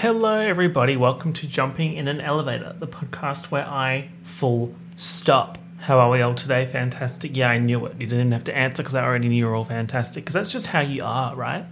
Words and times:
Hello, 0.00 0.38
everybody. 0.38 0.94
Welcome 0.94 1.32
to 1.32 1.48
Jumping 1.48 1.94
in 1.94 2.06
an 2.06 2.20
Elevator, 2.20 2.76
the 2.78 2.86
podcast 2.86 3.50
where 3.50 3.64
I 3.64 4.10
full 4.22 4.74
stop. 4.94 5.56
How 5.78 5.98
are 5.98 6.10
we 6.10 6.20
all 6.20 6.34
today? 6.34 6.66
Fantastic. 6.66 7.34
Yeah, 7.34 7.48
I 7.48 7.56
knew 7.56 7.86
it. 7.86 7.98
You 7.98 8.06
didn't 8.06 8.32
have 8.32 8.44
to 8.44 8.54
answer 8.54 8.82
because 8.82 8.94
I 8.94 9.02
already 9.02 9.30
knew 9.30 9.36
you 9.36 9.46
were 9.46 9.54
all 9.54 9.64
fantastic 9.64 10.22
because 10.22 10.34
that's 10.34 10.52
just 10.52 10.66
how 10.66 10.80
you 10.80 11.02
are, 11.02 11.34
right? 11.34 11.64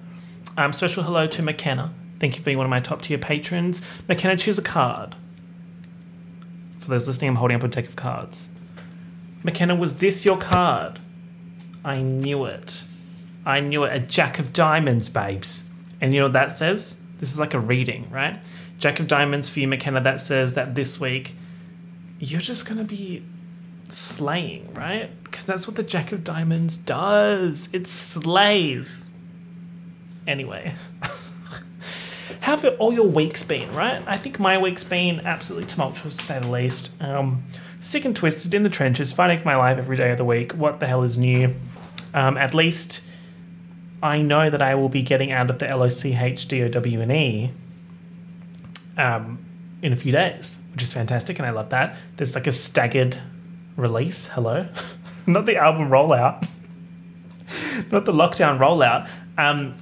Um, 0.57 0.73
special 0.73 1.03
hello 1.03 1.27
to 1.27 1.43
McKenna. 1.43 1.93
Thank 2.19 2.37
you 2.37 2.39
for 2.39 2.47
being 2.47 2.57
one 2.57 2.65
of 2.65 2.71
my 2.71 2.81
top 2.81 3.03
tier 3.03 3.19
patrons. 3.19 3.83
McKenna, 4.09 4.39
choose 4.39 4.59
a 4.59 4.63
card. 4.63 5.17
For 6.79 6.89
those 6.89 7.07
listening, 7.07 7.29
I'm 7.29 7.37
holding 7.37 7.59
up 7.59 7.63
a 7.63 7.69
deck 7.69 7.87
of 7.87 7.95
cards. 7.95 8.49
McKenna, 9.43 9.75
was 9.75 9.99
this 9.99 10.25
your 10.25 10.39
card? 10.39 10.99
I 11.85 12.01
knew 12.01 12.47
it. 12.47 12.85
I 13.45 13.61
knew 13.61 13.85
it. 13.85 13.95
A 13.95 14.01
Jack 14.01 14.39
of 14.39 14.55
Diamonds, 14.55 15.11
babes. 15.11 15.69
And 16.01 16.15
you 16.15 16.21
know 16.21 16.27
what 16.27 16.33
that 16.33 16.51
says? 16.51 17.04
This 17.19 17.33
is 17.33 17.39
like 17.39 17.55
a 17.55 17.61
reading, 17.61 18.09
right? 18.11 18.43
Jack 18.79 19.01
of 19.01 19.07
Diamonds 19.07 19.49
for 19.49 19.61
you, 19.61 19.69
McKenna. 19.69 20.01
That 20.01 20.21
says 20.21 20.55
that 20.55 20.75
this 20.75 21.01
week 21.01 21.35
you're 22.19 22.41
just 22.41 22.67
going 22.67 22.79
to 22.79 22.85
be 22.85 23.23
slaying, 23.89 24.73
right? 24.75 25.11
Because 25.25 25.45
that's 25.45 25.67
what 25.67 25.77
the 25.77 25.83
Jack 25.83 26.13
of 26.13 26.25
Diamonds 26.25 26.77
does. 26.77 27.69
It 27.73 27.87
slays. 27.87 29.11
Anyway. 30.27 30.75
How 32.41 32.59
have 32.59 32.77
all 32.79 32.93
your 32.93 33.07
weeks 33.07 33.43
been, 33.43 33.75
right? 33.75 34.03
I 34.07 34.19
think 34.19 34.39
my 34.39 34.59
week's 34.59 34.85
been 34.85 35.21
absolutely 35.21 35.67
tumultuous 35.67 36.17
to 36.19 36.23
say 36.23 36.39
the 36.41 36.49
least. 36.49 36.93
Um, 37.01 37.45
sick 37.81 38.05
and 38.05 38.15
twisted 38.15 38.53
in 38.53 38.63
the 38.65 38.69
trenches, 38.69 39.13
fighting 39.13 39.39
for 39.39 39.47
my 39.47 39.57
life 39.57 39.79
every 39.79 39.97
day 39.97 40.11
of 40.11 40.19
the 40.19 40.25
week. 40.27 40.53
What 40.53 40.79
the 40.79 40.87
hell 40.87 41.03
is 41.03 41.17
new? 41.17 41.55
Um, 42.13 42.37
at 42.37 42.53
least 42.53 43.07
I 44.05 44.21
know 44.21 44.51
that 44.51 44.61
I 44.61 44.75
will 44.75 44.91
be 44.91 45.03
getting 45.03 45.33
out 45.33 45.49
of 45.49 45.59
the 45.59 45.65
LOCHDOWNE 45.67 47.53
um, 48.99 49.45
in 49.81 49.95
a 49.95 49.97
few 49.97 50.13
days, 50.13 50.63
which 50.73 50.83
is 50.83 50.93
fantastic, 50.93 51.39
and 51.39 51.49
I 51.49 51.51
love 51.53 51.71
that. 51.71 51.97
There's 52.17 52.35
like 52.35 52.47
a 52.47 52.53
staggered 52.53 53.17
release. 53.79 54.29
Hello, 54.29 54.69
not 55.27 55.47
the 55.47 55.57
album 55.57 55.89
rollout, 55.89 56.47
not 57.91 58.05
the 58.05 58.13
lockdown 58.13 58.59
rollout. 58.59 59.09
Um, 59.39 59.75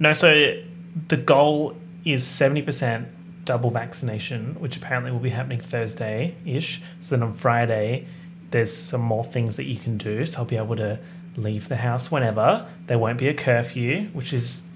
no, 0.00 0.12
so 0.12 0.60
the 1.06 1.16
goal 1.16 1.76
is 2.04 2.26
seventy 2.26 2.60
percent 2.60 3.06
double 3.44 3.70
vaccination, 3.70 4.56
which 4.58 4.76
apparently 4.76 5.12
will 5.12 5.20
be 5.20 5.30
happening 5.30 5.60
Thursday 5.60 6.34
ish. 6.44 6.82
So 6.98 7.14
then 7.14 7.22
on 7.22 7.32
Friday, 7.32 8.06
there's 8.50 8.72
some 8.72 9.02
more 9.02 9.22
things 9.22 9.56
that 9.58 9.66
you 9.66 9.76
can 9.76 9.96
do. 9.96 10.26
So 10.26 10.40
I'll 10.40 10.44
be 10.44 10.56
able 10.56 10.74
to 10.74 10.98
leave 11.36 11.68
the 11.68 11.76
house 11.76 12.10
whenever. 12.10 12.66
There 12.86 12.98
won't 12.98 13.18
be 13.18 13.28
a 13.28 13.34
curfew, 13.34 14.04
which 14.12 14.32
is. 14.32 14.68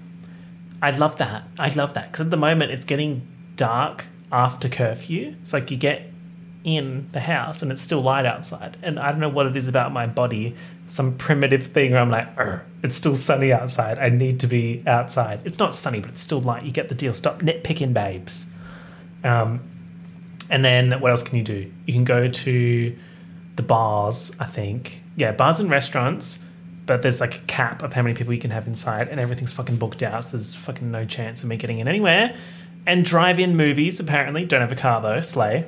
I 0.81 0.91
love 0.91 1.17
that. 1.17 1.43
I 1.57 1.73
love 1.73 1.93
that 1.95 2.11
because 2.11 2.27
at 2.27 2.31
the 2.31 2.37
moment 2.37 2.71
it's 2.71 2.85
getting 2.85 3.27
dark 3.55 4.05
after 4.31 4.69
curfew. 4.69 5.35
It's 5.41 5.51
like 5.51 5.71
you 5.71 5.77
get 5.77 6.09
in 6.63 7.09
the 7.11 7.21
house 7.21 7.61
and 7.61 7.71
it's 7.71 7.81
still 7.81 8.01
light 8.01 8.25
outside. 8.25 8.77
And 8.81 8.99
I 8.99 9.11
don't 9.11 9.19
know 9.19 9.29
what 9.29 9.45
it 9.45 9.55
is 9.55 9.67
about 9.67 9.91
my 9.91 10.07
body, 10.07 10.55
some 10.87 11.17
primitive 11.17 11.67
thing 11.67 11.91
where 11.91 12.01
I'm 12.01 12.09
like, 12.09 12.27
it's 12.83 12.95
still 12.95 13.15
sunny 13.15 13.51
outside. 13.51 13.97
I 13.97 14.09
need 14.09 14.39
to 14.41 14.47
be 14.47 14.83
outside. 14.85 15.41
It's 15.45 15.59
not 15.59 15.73
sunny, 15.73 15.99
but 15.99 16.11
it's 16.11 16.21
still 16.21 16.41
light. 16.41 16.63
You 16.63 16.71
get 16.71 16.89
the 16.89 16.95
deal. 16.95 17.13
Stop 17.13 17.39
nitpicking, 17.41 17.93
babes. 17.93 18.47
Um, 19.23 19.61
and 20.49 20.63
then 20.63 20.99
what 20.99 21.11
else 21.11 21.23
can 21.23 21.37
you 21.37 21.43
do? 21.43 21.71
You 21.85 21.93
can 21.93 22.03
go 22.03 22.27
to 22.27 22.95
the 23.55 23.63
bars, 23.63 24.35
I 24.39 24.45
think. 24.45 25.01
Yeah, 25.15 25.31
bars 25.31 25.59
and 25.59 25.69
restaurants, 25.69 26.45
but 26.89 27.03
there's 27.03 27.21
like 27.21 27.35
a 27.35 27.41
cap 27.41 27.83
of 27.83 27.93
how 27.93 28.01
many 28.01 28.15
people 28.15 28.33
you 28.33 28.39
can 28.39 28.49
have 28.49 28.65
inside, 28.65 29.09
and 29.09 29.19
everything's 29.19 29.53
fucking 29.53 29.77
booked 29.77 30.01
out, 30.01 30.23
so 30.23 30.37
there's 30.37 30.55
fucking 30.55 30.89
no 30.89 31.05
chance 31.05 31.43
of 31.43 31.49
me 31.49 31.55
getting 31.55 31.77
in 31.77 31.87
anywhere. 31.87 32.35
And 32.87 33.05
drive 33.05 33.39
in 33.39 33.55
movies, 33.55 33.99
apparently. 33.99 34.43
Don't 34.43 34.61
have 34.61 34.71
a 34.71 34.75
car 34.75 34.99
though, 34.99 35.21
slay. 35.21 35.67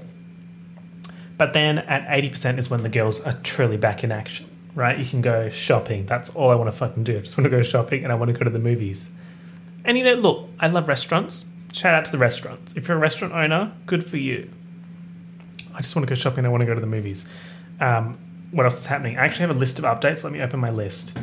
But 1.37 1.53
then 1.53 1.77
at 1.77 2.07
80% 2.07 2.57
is 2.57 2.71
when 2.71 2.81
the 2.81 2.89
girls 2.89 3.21
are 3.21 3.33
truly 3.43 3.77
back 3.77 4.03
in 4.03 4.11
action, 4.11 4.49
right? 4.73 4.97
You 4.97 5.05
can 5.05 5.21
go 5.21 5.47
shopping. 5.49 6.07
That's 6.07 6.35
all 6.35 6.49
I 6.49 6.55
want 6.55 6.69
to 6.69 6.75
fucking 6.75 7.03
do. 7.03 7.19
I 7.19 7.21
just 7.21 7.37
want 7.37 7.45
to 7.45 7.51
go 7.51 7.61
shopping 7.61 8.03
and 8.03 8.11
I 8.11 8.15
want 8.15 8.31
to 8.31 8.35
go 8.35 8.43
to 8.43 8.49
the 8.49 8.57
movies. 8.57 9.11
And 9.85 9.99
you 9.99 10.03
know, 10.03 10.15
look, 10.15 10.49
I 10.59 10.69
love 10.69 10.87
restaurants. 10.87 11.45
Shout 11.71 11.93
out 11.93 12.05
to 12.05 12.11
the 12.11 12.17
restaurants. 12.17 12.75
If 12.75 12.87
you're 12.87 12.97
a 12.97 12.99
restaurant 12.99 13.35
owner, 13.35 13.73
good 13.85 14.03
for 14.03 14.17
you. 14.17 14.49
I 15.75 15.81
just 15.81 15.95
want 15.95 16.07
to 16.07 16.11
go 16.11 16.15
shopping. 16.15 16.47
I 16.47 16.49
want 16.49 16.61
to 16.61 16.67
go 16.67 16.73
to 16.73 16.81
the 16.81 16.87
movies. 16.87 17.29
Um, 17.79 18.17
what 18.51 18.65
else 18.65 18.79
is 18.79 18.85
happening? 18.85 19.17
I 19.17 19.25
actually 19.25 19.47
have 19.47 19.55
a 19.55 19.59
list 19.59 19.79
of 19.79 19.85
updates. 19.85 20.23
Let 20.23 20.33
me 20.33 20.41
open 20.41 20.59
my 20.59 20.69
list. 20.69 21.17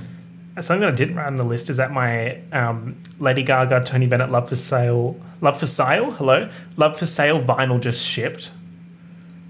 Something 0.60 0.80
that 0.80 0.88
I 0.88 0.96
didn't 0.96 1.14
write 1.14 1.28
on 1.28 1.36
the 1.36 1.44
list 1.44 1.70
is 1.70 1.76
that 1.76 1.92
my 1.92 2.40
um, 2.52 2.96
Lady 3.20 3.44
Gaga, 3.44 3.84
Tony 3.84 4.08
Bennett, 4.08 4.30
Love 4.30 4.48
for 4.48 4.56
Sale, 4.56 5.20
Love 5.40 5.60
for 5.60 5.66
Sale, 5.66 6.10
hello, 6.12 6.48
Love 6.76 6.98
for 6.98 7.06
Sale 7.06 7.40
vinyl 7.40 7.80
just 7.80 8.04
shipped. 8.04 8.50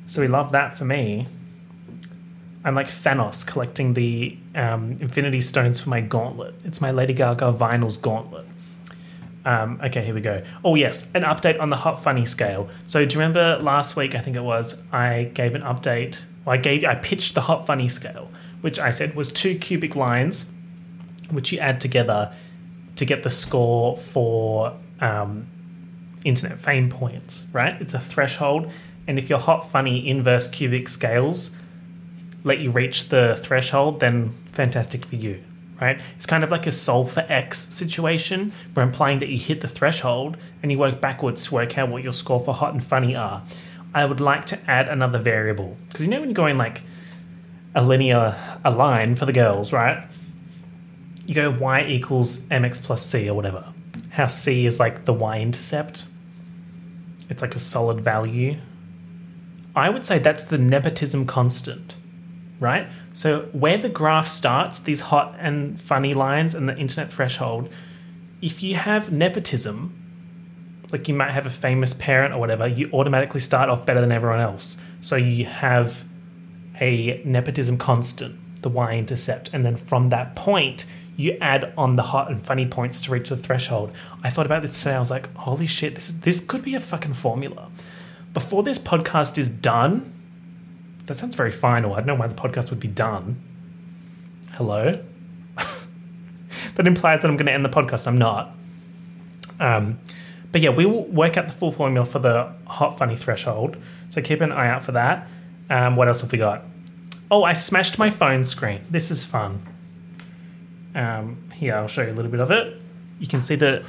So 0.06 0.20
we 0.20 0.28
love 0.28 0.52
that 0.52 0.76
for 0.76 0.84
me. 0.84 1.26
I'm 2.62 2.74
like 2.74 2.88
Thanos 2.88 3.46
collecting 3.46 3.94
the 3.94 4.36
um, 4.54 4.98
Infinity 5.00 5.40
Stones 5.40 5.80
for 5.80 5.88
my 5.88 6.02
gauntlet. 6.02 6.54
It's 6.64 6.82
my 6.82 6.90
Lady 6.90 7.14
Gaga 7.14 7.52
vinyls 7.52 8.00
gauntlet. 8.00 8.44
Um, 9.46 9.80
okay, 9.82 10.04
here 10.04 10.14
we 10.14 10.20
go. 10.20 10.44
Oh, 10.62 10.74
yes, 10.74 11.10
an 11.14 11.22
update 11.22 11.58
on 11.58 11.70
the 11.70 11.76
Hot 11.76 12.02
Funny 12.02 12.26
scale. 12.26 12.68
So, 12.86 13.06
do 13.06 13.14
you 13.14 13.20
remember 13.20 13.58
last 13.62 13.96
week, 13.96 14.14
I 14.14 14.18
think 14.18 14.36
it 14.36 14.42
was, 14.42 14.82
I 14.92 15.30
gave 15.32 15.54
an 15.54 15.62
update. 15.62 16.22
I 16.50 16.56
gave, 16.56 16.84
I 16.84 16.94
pitched 16.94 17.34
the 17.34 17.42
Hot 17.42 17.66
Funny 17.66 17.88
scale, 17.88 18.30
which 18.60 18.78
I 18.78 18.90
said 18.90 19.14
was 19.14 19.32
two 19.32 19.58
cubic 19.58 19.96
lines, 19.96 20.52
which 21.30 21.52
you 21.52 21.58
add 21.58 21.80
together 21.80 22.32
to 22.96 23.04
get 23.04 23.22
the 23.22 23.30
score 23.30 23.96
for 23.96 24.76
um, 25.00 25.46
internet 26.24 26.58
fame 26.58 26.88
points, 26.88 27.46
right? 27.52 27.80
It's 27.80 27.94
a 27.94 28.00
threshold. 28.00 28.70
And 29.06 29.18
if 29.18 29.30
your 29.30 29.38
Hot 29.38 29.68
Funny 29.68 30.06
inverse 30.06 30.48
cubic 30.48 30.88
scales 30.88 31.56
let 32.44 32.58
you 32.60 32.70
reach 32.70 33.08
the 33.08 33.38
threshold, 33.42 34.00
then 34.00 34.34
fantastic 34.46 35.04
for 35.04 35.16
you 35.16 35.42
right? 35.80 36.00
It's 36.16 36.26
kind 36.26 36.44
of 36.44 36.50
like 36.50 36.66
a 36.66 36.72
solve 36.72 37.12
for 37.12 37.24
X 37.28 37.72
situation. 37.72 38.52
We're 38.74 38.82
implying 38.82 39.20
that 39.20 39.28
you 39.28 39.38
hit 39.38 39.60
the 39.60 39.68
threshold 39.68 40.36
and 40.62 40.72
you 40.72 40.78
work 40.78 41.00
backwards 41.00 41.46
to 41.46 41.54
work 41.54 41.78
out 41.78 41.88
what 41.88 42.02
your 42.02 42.12
score 42.12 42.40
for 42.40 42.54
hot 42.54 42.72
and 42.72 42.82
funny 42.82 43.14
are. 43.14 43.42
I 43.98 44.04
would 44.04 44.20
like 44.20 44.44
to 44.46 44.70
add 44.70 44.88
another 44.88 45.18
variable 45.18 45.76
because 45.88 46.06
you 46.06 46.10
know 46.12 46.20
when 46.20 46.28
you're 46.28 46.34
going 46.34 46.56
like 46.56 46.82
a 47.74 47.84
linear 47.84 48.36
a 48.64 48.70
line 48.70 49.16
for 49.16 49.26
the 49.26 49.32
girls, 49.32 49.72
right? 49.72 50.08
You 51.26 51.34
go 51.34 51.50
y 51.50 51.84
equals 51.84 52.46
mx 52.46 52.80
plus 52.80 53.04
c 53.04 53.28
or 53.28 53.34
whatever. 53.34 53.72
How 54.10 54.28
c 54.28 54.66
is 54.66 54.78
like 54.78 55.04
the 55.04 55.12
y-intercept. 55.12 56.04
It's 57.28 57.42
like 57.42 57.56
a 57.56 57.58
solid 57.58 58.00
value. 58.00 58.58
I 59.74 59.90
would 59.90 60.06
say 60.06 60.20
that's 60.20 60.44
the 60.44 60.58
nepotism 60.58 61.26
constant, 61.26 61.96
right? 62.60 62.86
So 63.12 63.48
where 63.50 63.78
the 63.78 63.88
graph 63.88 64.28
starts, 64.28 64.78
these 64.78 65.00
hot 65.00 65.34
and 65.40 65.80
funny 65.80 66.14
lines 66.14 66.54
and 66.54 66.68
the 66.68 66.76
internet 66.78 67.12
threshold, 67.12 67.68
if 68.40 68.62
you 68.62 68.76
have 68.76 69.10
nepotism, 69.10 69.97
like 70.92 71.08
you 71.08 71.14
might 71.14 71.30
have 71.30 71.46
a 71.46 71.50
famous 71.50 71.94
parent 71.94 72.34
or 72.34 72.38
whatever, 72.38 72.66
you 72.66 72.90
automatically 72.92 73.40
start 73.40 73.68
off 73.68 73.84
better 73.84 74.00
than 74.00 74.12
everyone 74.12 74.40
else. 74.40 74.78
So 75.00 75.16
you 75.16 75.44
have 75.44 76.04
a 76.80 77.20
nepotism 77.24 77.76
constant, 77.76 78.62
the 78.62 78.68
y-intercept, 78.68 79.50
and 79.52 79.64
then 79.64 79.76
from 79.76 80.08
that 80.10 80.34
point, 80.34 80.86
you 81.16 81.36
add 81.40 81.72
on 81.76 81.96
the 81.96 82.02
hot 82.02 82.30
and 82.30 82.44
funny 82.44 82.64
points 82.64 83.00
to 83.02 83.10
reach 83.10 83.28
the 83.28 83.36
threshold. 83.36 83.92
I 84.22 84.30
thought 84.30 84.46
about 84.46 84.62
this 84.62 84.78
today. 84.78 84.94
I 84.94 85.00
was 85.00 85.10
like, 85.10 85.34
holy 85.34 85.66
shit, 85.66 85.96
this 85.96 86.08
is, 86.08 86.20
this 86.20 86.40
could 86.40 86.62
be 86.62 86.74
a 86.74 86.80
fucking 86.80 87.14
formula. 87.14 87.70
Before 88.32 88.62
this 88.62 88.78
podcast 88.78 89.36
is 89.36 89.48
done, 89.48 90.12
that 91.06 91.18
sounds 91.18 91.34
very 91.34 91.50
final. 91.50 91.94
I 91.94 91.96
don't 91.96 92.06
know 92.06 92.14
why 92.14 92.28
the 92.28 92.34
podcast 92.34 92.70
would 92.70 92.78
be 92.78 92.88
done. 92.88 93.42
Hello? 94.52 95.02
that 96.76 96.86
implies 96.86 97.22
that 97.22 97.28
I'm 97.28 97.36
going 97.36 97.46
to 97.46 97.52
end 97.52 97.64
the 97.64 97.68
podcast. 97.68 98.06
I'm 98.06 98.18
not. 98.18 98.54
Um, 99.58 99.98
but 100.52 100.60
yeah, 100.60 100.70
we 100.70 100.86
will 100.86 101.04
work 101.04 101.36
out 101.36 101.46
the 101.46 101.52
full 101.52 101.72
formula 101.72 102.06
for 102.06 102.18
the 102.18 102.52
hot 102.66 102.98
funny 102.98 103.16
threshold. 103.16 103.76
So 104.08 104.22
keep 104.22 104.40
an 104.40 104.52
eye 104.52 104.68
out 104.68 104.82
for 104.82 104.92
that. 104.92 105.28
Um, 105.68 105.96
what 105.96 106.08
else 106.08 106.22
have 106.22 106.32
we 106.32 106.38
got? 106.38 106.64
Oh, 107.30 107.44
I 107.44 107.52
smashed 107.52 107.98
my 107.98 108.08
phone 108.08 108.44
screen. 108.44 108.80
This 108.90 109.10
is 109.10 109.24
fun. 109.24 109.62
Um, 110.94 111.50
here, 111.52 111.76
I'll 111.76 111.88
show 111.88 112.02
you 112.02 112.12
a 112.12 112.14
little 112.14 112.30
bit 112.30 112.40
of 112.40 112.50
it. 112.50 112.80
You 113.20 113.26
can 113.26 113.42
see 113.42 113.56
the. 113.56 113.86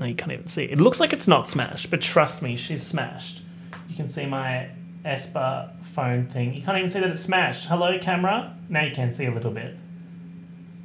Oh, 0.00 0.04
you 0.04 0.14
can't 0.14 0.32
even 0.32 0.48
see. 0.48 0.64
It 0.64 0.80
looks 0.80 0.98
like 0.98 1.12
it's 1.12 1.28
not 1.28 1.48
smashed, 1.48 1.90
but 1.90 2.00
trust 2.00 2.42
me, 2.42 2.56
she's 2.56 2.82
smashed. 2.82 3.42
You 3.88 3.94
can 3.94 4.08
see 4.08 4.26
my 4.26 4.70
aespa 5.04 5.80
phone 5.84 6.26
thing. 6.26 6.54
You 6.54 6.62
can't 6.62 6.78
even 6.78 6.90
see 6.90 7.00
that 7.00 7.10
it's 7.10 7.20
smashed. 7.20 7.68
Hello, 7.68 7.98
camera. 7.98 8.56
Now 8.68 8.82
you 8.82 8.94
can 8.94 9.12
see 9.14 9.26
a 9.26 9.30
little 9.30 9.50
bit. 9.50 9.76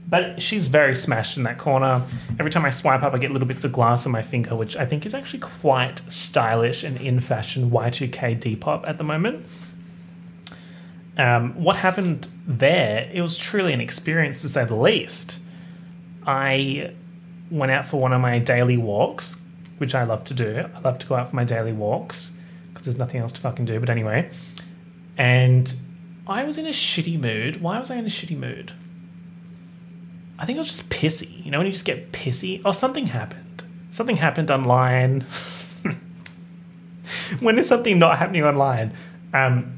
But 0.08 0.42
she's 0.42 0.68
very 0.68 0.94
smashed 0.94 1.36
in 1.36 1.44
that 1.44 1.58
corner. 1.58 2.04
Every 2.38 2.52
time 2.52 2.64
I 2.64 2.70
swipe 2.70 3.02
up, 3.02 3.14
I 3.14 3.18
get 3.18 3.32
little 3.32 3.48
bits 3.48 3.66
of 3.66 3.72
glass 3.72 4.06
on 4.06 4.12
my 4.12 4.22
finger, 4.22 4.56
which 4.56 4.78
I 4.78 4.86
think 4.86 5.06
is 5.06 5.14
actually 5.14 5.40
quite 5.40 6.02
stylish 6.08 6.84
and 6.84 7.00
in 7.02 7.20
fashion 7.20 7.72
Y2K 7.72 8.40
Depop 8.40 8.88
at 8.88 8.98
the 8.98 9.04
moment. 9.04 9.46
Um, 11.18 11.54
what 11.56 11.78
happened 11.78 12.28
there? 12.46 13.10
It 13.12 13.22
was 13.22 13.38
truly 13.38 13.74
an 13.74 13.82
experience 13.82 14.42
to 14.44 14.50
say 14.50 14.64
the 14.66 14.76
least. 14.76 15.40
I 16.28 16.94
went 17.50 17.72
out 17.72 17.86
for 17.86 18.00
one 18.00 18.14
of 18.14 18.22
my 18.22 18.38
daily 18.38 18.78
walks 18.78 19.46
which 19.78 19.96
I 19.96 20.04
love 20.04 20.24
to 20.26 20.34
do. 20.34 20.62
I 20.74 20.80
love 20.80 21.00
to 21.00 21.08
go 21.08 21.16
out 21.16 21.30
for 21.30 21.36
my 21.36 21.44
daily 21.44 21.74
walks 21.74 22.38
because 22.70 22.86
there's 22.86 22.98
nothing 22.98 23.22
else 23.22 23.32
to 23.34 23.42
fucking 23.42 23.66
do. 23.66 23.80
But 23.80 23.90
anyway, 23.90 24.30
and 25.18 25.74
I 26.28 26.44
was 26.44 26.58
in 26.58 26.66
a 26.66 26.70
shitty 26.70 27.20
mood. 27.20 27.62
Why 27.62 27.80
was 27.80 27.92
I 27.92 27.98
in 27.98 28.06
a 28.06 28.10
shitty 28.10 28.38
mood? 28.38 28.72
I 30.38 30.46
think 30.46 30.58
I 30.58 30.60
was 30.60 30.68
just 30.68 30.90
pissy. 30.90 31.44
You 31.46 31.52
know, 31.52 31.60
when 31.60 31.68
you 31.68 31.74
just 31.74 31.86
get 31.86 32.12
pissy, 32.12 32.62
or 32.66 32.74
something 32.74 33.08
happened. 33.08 33.64
Something 33.90 34.18
happened 34.18 34.52
online. 34.52 35.26
when 37.40 37.58
is 37.58 37.68
something 37.68 37.98
not 37.98 38.18
happening 38.18 38.44
online? 38.44 38.92
Um, 39.34 39.78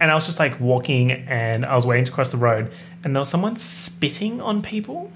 and 0.00 0.10
I 0.10 0.14
was 0.14 0.26
just 0.26 0.40
like 0.40 0.58
walking 0.60 1.12
and 1.12 1.64
I 1.64 1.74
was 1.76 1.86
waiting 1.86 2.04
to 2.04 2.12
cross 2.12 2.32
the 2.32 2.36
road, 2.36 2.72
and 3.02 3.14
there 3.14 3.20
was 3.20 3.28
someone 3.28 3.56
spitting 3.56 4.40
on 4.40 4.62
people. 4.62 5.12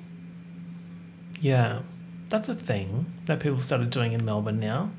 Yeah, 1.40 1.80
that's 2.28 2.48
a 2.48 2.54
thing 2.54 3.12
that 3.26 3.40
people 3.40 3.60
started 3.60 3.90
doing 3.90 4.12
in 4.12 4.24
Melbourne 4.24 4.60
now. 4.60 4.90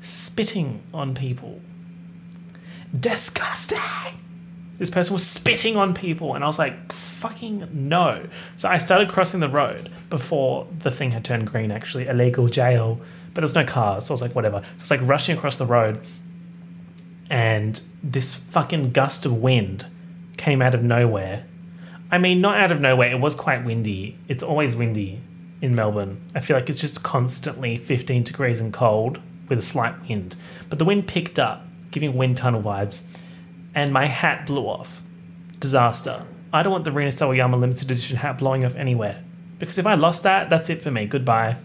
Spitting 0.00 0.82
on 0.94 1.14
people. 1.14 1.60
Disgusting! 2.98 3.78
This 4.80 4.88
person 4.88 5.12
was 5.12 5.26
spitting 5.26 5.76
on 5.76 5.92
people, 5.92 6.34
and 6.34 6.42
I 6.42 6.46
was 6.46 6.58
like, 6.58 6.90
fucking 6.90 7.68
no. 7.70 8.26
So 8.56 8.66
I 8.66 8.78
started 8.78 9.10
crossing 9.10 9.40
the 9.40 9.48
road 9.48 9.90
before 10.08 10.66
the 10.78 10.90
thing 10.90 11.10
had 11.10 11.22
turned 11.22 11.48
green, 11.48 11.70
actually. 11.70 12.06
Illegal 12.06 12.48
jail. 12.48 12.98
But 13.34 13.42
there's 13.42 13.54
no 13.54 13.62
cars, 13.62 14.06
so 14.06 14.12
I 14.12 14.14
was 14.14 14.22
like, 14.22 14.34
whatever. 14.34 14.62
So 14.62 14.80
it's 14.80 14.90
like 14.90 15.02
rushing 15.02 15.36
across 15.36 15.58
the 15.58 15.66
road, 15.66 16.00
and 17.28 17.78
this 18.02 18.34
fucking 18.34 18.92
gust 18.92 19.26
of 19.26 19.34
wind 19.34 19.86
came 20.38 20.62
out 20.62 20.74
of 20.74 20.82
nowhere. 20.82 21.44
I 22.10 22.16
mean, 22.16 22.40
not 22.40 22.56
out 22.56 22.72
of 22.72 22.80
nowhere, 22.80 23.10
it 23.10 23.20
was 23.20 23.34
quite 23.34 23.66
windy. 23.66 24.16
It's 24.28 24.42
always 24.42 24.76
windy 24.76 25.20
in 25.60 25.74
Melbourne. 25.74 26.22
I 26.34 26.40
feel 26.40 26.56
like 26.56 26.70
it's 26.70 26.80
just 26.80 27.02
constantly 27.02 27.76
15 27.76 28.22
degrees 28.22 28.60
and 28.60 28.72
cold 28.72 29.20
with 29.46 29.58
a 29.58 29.62
slight 29.62 30.08
wind. 30.08 30.36
But 30.70 30.78
the 30.78 30.86
wind 30.86 31.06
picked 31.06 31.38
up, 31.38 31.66
giving 31.90 32.16
wind 32.16 32.38
tunnel 32.38 32.62
vibes, 32.62 33.04
and 33.74 33.92
my 33.92 34.06
hat 34.06 34.46
blew 34.46 34.66
off. 34.66 35.02
Disaster. 35.58 36.24
I 36.52 36.62
don't 36.62 36.72
want 36.72 36.84
the 36.84 36.92
Rina 36.92 37.10
Sawayama 37.10 37.58
limited 37.58 37.90
edition 37.90 38.16
hat 38.16 38.38
blowing 38.38 38.64
off 38.64 38.74
anywhere. 38.76 39.22
Because 39.58 39.78
if 39.78 39.86
I 39.86 39.94
lost 39.94 40.22
that, 40.22 40.50
that's 40.50 40.70
it 40.70 40.82
for 40.82 40.90
me. 40.90 41.06
Goodbye. 41.06 41.56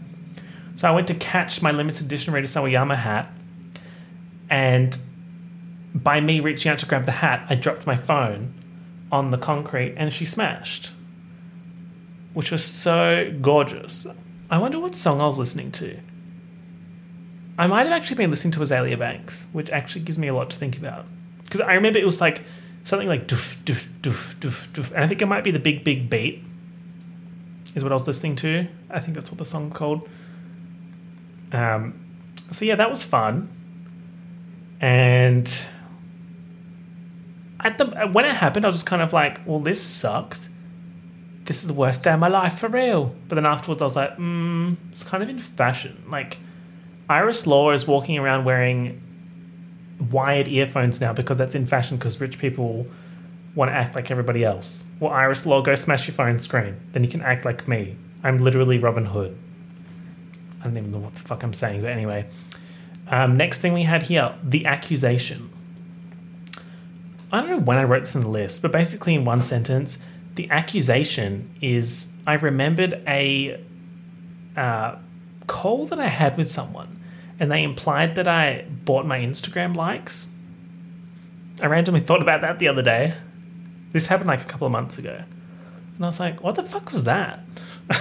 So 0.75 0.89
I 0.89 0.91
went 0.91 1.07
to 1.07 1.15
catch 1.15 1.61
my 1.61 1.71
limited 1.71 2.05
edition 2.05 2.33
Rina 2.33 2.47
Sawayama 2.47 2.97
hat, 2.97 3.31
and 4.49 4.97
by 5.93 6.19
me 6.19 6.41
reaching 6.41 6.71
out 6.71 6.79
to 6.79 6.85
grab 6.85 7.05
the 7.05 7.13
hat, 7.13 7.45
I 7.49 7.55
dropped 7.55 7.87
my 7.87 7.95
phone 7.95 8.53
on 9.11 9.31
the 9.31 9.37
concrete 9.37 9.93
and 9.95 10.11
she 10.11 10.25
smashed, 10.25 10.91
which 12.33 12.51
was 12.51 12.63
so 12.65 13.33
gorgeous. 13.41 14.05
I 14.51 14.57
wonder 14.57 14.79
what 14.79 14.95
song 14.95 15.21
I 15.21 15.27
was 15.27 15.39
listening 15.39 15.71
to. 15.73 15.97
I 17.57 17.67
might 17.67 17.85
have 17.85 17.93
actually 17.93 18.17
been 18.17 18.29
listening 18.29 18.51
to 18.51 18.59
Azealia 18.59 18.99
Banks, 18.99 19.45
which 19.53 19.69
actually 19.69 20.01
gives 20.01 20.19
me 20.19 20.27
a 20.27 20.33
lot 20.33 20.49
to 20.49 20.57
think 20.57 20.77
about. 20.77 21.05
Because 21.45 21.61
I 21.61 21.73
remember 21.75 21.99
it 21.99 22.05
was 22.05 22.19
like 22.19 22.43
something 22.83 23.07
like 23.07 23.27
doof, 23.27 23.55
doof, 23.63 23.87
doof, 24.01 24.35
doof, 24.35 24.67
doof. 24.69 24.91
And 24.91 25.03
I 25.03 25.07
think 25.07 25.21
it 25.21 25.25
might 25.27 25.43
be 25.43 25.51
the 25.51 25.59
Big 25.59 25.83
Big 25.83 26.09
Beat, 26.09 26.43
is 27.75 27.83
what 27.83 27.91
I 27.91 27.95
was 27.95 28.07
listening 28.07 28.35
to. 28.37 28.67
I 28.89 28.99
think 28.99 29.15
that's 29.15 29.31
what 29.31 29.37
the 29.37 29.45
song's 29.45 29.73
called. 29.73 30.07
Um, 31.51 31.99
so 32.51 32.65
yeah, 32.65 32.75
that 32.75 32.89
was 32.89 33.03
fun. 33.03 33.49
And 34.81 35.51
at 37.61 37.77
the 37.77 37.85
when 38.11 38.25
it 38.25 38.35
happened, 38.35 38.65
I 38.65 38.67
was 38.67 38.75
just 38.75 38.85
kind 38.85 39.01
of 39.01 39.13
like, 39.13 39.41
"Well, 39.45 39.59
this 39.59 39.81
sucks. 39.81 40.49
This 41.45 41.61
is 41.61 41.67
the 41.67 41.73
worst 41.73 42.03
day 42.03 42.13
of 42.13 42.19
my 42.19 42.27
life 42.27 42.59
for 42.59 42.67
real." 42.67 43.15
But 43.27 43.35
then 43.35 43.45
afterwards, 43.45 43.81
I 43.81 43.85
was 43.85 43.95
like, 43.95 44.15
"Hmm, 44.15 44.73
it's 44.91 45.03
kind 45.03 45.23
of 45.23 45.29
in 45.29 45.39
fashion." 45.39 46.03
Like 46.09 46.39
Iris 47.09 47.47
Law 47.47 47.71
is 47.71 47.87
walking 47.87 48.17
around 48.17 48.45
wearing 48.45 49.01
wired 49.99 50.47
earphones 50.47 50.99
now 50.99 51.13
because 51.13 51.37
that's 51.37 51.55
in 51.55 51.65
fashion 51.65 51.97
because 51.97 52.19
rich 52.19 52.37
people 52.37 52.87
want 53.55 53.69
to 53.69 53.75
act 53.75 53.95
like 53.95 54.11
everybody 54.11 54.43
else. 54.43 54.85
Well, 54.99 55.11
Iris 55.11 55.45
Law, 55.45 55.61
go 55.61 55.75
smash 55.75 56.07
your 56.07 56.15
phone 56.15 56.39
screen. 56.39 56.75
Then 56.91 57.03
you 57.03 57.09
can 57.09 57.21
act 57.21 57.45
like 57.45 57.67
me. 57.67 57.95
I'm 58.23 58.37
literally 58.37 58.77
Robin 58.77 59.05
Hood. 59.05 59.37
I 60.59 60.65
don't 60.65 60.77
even 60.77 60.91
know 60.91 60.97
what 60.97 61.15
the 61.15 61.21
fuck 61.21 61.43
I'm 61.43 61.53
saying, 61.53 61.81
but 61.81 61.91
anyway. 61.91 62.27
Um, 63.07 63.37
next 63.37 63.59
thing 63.59 63.73
we 63.73 63.83
had 63.83 64.03
here, 64.03 64.35
the 64.43 64.65
accusation. 64.65 65.49
I 67.31 67.41
don't 67.41 67.49
know 67.49 67.59
when 67.59 67.77
I 67.77 67.83
wrote 67.83 68.01
this 68.01 68.15
in 68.15 68.21
the 68.21 68.29
list, 68.29 68.61
but 68.61 68.71
basically, 68.71 69.13
in 69.13 69.25
one 69.25 69.39
sentence, 69.39 69.99
the 70.35 70.49
accusation 70.49 71.53
is 71.61 72.13
I 72.25 72.33
remembered 72.33 73.01
a 73.07 73.61
uh, 74.57 74.95
call 75.47 75.85
that 75.85 75.99
I 75.99 76.07
had 76.07 76.37
with 76.37 76.49
someone, 76.49 76.99
and 77.39 77.51
they 77.51 77.63
implied 77.63 78.15
that 78.15 78.27
I 78.27 78.65
bought 78.69 79.05
my 79.05 79.19
Instagram 79.19 79.75
likes. 79.75 80.27
I 81.61 81.67
randomly 81.67 82.01
thought 82.01 82.21
about 82.21 82.41
that 82.41 82.59
the 82.59 82.67
other 82.67 82.81
day. 82.81 83.13
This 83.91 84.07
happened 84.07 84.27
like 84.27 84.41
a 84.41 84.45
couple 84.45 84.67
of 84.67 84.71
months 84.71 84.97
ago. 84.97 85.23
And 85.95 86.03
I 86.03 86.07
was 86.07 86.19
like, 86.19 86.43
what 86.43 86.55
the 86.55 86.63
fuck 86.63 86.91
was 86.91 87.05
that? 87.05 87.39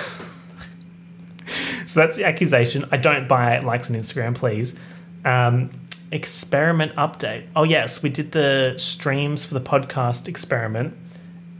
so 1.86 2.00
that's 2.00 2.16
the 2.16 2.24
accusation. 2.24 2.84
I 2.90 2.96
don't 2.96 3.28
buy 3.28 3.58
likes 3.60 3.88
on 3.88 3.96
Instagram, 3.96 4.34
please. 4.34 4.78
Um, 5.24 5.70
experiment 6.10 6.94
update. 6.96 7.46
Oh, 7.54 7.62
yes, 7.62 8.02
we 8.02 8.10
did 8.10 8.32
the 8.32 8.74
streams 8.76 9.44
for 9.44 9.54
the 9.54 9.60
podcast 9.60 10.26
experiment. 10.28 10.96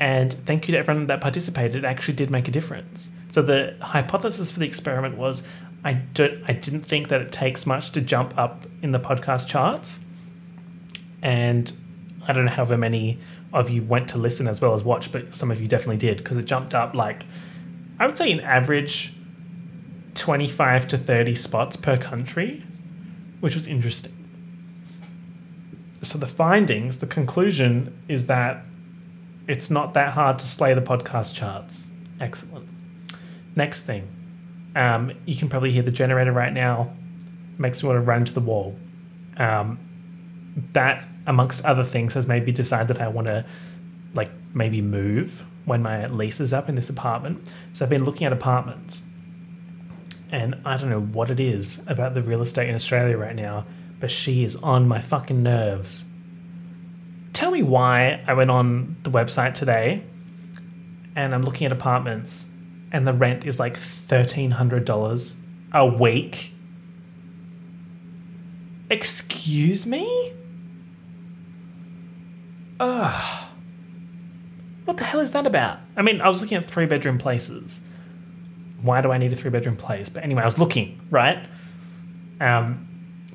And 0.01 0.33
thank 0.33 0.67
you 0.67 0.73
to 0.73 0.79
everyone 0.79 1.07
that 1.07 1.21
participated. 1.21 1.77
It 1.77 1.85
actually 1.85 2.15
did 2.15 2.31
make 2.31 2.49
a 2.49 2.51
difference. 2.51 3.13
So 3.31 3.43
the 3.43 3.77
hypothesis 3.81 4.51
for 4.51 4.61
the 4.61 4.67
experiment 4.67 5.17
was 5.17 5.47
I 5.85 5.93
don't 5.93 6.43
I 6.49 6.53
didn't 6.53 6.83
think 6.83 7.09
that 7.09 7.21
it 7.21 7.31
takes 7.31 7.67
much 7.67 7.93
to 7.93 8.01
jump 8.01 8.37
up 8.39 8.67
in 8.83 8.93
the 8.93 9.01
podcast 9.01 9.49
charts. 9.49 10.05
And 11.23 11.73
I 12.27 12.33
don't 12.33 12.47
know 12.47 12.51
however 12.51 12.77
many 12.79 13.19
of 13.53 13.71
you 13.71 13.83
went 13.83 14.09
to 14.09 14.19
listen 14.19 14.49
as 14.49 14.61
well 14.61 14.75
as 14.75 14.83
watch, 14.83 15.13
but 15.13 15.35
some 15.35 15.51
of 15.51 15.61
you 15.61 15.69
definitely 15.69 15.99
did 15.99 16.19
because 16.19 16.37
it 16.37 16.47
jumped 16.47 16.75
up 16.75 16.95
like 16.95 17.25
I 17.99 18.07
would 18.07 18.17
say 18.17 18.33
an 18.33 18.41
average 18.41 19.15
25 20.15 20.89
to 20.89 20.99
30 20.99 21.35
spots 21.35 21.77
per 21.77 21.97
country, 21.97 22.65
which 23.41 23.55
was 23.55 23.67
interesting. 23.67 24.13
So 26.03 26.19
the 26.19 26.27
findings, 26.27 26.99
the 26.99 27.07
conclusion 27.07 27.97
is 28.09 28.27
that 28.27 28.65
it's 29.47 29.71
not 29.71 29.95
that 29.95 30.13
hard 30.13 30.39
to 30.39 30.47
slay 30.47 30.75
the 30.75 30.83
podcast 30.83 31.35
charts. 31.35 31.89
Excellent. 32.21 32.69
Next 33.57 33.83
thing, 33.83 34.09
um, 34.75 35.13
you 35.25 35.37
can 35.37 35.49
probably 35.49 35.71
hear 35.71 35.83
the 35.83 35.91
generator 35.91 36.33
right 36.33 36.53
now. 36.53 36.93
Makes 37.59 37.83
me 37.83 37.89
want 37.89 37.99
to 37.99 38.01
run 38.01 38.25
to 38.25 38.33
the 38.33 38.41
wall. 38.41 38.77
Um, 39.37 39.79
that, 40.73 41.07
amongst 41.27 41.65
other 41.65 41.85
things, 41.85 42.15
has 42.15 42.27
made 42.27 42.47
me 42.47 42.53
decide 42.53 42.89
that 42.89 43.01
I 43.01 43.09
want 43.09 43.27
to, 43.27 43.45
like, 44.15 44.31
maybe 44.53 44.81
move 44.81 45.45
when 45.65 45.83
my 45.83 46.07
lease 46.07 46.41
is 46.41 46.53
up 46.53 46.69
in 46.69 46.75
this 46.75 46.91
apartment. 46.91 47.49
So 47.73 47.85
I've 47.85 47.91
been 47.91 48.05
looking 48.05 48.27
at 48.27 48.33
apartments, 48.33 49.07
and 50.31 50.57
I 50.65 50.77
don't 50.77 50.91
know 50.91 51.01
what 51.01 51.31
it 51.31 51.41
is 51.41 51.87
about 51.89 52.15
the 52.15 52.23
real 52.23 52.43
estate 52.43 52.69
in 52.69 52.75
Australia 52.75 53.17
right 53.17 53.37
now, 53.37 53.67
but 54.01 54.11
she 54.11 54.45
is 54.45 54.57
on 54.57 54.89
my 54.89 55.01
fucking 55.01 55.43
nerves. 55.43 56.11
Tell 57.33 57.51
me 57.51 57.63
why 57.63 58.23
I 58.27 58.35
went 58.35 58.51
on 58.51 58.97
the 59.03 59.11
website 59.11 59.55
today 59.55 60.05
and 61.17 61.35
I'm 61.35 61.43
looking 61.43 61.67
at 61.67 61.73
apartments 61.73 62.53
and 62.95 63.09
the 63.09 63.13
rent 63.13 63.45
is 63.45 63.59
like 63.59 63.77
$1,300 63.77 65.41
a 65.73 65.87
week. 65.87 66.53
Excuse 68.89 69.85
me? 69.85 70.33
Ugh. 72.79 73.47
What 74.85 74.97
the 74.99 75.03
hell 75.03 75.19
is 75.19 75.33
that 75.33 75.45
about? 75.45 75.81
I 75.97 76.03
mean, 76.03 76.21
I 76.21 76.29
was 76.29 76.41
looking 76.41 76.57
at 76.57 76.65
three 76.65 76.87
bedroom 76.87 77.19
places. 77.19 77.81
Why 78.81 79.01
do 79.01 79.11
I 79.11 79.19
need 79.19 79.33
a 79.33 79.37
three 79.37 79.51
bedroom 79.51 79.77
place? 79.77 80.09
But 80.09 80.23
anyway, 80.23 80.43
I 80.43 80.45
was 80.45 80.61
looking, 80.61 81.01
right? 81.11 81.45
Um, 82.41 82.87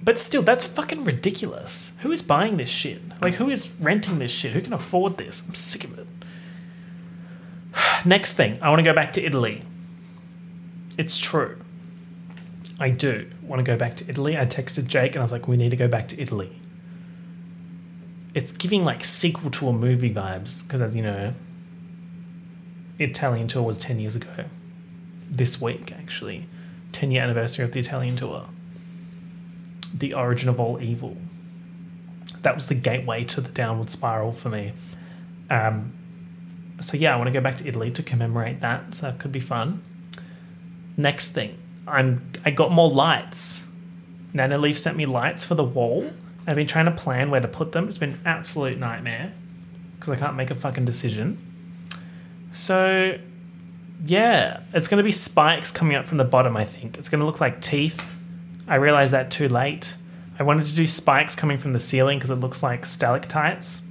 but 0.02 0.18
still, 0.18 0.42
that's 0.42 0.64
fucking 0.64 1.04
ridiculous. 1.04 1.98
Who 2.00 2.14
is 2.14 2.22
buying 2.22 2.56
this 2.56 2.70
shit? 2.70 3.02
Like, 3.22 3.34
who 3.34 3.50
is 3.50 3.74
renting 3.82 4.20
this 4.20 4.32
shit? 4.32 4.54
Who 4.54 4.62
can 4.62 4.72
afford 4.72 5.18
this? 5.18 5.46
I'm 5.46 5.54
sick 5.54 5.84
of 5.84 6.00
it. 6.00 6.08
Next 8.06 8.34
thing, 8.34 8.60
I 8.62 8.70
want 8.70 8.80
to 8.80 8.84
go 8.84 8.94
back 8.94 9.14
to 9.14 9.24
Italy. 9.24 9.64
It's 10.98 11.18
true. 11.18 11.58
I 12.80 12.90
do 12.90 13.30
want 13.42 13.60
to 13.60 13.64
go 13.64 13.78
back 13.78 13.96
to 13.96 14.10
Italy. 14.10 14.38
I 14.38 14.46
texted 14.46 14.88
Jake 14.88 15.14
and 15.14 15.20
I 15.20 15.24
was 15.24 15.32
like, 15.32 15.48
we 15.48 15.58
need 15.58 15.70
to 15.72 15.76
go 15.76 15.88
back 15.88 16.08
to 16.10 16.22
Italy. 16.22 16.60
It's 18.34 18.52
giving 18.52 18.86
like 18.86 19.04
sequel 19.04 19.52
to 19.52 19.68
a 19.70 19.74
movie 19.74 20.14
vibes 20.14 20.66
because, 20.66 20.82
as 20.82 20.96
you 20.96 21.02
know, 21.02 21.34
Italian 23.00 23.48
tour 23.48 23.64
was 23.64 23.78
10 23.80 24.00
years 24.00 24.16
ago. 24.16 24.46
This 25.30 25.62
week, 25.62 25.92
actually. 25.92 26.48
10 26.92 27.12
year 27.12 27.22
anniversary 27.22 27.66
of 27.66 27.72
the 27.72 27.80
Italian 27.80 28.16
tour. 28.16 28.46
The 29.94 30.14
origin 30.14 30.48
of 30.48 30.60
all 30.60 30.82
evil. 30.82 31.18
That 32.42 32.56
was 32.56 32.68
the 32.68 32.76
gateway 32.76 33.24
to 33.26 33.42
the 33.42 33.50
downward 33.50 33.90
spiral 33.90 34.32
for 34.32 34.50
me. 34.50 34.74
Um, 35.50 35.94
so 36.82 36.98
yeah, 36.98 37.14
I 37.14 37.18
want 37.18 37.28
to 37.28 37.34
go 37.34 37.42
back 37.42 37.58
to 37.58 37.68
Italy 37.68 37.92
to 37.92 38.04
commemorate 38.04 38.62
that. 38.62 38.96
So 38.96 39.08
that 39.08 39.20
could 39.20 39.32
be 39.32 39.40
fun. 39.40 39.84
Next 40.98 41.32
thing, 41.32 41.58
I'm 41.88 42.32
I 42.46 42.52
got 42.52 42.72
more 42.72 42.90
lights. 42.90 43.68
Nanoleaf 44.34 44.78
sent 44.78 44.98
me 44.98 45.06
lights 45.06 45.44
for 45.46 45.56
the 45.56 45.64
wall. 45.64 46.04
I've 46.46 46.56
been 46.56 46.68
trying 46.68 46.86
to 46.86 46.92
plan 46.92 47.30
where 47.32 47.42
to 47.42 47.48
put 47.48 47.72
them. 47.72 47.88
It's 47.88 47.98
been 47.98 48.12
an 48.12 48.22
absolute 48.26 48.78
nightmare 48.78 49.34
because 50.00 50.14
I 50.14 50.16
can't 50.16 50.36
make 50.36 50.52
a 50.52 50.56
fucking 50.56 50.86
decision. 50.86 51.38
So, 52.52 53.20
yeah, 54.06 54.62
it's 54.74 54.88
going 54.88 54.98
to 54.98 55.04
be 55.04 55.12
spikes 55.12 55.72
coming 55.72 55.96
up 55.96 56.06
from 56.06 56.18
the 56.18 56.24
bottom, 56.24 56.58
I 56.58 56.66
think. 56.66 56.98
It's 56.98 57.10
going 57.10 57.20
to 57.20 57.26
look 57.26 57.40
like 57.40 57.62
teeth. 57.62 58.20
I 58.68 58.78
realized 58.78 59.14
that 59.14 59.30
too 59.30 59.48
late. 59.50 59.96
I 60.40 60.44
wanted 60.44 60.66
to 60.68 60.76
do 60.76 60.88
spikes 60.88 61.36
coming 61.36 61.58
from 61.58 61.74
the 61.74 61.80
ceiling 61.80 62.18
because 62.18 62.32
it 62.32 62.36
looks 62.36 62.64
like 62.64 62.86
stalactites, 62.86 63.82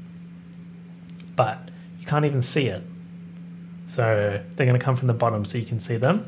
but 1.37 1.68
can't 2.09 2.25
even 2.25 2.43
see 2.43 2.67
it. 2.67 2.83
So 3.87 4.43
they're 4.57 4.67
going 4.67 4.79
to 4.79 4.85
come 4.85 4.97
from 4.97 5.07
the 5.07 5.15
bottom 5.15 5.45
so 5.45 5.59
you 5.59 5.65
can 5.65 5.81
see 5.81 5.97
them. 5.97 6.27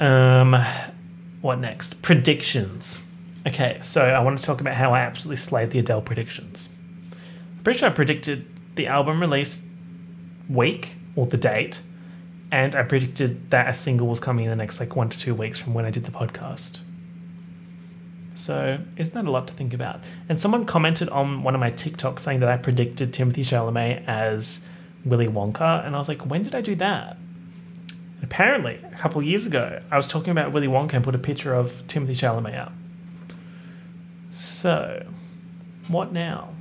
Um, 0.00 0.64
what 1.40 1.58
next? 1.58 2.02
Predictions. 2.02 3.06
Okay, 3.46 3.78
so 3.82 4.02
I 4.02 4.20
want 4.20 4.38
to 4.38 4.44
talk 4.44 4.60
about 4.60 4.74
how 4.74 4.92
I 4.94 5.00
absolutely 5.00 5.36
slayed 5.36 5.70
the 5.70 5.78
Adele 5.78 6.02
predictions. 6.02 6.68
I'm 7.56 7.62
pretty 7.62 7.78
sure 7.78 7.88
I 7.88 7.92
predicted 7.92 8.46
the 8.76 8.86
album 8.86 9.20
release 9.20 9.66
week 10.48 10.96
or 11.16 11.26
the 11.26 11.36
date, 11.36 11.82
and 12.50 12.74
I 12.74 12.82
predicted 12.82 13.50
that 13.50 13.68
a 13.68 13.74
single 13.74 14.06
was 14.06 14.20
coming 14.20 14.44
in 14.44 14.50
the 14.50 14.56
next 14.56 14.80
like 14.80 14.96
one 14.96 15.08
to 15.10 15.18
two 15.18 15.34
weeks 15.34 15.58
from 15.58 15.74
when 15.74 15.84
I 15.84 15.90
did 15.90 16.04
the 16.04 16.10
podcast. 16.10 16.80
So 18.34 18.78
isn't 18.96 19.14
that 19.14 19.28
a 19.28 19.30
lot 19.30 19.46
to 19.48 19.54
think 19.54 19.72
about? 19.72 20.00
And 20.28 20.40
someone 20.40 20.64
commented 20.64 21.08
on 21.10 21.42
one 21.42 21.54
of 21.54 21.60
my 21.60 21.70
TikToks 21.70 22.20
saying 22.20 22.40
that 22.40 22.48
I 22.48 22.56
predicted 22.56 23.12
Timothée 23.12 23.44
Chalamet 23.44 24.04
as 24.06 24.68
Willy 25.04 25.28
Wonka, 25.28 25.86
and 25.86 25.94
I 25.94 25.98
was 25.98 26.08
like, 26.08 26.26
when 26.26 26.42
did 26.42 26.54
I 26.54 26.60
do 26.60 26.74
that? 26.76 27.16
Apparently, 28.22 28.80
a 28.90 28.96
couple 28.96 29.22
years 29.22 29.46
ago, 29.46 29.80
I 29.90 29.96
was 29.96 30.08
talking 30.08 30.30
about 30.30 30.52
Willy 30.52 30.66
Wonka 30.66 30.94
and 30.94 31.04
put 31.04 31.14
a 31.14 31.18
picture 31.18 31.54
of 31.54 31.86
Timothée 31.86 32.16
Chalamet 32.16 32.58
up. 32.58 32.72
So, 34.30 35.06
what 35.88 36.12
now? 36.12 36.54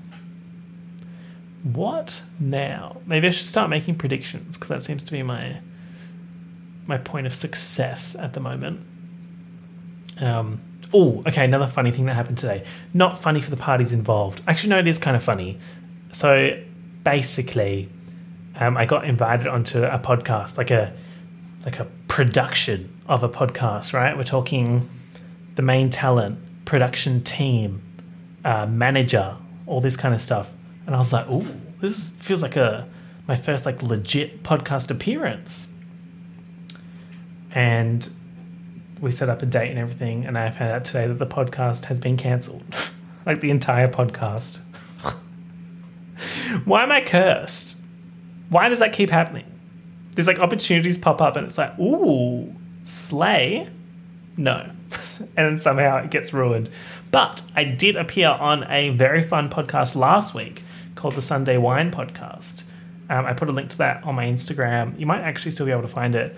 What 1.63 2.21
now? 2.39 2.97
Maybe 3.05 3.27
I 3.27 3.29
should 3.29 3.45
start 3.45 3.69
making 3.69 3.95
predictions 3.95 4.57
because 4.57 4.69
that 4.69 4.81
seems 4.81 5.03
to 5.05 5.11
be 5.11 5.23
my 5.23 5.61
my 6.85 6.97
point 6.97 7.25
of 7.25 7.33
success 7.33 8.15
at 8.15 8.33
the 8.33 8.41
moment. 8.41 8.81
Um, 10.19 10.61
oh, 10.93 11.23
okay. 11.25 11.45
Another 11.45 11.67
funny 11.67 11.91
thing 11.91 12.05
that 12.07 12.15
happened 12.15 12.37
today. 12.37 12.65
Not 12.93 13.17
funny 13.17 13.39
for 13.39 13.49
the 13.49 13.57
parties 13.57 13.93
involved. 13.93 14.41
Actually, 14.47 14.71
no, 14.71 14.79
it 14.79 14.87
is 14.87 14.99
kind 14.99 15.15
of 15.15 15.23
funny. 15.23 15.57
So 16.11 16.61
basically, 17.05 17.89
um, 18.55 18.77
I 18.77 18.85
got 18.85 19.05
invited 19.05 19.47
onto 19.47 19.83
a 19.83 19.99
podcast, 19.99 20.57
like 20.57 20.71
a 20.71 20.93
like 21.65 21.79
a 21.79 21.85
production 22.07 22.95
of 23.07 23.23
a 23.23 23.29
podcast. 23.29 23.93
Right, 23.93 24.15
we're 24.15 24.23
talking 24.23 24.89
the 25.55 25.61
main 25.61 25.89
talent, 25.89 26.39
production 26.65 27.23
team, 27.23 27.81
uh, 28.43 28.65
manager, 28.65 29.37
all 29.65 29.81
this 29.81 29.97
kind 29.97 30.13
of 30.13 30.21
stuff. 30.21 30.53
And 30.85 30.95
I 30.95 30.97
was 30.97 31.13
like, 31.13 31.25
oh, 31.29 31.45
this 31.79 32.11
feels 32.11 32.41
like 32.41 32.55
a 32.55 32.87
my 33.27 33.35
first 33.35 33.65
like 33.65 33.81
legit 33.81 34.43
podcast 34.43 34.91
appearance. 34.91 35.69
And 37.51 38.09
we 38.99 39.11
set 39.11 39.29
up 39.29 39.41
a 39.41 39.45
date 39.45 39.69
and 39.69 39.79
everything, 39.79 40.25
and 40.25 40.37
I 40.37 40.49
found 40.49 40.71
out 40.71 40.85
today 40.85 41.07
that 41.07 41.15
the 41.15 41.27
podcast 41.27 41.85
has 41.85 41.99
been 41.99 42.17
cancelled. 42.17 42.63
like 43.25 43.41
the 43.41 43.49
entire 43.49 43.87
podcast. 43.87 44.61
Why 46.65 46.83
am 46.83 46.91
I 46.91 47.01
cursed? 47.01 47.82
Why 48.53 48.69
does 48.69 48.79
that 48.79 48.93
keep 48.93 49.09
happening? 49.09 49.45
There's 50.11 50.27
like 50.27 50.37
opportunities 50.37 50.99
pop 50.99 51.21
up 51.21 51.35
and 51.35 51.47
it's 51.47 51.57
like, 51.57 51.77
ooh, 51.79 52.53
slay. 52.83 53.67
No. 54.37 54.69
and 55.19 55.29
then 55.35 55.57
somehow 55.57 55.97
it 55.97 56.11
gets 56.11 56.33
ruined. 56.33 56.69
But 57.09 57.41
I 57.55 57.63
did 57.63 57.95
appear 57.95 58.29
on 58.29 58.63
a 58.69 58.91
very 58.91 59.23
fun 59.23 59.49
podcast 59.49 59.95
last 59.95 60.35
week 60.35 60.61
called 60.93 61.15
the 61.15 61.21
Sunday 61.21 61.57
Wine 61.57 61.89
Podcast. 61.89 62.61
Um, 63.09 63.25
I 63.25 63.33
put 63.33 63.49
a 63.49 63.51
link 63.51 63.71
to 63.71 63.77
that 63.79 64.03
on 64.03 64.13
my 64.13 64.27
Instagram. 64.27 64.99
You 64.99 65.07
might 65.07 65.21
actually 65.21 65.49
still 65.49 65.65
be 65.65 65.71
able 65.71 65.81
to 65.81 65.87
find 65.87 66.13
it. 66.13 66.35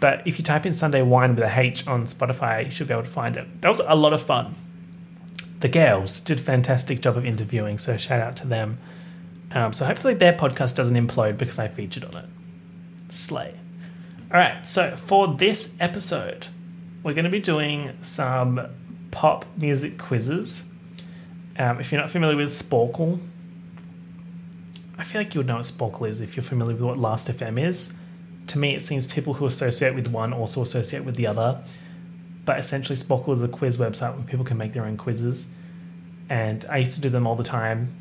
But 0.00 0.26
if 0.26 0.38
you 0.38 0.44
type 0.44 0.66
in 0.66 0.74
Sunday 0.74 1.00
Wine 1.00 1.34
with 1.34 1.44
a 1.44 1.58
H 1.58 1.86
on 1.86 2.04
Spotify, 2.04 2.66
you 2.66 2.70
should 2.70 2.88
be 2.88 2.92
able 2.92 3.04
to 3.04 3.08
find 3.08 3.38
it. 3.38 3.62
That 3.62 3.70
was 3.70 3.80
a 3.80 3.94
lot 3.94 4.12
of 4.12 4.22
fun. 4.22 4.54
The 5.60 5.68
girls 5.70 6.20
did 6.20 6.40
a 6.40 6.42
fantastic 6.42 7.00
job 7.00 7.16
of 7.16 7.24
interviewing, 7.24 7.78
so 7.78 7.96
shout 7.96 8.20
out 8.20 8.36
to 8.36 8.46
them. 8.46 8.76
Um, 9.54 9.72
so 9.72 9.86
hopefully 9.86 10.14
their 10.14 10.32
podcast 10.32 10.74
doesn't 10.74 10.96
implode 10.96 11.38
because 11.38 11.58
I 11.58 11.68
featured 11.68 12.04
on 12.04 12.16
it. 12.16 12.28
Slay. 13.08 13.54
All 14.32 14.38
right, 14.40 14.66
so 14.66 14.96
for 14.96 15.28
this 15.28 15.76
episode, 15.80 16.48
we're 17.02 17.14
going 17.14 17.24
to 17.24 17.30
be 17.30 17.40
doing 17.40 17.96
some 18.00 18.68
pop 19.10 19.46
music 19.56 19.96
quizzes. 19.96 20.64
Um, 21.56 21.78
if 21.78 21.92
you're 21.92 22.00
not 22.00 22.10
familiar 22.10 22.36
with 22.36 22.48
Sporcle, 22.48 23.20
I 24.98 25.04
feel 25.04 25.20
like 25.20 25.34
you 25.34 25.40
would 25.40 25.46
know 25.46 25.56
what 25.56 25.64
Sporcle 25.64 26.08
is 26.08 26.20
if 26.20 26.36
you're 26.36 26.44
familiar 26.44 26.74
with 26.74 26.82
what 26.82 26.98
Last 26.98 27.28
FM 27.28 27.58
is 27.58 27.94
to 28.48 28.58
me, 28.58 28.74
it 28.74 28.82
seems 28.82 29.06
people 29.06 29.34
who 29.34 29.46
associate 29.46 29.94
with 29.94 30.08
one 30.08 30.32
also 30.32 30.62
associate 30.62 31.04
with 31.04 31.16
the 31.16 31.26
other. 31.26 31.62
But 32.44 32.58
essentially, 32.58 32.96
Sporcle 32.96 33.34
is 33.34 33.42
a 33.42 33.48
quiz 33.48 33.78
website 33.78 34.14
where 34.14 34.24
people 34.24 34.44
can 34.44 34.58
make 34.58 34.72
their 34.72 34.84
own 34.84 34.96
quizzes. 34.96 35.48
And 36.28 36.64
I 36.70 36.78
used 36.78 36.94
to 36.94 37.00
do 37.00 37.08
them 37.08 37.26
all 37.26 37.36
the 37.36 37.44
time 37.44 37.96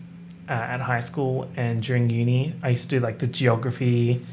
uh, 0.50 0.52
at 0.52 0.82
high 0.82 1.00
school 1.00 1.50
and 1.56 1.82
during 1.82 2.10
uni. 2.10 2.54
I 2.62 2.70
used 2.70 2.90
to 2.90 2.90
do 2.90 3.00
like 3.00 3.20
the 3.20 3.28
geography 3.28 4.26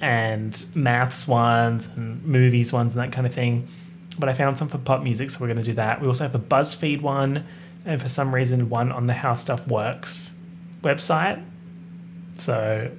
and 0.00 0.66
maths 0.74 1.28
ones 1.28 1.86
and 1.94 2.24
movies 2.24 2.72
ones 2.72 2.94
and 2.94 3.02
that 3.02 3.12
kind 3.12 3.26
of 3.26 3.34
thing. 3.34 3.68
But 4.18 4.28
I 4.28 4.32
found 4.32 4.58
some 4.58 4.68
for 4.68 4.78
pop 4.78 5.02
music, 5.02 5.30
so 5.30 5.40
we're 5.40 5.46
going 5.46 5.58
to 5.58 5.62
do 5.62 5.74
that. 5.74 6.00
We 6.00 6.08
also 6.08 6.24
have 6.24 6.34
a 6.34 6.38
BuzzFeed 6.38 7.00
one, 7.00 7.46
and 7.84 8.00
for 8.00 8.08
some 8.08 8.34
reason, 8.34 8.68
one 8.68 8.92
on 8.92 9.06
the 9.06 9.12
How 9.12 9.34
Stuff 9.34 9.66
Works 9.68 10.36
website. 10.82 11.42
So 12.36 12.90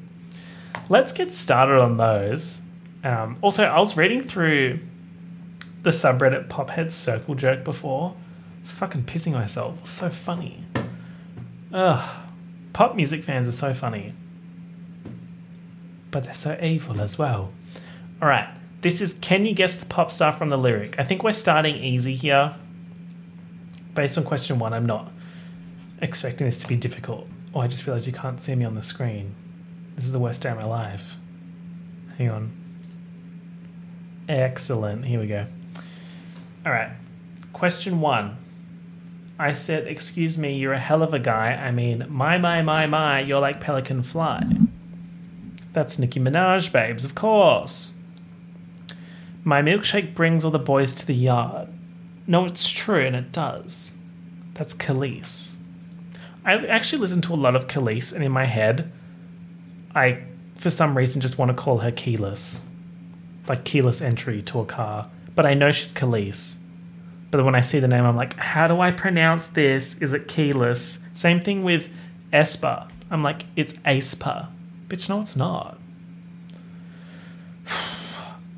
let's 0.89 1.13
get 1.13 1.33
started 1.33 1.79
on 1.79 1.97
those. 1.97 2.61
Um, 3.03 3.37
also, 3.41 3.63
I 3.65 3.79
was 3.79 3.97
reading 3.97 4.21
through 4.21 4.79
the 5.83 5.89
subreddit 5.89 6.47
Pophead 6.47 6.91
Circle 6.91 7.35
Jerk 7.35 7.63
before. 7.63 8.15
I 8.15 8.61
was 8.61 8.71
fucking 8.71 9.03
pissing 9.03 9.33
myself. 9.33 9.75
It 9.77 9.81
was 9.81 9.89
so 9.89 10.09
funny. 10.09 10.63
Ugh. 11.73 12.27
Pop 12.73 12.95
music 12.95 13.23
fans 13.23 13.47
are 13.47 13.53
so 13.53 13.73
funny. 13.73 14.11
But 16.09 16.23
they're 16.23 16.33
so 16.33 16.57
evil 16.61 17.01
as 17.01 17.17
well. 17.17 17.51
Alright, 18.21 18.49
this 18.81 19.01
is 19.01 19.17
Can 19.19 19.45
You 19.45 19.53
Guess 19.53 19.77
the 19.77 19.85
Pop 19.85 20.11
Star 20.11 20.33
from 20.33 20.49
the 20.49 20.57
Lyric? 20.57 20.99
I 20.99 21.03
think 21.03 21.23
we're 21.23 21.31
starting 21.31 21.75
easy 21.75 22.15
here. 22.15 22.55
Based 23.95 24.17
on 24.17 24.23
question 24.23 24.59
one, 24.59 24.73
I'm 24.73 24.85
not 24.85 25.11
expecting 26.01 26.47
this 26.47 26.57
to 26.57 26.67
be 26.67 26.75
difficult. 26.75 27.27
Oh, 27.53 27.59
I 27.59 27.67
just 27.67 27.85
realized 27.85 28.07
you 28.07 28.13
can't 28.13 28.39
see 28.39 28.55
me 28.55 28.65
on 28.65 28.75
the 28.75 28.81
screen. 28.81 29.35
This 29.95 30.05
is 30.05 30.13
the 30.13 30.19
worst 30.19 30.41
day 30.41 30.49
of 30.49 30.57
my 30.57 30.65
life. 30.65 31.15
Hang 32.17 32.29
on. 32.29 32.51
Excellent. 34.29 35.05
Here 35.05 35.19
we 35.19 35.27
go. 35.27 35.45
All 36.65 36.71
right. 36.71 36.91
Question 37.51 37.99
one. 37.99 38.37
I 39.41 39.53
said, 39.53 39.87
Excuse 39.87 40.37
me, 40.37 40.55
you're 40.55 40.73
a 40.73 40.79
hell 40.79 41.01
of 41.01 41.15
a 41.15 41.19
guy. 41.19 41.53
I 41.53 41.71
mean, 41.71 42.05
my, 42.07 42.37
my, 42.37 42.61
my, 42.61 42.85
my, 42.85 43.21
you're 43.21 43.41
like 43.41 43.59
Pelican 43.59 44.03
Fly. 44.03 44.43
That's 45.73 45.97
Nicki 45.97 46.19
Minaj, 46.19 46.71
babes, 46.71 47.03
of 47.03 47.15
course. 47.15 47.95
My 49.43 49.63
milkshake 49.63 50.13
brings 50.13 50.45
all 50.45 50.51
the 50.51 50.59
boys 50.59 50.93
to 50.93 51.07
the 51.07 51.15
yard. 51.15 51.69
No, 52.27 52.45
it's 52.45 52.69
true, 52.69 53.03
and 53.03 53.15
it 53.15 53.31
does. 53.31 53.95
That's 54.53 54.75
Kelis. 54.75 55.55
I 56.45 56.63
actually 56.67 56.99
listened 56.99 57.23
to 57.23 57.33
a 57.33 57.35
lot 57.35 57.55
of 57.55 57.67
Kelis, 57.67 58.13
and 58.13 58.23
in 58.23 58.31
my 58.31 58.45
head, 58.45 58.91
I, 59.95 60.23
for 60.55 60.69
some 60.69 60.95
reason, 60.95 61.19
just 61.19 61.39
want 61.39 61.49
to 61.49 61.57
call 61.57 61.79
her 61.79 61.91
keyless, 61.91 62.65
like 63.47 63.65
keyless 63.65 64.03
entry 64.03 64.43
to 64.43 64.59
a 64.59 64.65
car. 64.65 65.09
But 65.33 65.47
I 65.47 65.55
know 65.55 65.71
she's 65.71 65.91
Kelis. 65.91 66.60
But 67.31 67.45
when 67.45 67.55
I 67.55 67.61
see 67.61 67.79
the 67.79 67.87
name, 67.87 68.05
I'm 68.05 68.17
like, 68.17 68.35
how 68.35 68.67
do 68.67 68.79
I 68.81 68.91
pronounce 68.91 69.47
this? 69.47 69.97
Is 69.99 70.11
it 70.11 70.27
keyless? 70.27 70.99
Same 71.13 71.39
thing 71.39 71.63
with 71.63 71.89
aespa. 72.33 72.89
I'm 73.09 73.23
like, 73.23 73.45
it's 73.55 73.73
aespa. 73.85 74.49
Bitch, 74.89 75.07
no, 75.09 75.21
it's 75.21 75.37
not. 75.37 75.79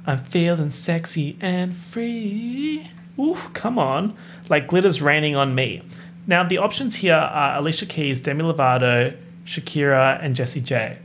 I'm 0.07 0.17
feeling 0.17 0.71
sexy 0.71 1.37
and 1.39 1.75
free. 1.75 2.89
Ooh, 3.19 3.37
come 3.53 3.77
on. 3.77 4.17
Like 4.49 4.67
glitter's 4.67 5.01
raining 5.01 5.35
on 5.35 5.53
me. 5.53 5.83
Now, 6.25 6.43
the 6.43 6.57
options 6.57 6.95
here 6.97 7.15
are 7.15 7.57
Alicia 7.57 7.85
Keys, 7.85 8.21
Demi 8.21 8.43
Lovato, 8.43 9.15
Shakira, 9.45 10.19
and 10.21 10.35
Jessie 10.35 10.61
J. 10.61 10.97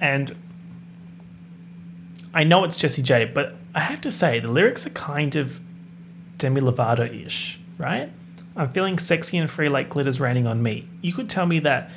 And 0.00 0.34
I 2.34 2.44
know 2.44 2.64
it's 2.64 2.78
Jessie 2.78 3.02
J, 3.02 3.24
but 3.26 3.54
I 3.74 3.80
have 3.80 4.00
to 4.00 4.10
say 4.10 4.40
the 4.40 4.50
lyrics 4.50 4.86
are 4.86 4.90
kind 4.90 5.36
of 5.36 5.60
Demi 6.38 6.60
Lovato 6.60 7.26
ish, 7.26 7.60
right? 7.76 8.10
I'm 8.56 8.70
feeling 8.70 8.98
sexy 8.98 9.38
and 9.38 9.50
free 9.50 9.68
like 9.68 9.90
glitter's 9.90 10.20
raining 10.20 10.46
on 10.46 10.62
me. 10.62 10.88
You 11.00 11.12
could 11.12 11.28
tell 11.28 11.46
me 11.46 11.60
that 11.60 11.90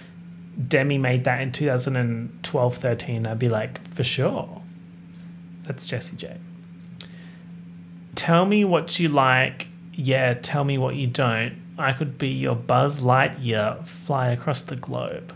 Demi 0.67 0.97
made 0.97 1.23
that 1.23 1.41
in 1.41 1.51
2012 1.51 2.75
13, 2.75 3.25
I'd 3.25 3.39
be 3.39 3.49
like, 3.49 3.93
for 3.93 4.03
sure. 4.03 4.61
That's 5.63 5.87
Jessie 5.87 6.17
J. 6.17 6.37
Tell 8.15 8.45
me 8.45 8.65
what 8.65 8.99
you 8.99 9.09
like. 9.09 9.67
yeah, 9.93 10.33
tell 10.33 10.63
me 10.63 10.77
what 10.77 10.95
you 10.95 11.07
don't. 11.07 11.55
I 11.77 11.93
could 11.93 12.17
be 12.17 12.27
your 12.29 12.55
Buzz 12.55 13.01
Lightyear, 13.01 13.85
fly 13.85 14.29
across 14.29 14.61
the 14.61 14.75
globe. 14.75 15.33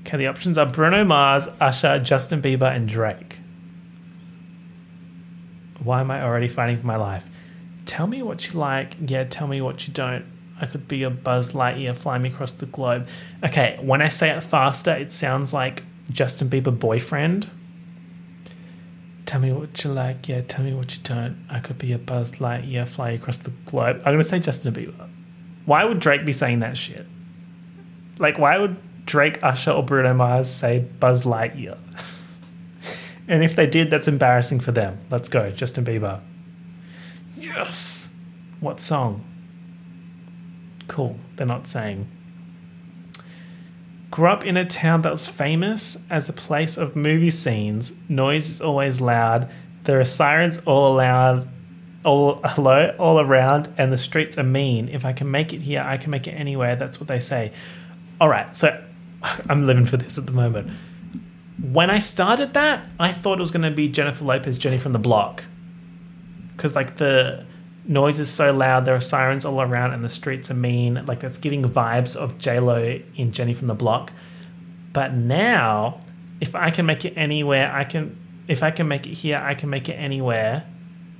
Okay, 0.00 0.16
the 0.16 0.26
options 0.26 0.58
are 0.58 0.66
Bruno 0.66 1.04
Mars, 1.04 1.48
Usher, 1.60 1.98
Justin 2.00 2.40
Bieber, 2.40 2.74
and 2.74 2.88
Drake. 2.88 3.38
Why 5.82 6.00
am 6.00 6.10
I 6.10 6.22
already 6.22 6.48
fighting 6.48 6.78
for 6.78 6.86
my 6.86 6.96
life? 6.96 7.30
Tell 7.88 8.06
me 8.06 8.20
what 8.20 8.46
you 8.46 8.60
like. 8.60 8.96
Yeah, 9.00 9.24
tell 9.24 9.48
me 9.48 9.62
what 9.62 9.88
you 9.88 9.94
don't. 9.94 10.26
I 10.60 10.66
could 10.66 10.86
be 10.88 11.04
a 11.04 11.10
Buzz 11.10 11.52
Lightyear, 11.52 11.96
fly 11.96 12.18
me 12.18 12.28
across 12.28 12.52
the 12.52 12.66
globe. 12.66 13.08
Okay, 13.42 13.78
when 13.80 14.02
I 14.02 14.08
say 14.08 14.28
it 14.28 14.42
faster, 14.42 14.92
it 14.92 15.10
sounds 15.10 15.54
like 15.54 15.84
Justin 16.10 16.50
Bieber 16.50 16.78
boyfriend. 16.78 17.50
Tell 19.24 19.40
me 19.40 19.52
what 19.52 19.82
you 19.82 19.90
like. 19.90 20.28
Yeah, 20.28 20.42
tell 20.42 20.66
me 20.66 20.74
what 20.74 20.94
you 20.96 21.02
don't. 21.02 21.46
I 21.48 21.60
could 21.60 21.78
be 21.78 21.94
a 21.94 21.98
Buzz 21.98 22.32
Lightyear, 22.32 22.86
fly 22.86 23.12
across 23.12 23.38
the 23.38 23.52
globe. 23.64 24.02
I'm 24.04 24.12
gonna 24.12 24.22
say 24.22 24.38
Justin 24.38 24.74
Bieber. 24.74 25.08
Why 25.64 25.86
would 25.86 25.98
Drake 25.98 26.26
be 26.26 26.32
saying 26.32 26.58
that 26.58 26.76
shit? 26.76 27.06
Like, 28.18 28.38
why 28.38 28.58
would 28.58 28.76
Drake, 29.06 29.42
Usher, 29.42 29.70
or 29.70 29.82
Bruno 29.82 30.12
Mars 30.12 30.50
say 30.50 30.80
Buzz 31.00 31.24
Lightyear? 31.24 31.78
and 33.28 33.42
if 33.42 33.56
they 33.56 33.66
did, 33.66 33.90
that's 33.90 34.08
embarrassing 34.08 34.60
for 34.60 34.72
them. 34.72 34.98
Let's 35.10 35.30
go, 35.30 35.50
Justin 35.50 35.86
Bieber. 35.86 36.20
Yes. 37.38 38.12
What 38.60 38.80
song? 38.80 39.24
Cool. 40.86 41.18
They're 41.36 41.46
not 41.46 41.68
saying. 41.68 42.08
Grew 44.10 44.28
up 44.28 44.44
in 44.44 44.56
a 44.56 44.64
town 44.64 45.02
that 45.02 45.12
was 45.12 45.26
famous 45.26 46.06
as 46.10 46.28
a 46.28 46.32
place 46.32 46.76
of 46.76 46.96
movie 46.96 47.30
scenes. 47.30 47.96
Noise 48.08 48.48
is 48.48 48.60
always 48.60 49.00
loud. 49.00 49.50
There 49.84 50.00
are 50.00 50.04
sirens 50.04 50.58
all 50.66 50.94
loud, 50.94 51.48
all 52.04 52.40
hello, 52.44 52.94
all 52.98 53.20
around, 53.20 53.72
and 53.76 53.92
the 53.92 53.98
streets 53.98 54.38
are 54.38 54.42
mean. 54.42 54.88
If 54.88 55.04
I 55.04 55.12
can 55.12 55.30
make 55.30 55.52
it 55.52 55.62
here, 55.62 55.84
I 55.86 55.98
can 55.98 56.10
make 56.10 56.26
it 56.26 56.32
anywhere. 56.32 56.74
That's 56.74 56.98
what 56.98 57.08
they 57.08 57.20
say. 57.20 57.52
All 58.20 58.28
right, 58.28 58.56
so 58.56 58.82
I'm 59.48 59.66
living 59.66 59.84
for 59.84 59.96
this 59.96 60.18
at 60.18 60.26
the 60.26 60.32
moment. 60.32 60.70
When 61.60 61.90
I 61.90 61.98
started 61.98 62.54
that, 62.54 62.88
I 62.98 63.12
thought 63.12 63.38
it 63.38 63.42
was 63.42 63.50
going 63.50 63.62
to 63.62 63.70
be 63.70 63.88
Jennifer 63.88 64.24
Lopez, 64.24 64.58
Jenny 64.58 64.78
from 64.78 64.92
the 64.92 64.98
Block, 64.98 65.44
because 66.58 66.74
like 66.74 66.96
the 66.96 67.46
noise 67.86 68.18
is 68.18 68.28
so 68.28 68.52
loud, 68.52 68.84
there 68.84 68.96
are 68.96 69.00
sirens 69.00 69.44
all 69.44 69.62
around, 69.62 69.92
and 69.92 70.04
the 70.04 70.08
streets 70.08 70.50
are 70.50 70.54
mean. 70.54 71.06
Like 71.06 71.20
that's 71.20 71.38
giving 71.38 71.62
vibes 71.62 72.16
of 72.16 72.36
J 72.36 72.58
Lo 72.58 73.00
in 73.14 73.30
Jenny 73.32 73.54
from 73.54 73.68
the 73.68 73.74
Block. 73.74 74.12
But 74.92 75.14
now, 75.14 76.00
if 76.40 76.56
I 76.56 76.70
can 76.70 76.84
make 76.84 77.04
it 77.04 77.14
anywhere, 77.16 77.72
I 77.72 77.84
can. 77.84 78.18
If 78.48 78.62
I 78.64 78.72
can 78.72 78.88
make 78.88 79.06
it 79.06 79.12
here, 79.12 79.40
I 79.42 79.54
can 79.54 79.70
make 79.70 79.88
it 79.88 79.94
anywhere. 79.94 80.66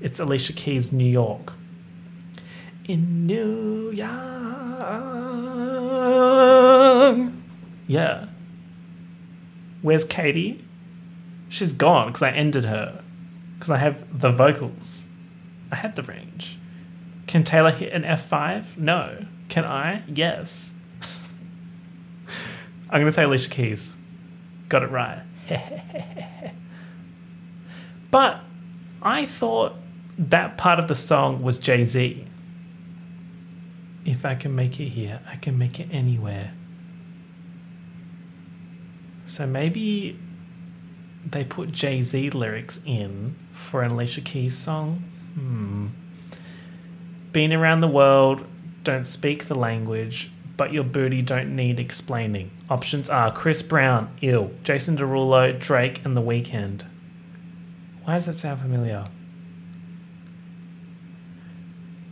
It's 0.00 0.18
Alicia 0.18 0.54
Keys, 0.54 0.92
New 0.92 1.04
York. 1.09 1.52
In 2.87 3.26
New 3.26 3.90
York. 3.90 4.09
Yeah. 7.87 8.26
Where's 9.83 10.04
Katie? 10.04 10.64
She's 11.49 11.73
gone 11.73 12.09
because 12.09 12.23
I 12.23 12.30
ended 12.30 12.64
her. 12.64 13.04
Because 13.54 13.71
I 13.71 13.76
have 13.76 14.21
the 14.21 14.30
vocals. 14.30 15.08
I 15.71 15.77
had 15.77 15.97
the 15.97 16.03
range. 16.03 16.59
Can 17.27 17.45
Taylor 17.45 17.71
hit 17.71 17.93
an 17.93 18.03
F5? 18.03 18.79
No. 18.79 19.27
Can 19.49 19.65
I? 19.65 20.03
Yes. 20.09 20.75
I'm 22.91 23.01
going 23.01 23.07
to 23.07 23.13
say 23.13 23.25
Alicia 23.25 23.51
Keys. 23.51 23.97
Got 24.69 24.83
it 24.83 24.91
right. 24.91 25.23
but 28.11 28.41
I 29.03 29.27
thought 29.27 29.77
that 30.19 30.57
part 30.57 30.79
of 30.79 30.89
the 30.89 30.95
song 30.95 31.43
was 31.43 31.59
Jay 31.59 31.85
Z. 31.85 32.27
If 34.05 34.25
I 34.25 34.35
can 34.35 34.55
make 34.55 34.81
it 34.81 34.88
here, 34.88 35.21
I 35.31 35.37
can 35.37 35.59
make 35.59 35.79
it 35.79 35.88
anywhere. 35.92 36.55
So 39.27 39.47
maybe 39.47 40.19
they 41.25 41.45
put 41.45 41.73
Jay 41.73 42.03
Z 42.03 42.31
lyrics 42.31 42.81
in 42.87 43.37
for 43.53 43.83
an 43.83 43.92
Alicia 43.92 44.23
Keys 44.23 44.57
song. 44.57 45.05
Hmm. 45.38 45.88
Been 47.33 47.53
around 47.53 47.81
the 47.81 47.88
world, 47.88 48.44
don't 48.83 49.07
speak 49.07 49.46
the 49.46 49.55
language, 49.55 50.31
but 50.57 50.72
your 50.72 50.85
booty 50.85 51.22
don't 51.22 51.55
need 51.55 51.79
explaining. 51.79 52.51
Options 52.68 53.09
are 53.09 53.33
Chris 53.33 53.62
Brown, 53.62 54.11
Ill, 54.20 54.51
Jason 54.64 54.96
Derulo, 54.96 55.59
Drake, 55.59 56.05
and 56.05 56.16
The 56.16 56.22
Weeknd. 56.22 56.83
Why 58.05 58.14
does 58.14 58.27
that 58.27 58.35
sound 58.35 58.61
familiar? 58.61 59.05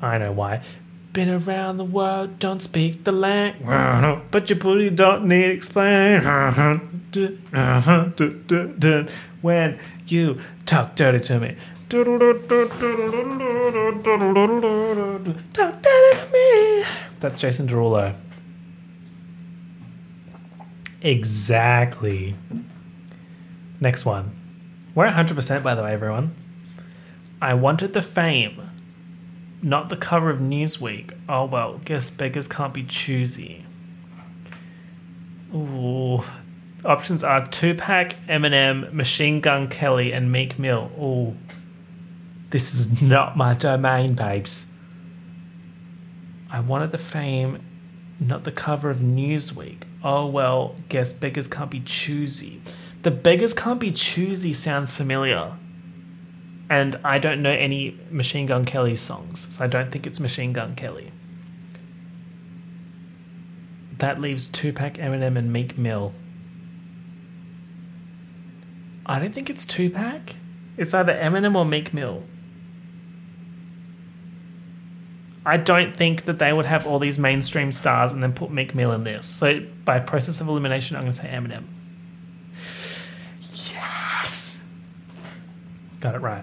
I 0.01 0.19
know 0.19 0.33
why. 0.33 0.63
Been 1.13 1.31
around 1.31 1.79
the 1.79 1.85
world, 1.85 2.39
don't 2.39 2.63
speak 2.63 3.05
the 3.05 3.13
language, 3.13 4.23
but 4.31 4.51
your 4.51 4.59
booty 4.59 4.91
don't 4.91 5.27
need 5.27 5.51
explain. 5.51 6.23
When 9.43 9.79
you 10.07 10.41
talk 10.67 10.95
dirty 10.97 11.21
to 11.21 11.41
me. 11.41 11.57
That's 17.21 17.41
Jason 17.41 17.69
Derulo. 17.69 18.15
Exactly. 21.03 22.35
Next 23.81 24.05
one. 24.05 24.35
We're 24.95 25.09
100% 25.09 25.63
by 25.63 25.75
the 25.75 25.83
way, 25.83 25.93
everyone. 25.93 26.35
I 27.41 27.55
wanted 27.55 27.93
the 27.93 28.03
fame 28.03 28.67
not 29.63 29.89
the 29.89 29.97
cover 29.97 30.31
of 30.31 30.39
Newsweek. 30.39 31.13
Oh 31.29 31.45
well, 31.45 31.81
guess 31.85 32.11
beggars 32.11 32.49
can't 32.49 32.73
be 32.73 32.85
choosy. 32.85 33.65
Ooh. 35.55 36.23
Options 36.85 37.25
are 37.25 37.45
Tupac, 37.47 38.15
Eminem, 38.29 38.93
Machine 38.93 39.41
Gun 39.41 39.69
Kelly, 39.69 40.13
and 40.13 40.31
Meek 40.31 40.59
Mill. 40.59 40.91
Ooh. 41.01 41.37
This 42.51 42.75
is 42.75 43.03
not 43.03 43.37
my 43.37 43.55
domain, 43.55 44.15
babes. 44.15 44.73
I 46.51 46.61
wanted 46.61 46.93
the 46.93 46.99
fame, 46.99 47.65
not 48.21 48.45
the 48.45 48.53
cover 48.53 48.89
of 48.89 48.99
Newsweek. 48.99 49.83
Oh 50.03 50.27
well, 50.27 50.75
guess 50.89 51.13
beggars 51.13 51.49
can't 51.49 51.71
be 51.71 51.81
choosy. 51.81 52.61
The 53.03 53.11
beggars 53.11 53.53
can't 53.55 53.81
be 53.81 53.91
choosy 53.91 54.53
sounds 54.53 54.93
familiar 54.93 55.55
and 56.69 56.99
I 57.05 57.19
don't 57.19 57.43
know 57.43 57.51
any 57.51 57.99
Machine 58.11 58.47
Gun 58.47 58.65
Kelly 58.65 58.97
songs, 58.97 59.55
so 59.55 59.65
I 59.65 59.69
don't 59.69 59.93
think 59.93 60.07
it's 60.07 60.19
Machine 60.19 60.53
Gun 60.53 60.75
Kelly. 60.75 61.13
That 63.99 64.21
leaves 64.21 64.49
Tupac, 64.49 64.95
Eminem, 64.95 65.39
and 65.39 65.53
Meek 65.53 65.79
Mill. 65.79 66.13
I 69.07 69.19
don't 69.19 69.33
think 69.33 69.49
it's 69.49 69.65
Tupac. 69.65 70.35
It's 70.77 70.93
either 70.93 71.15
Eminem 71.15 71.55
or 71.55 71.65
Meek 71.65 71.95
Mill. 71.95 72.25
I 75.47 75.57
don't 75.59 75.97
think 75.97 76.25
that 76.25 76.41
they 76.41 76.53
would 76.53 76.67
have 76.67 76.89
all 76.89 76.99
these 76.99 77.21
mainstream 77.21 77.71
stars 77.71 78.11
and 78.11 78.21
then 78.21 78.33
put 78.33 78.51
Meek 78.51 78.75
Mill 78.75 78.91
in 78.91 79.05
this. 79.05 79.25
So 79.27 79.65
by 79.85 80.01
process 80.01 80.41
of 80.41 80.49
elimination, 80.49 80.97
I'm 80.97 81.03
going 81.03 81.13
to 81.13 81.19
say 81.19 81.29
Eminem. 81.29 81.67
Yes! 83.73 84.65
Got 86.01 86.17
it 86.17 86.21
right. 86.21 86.43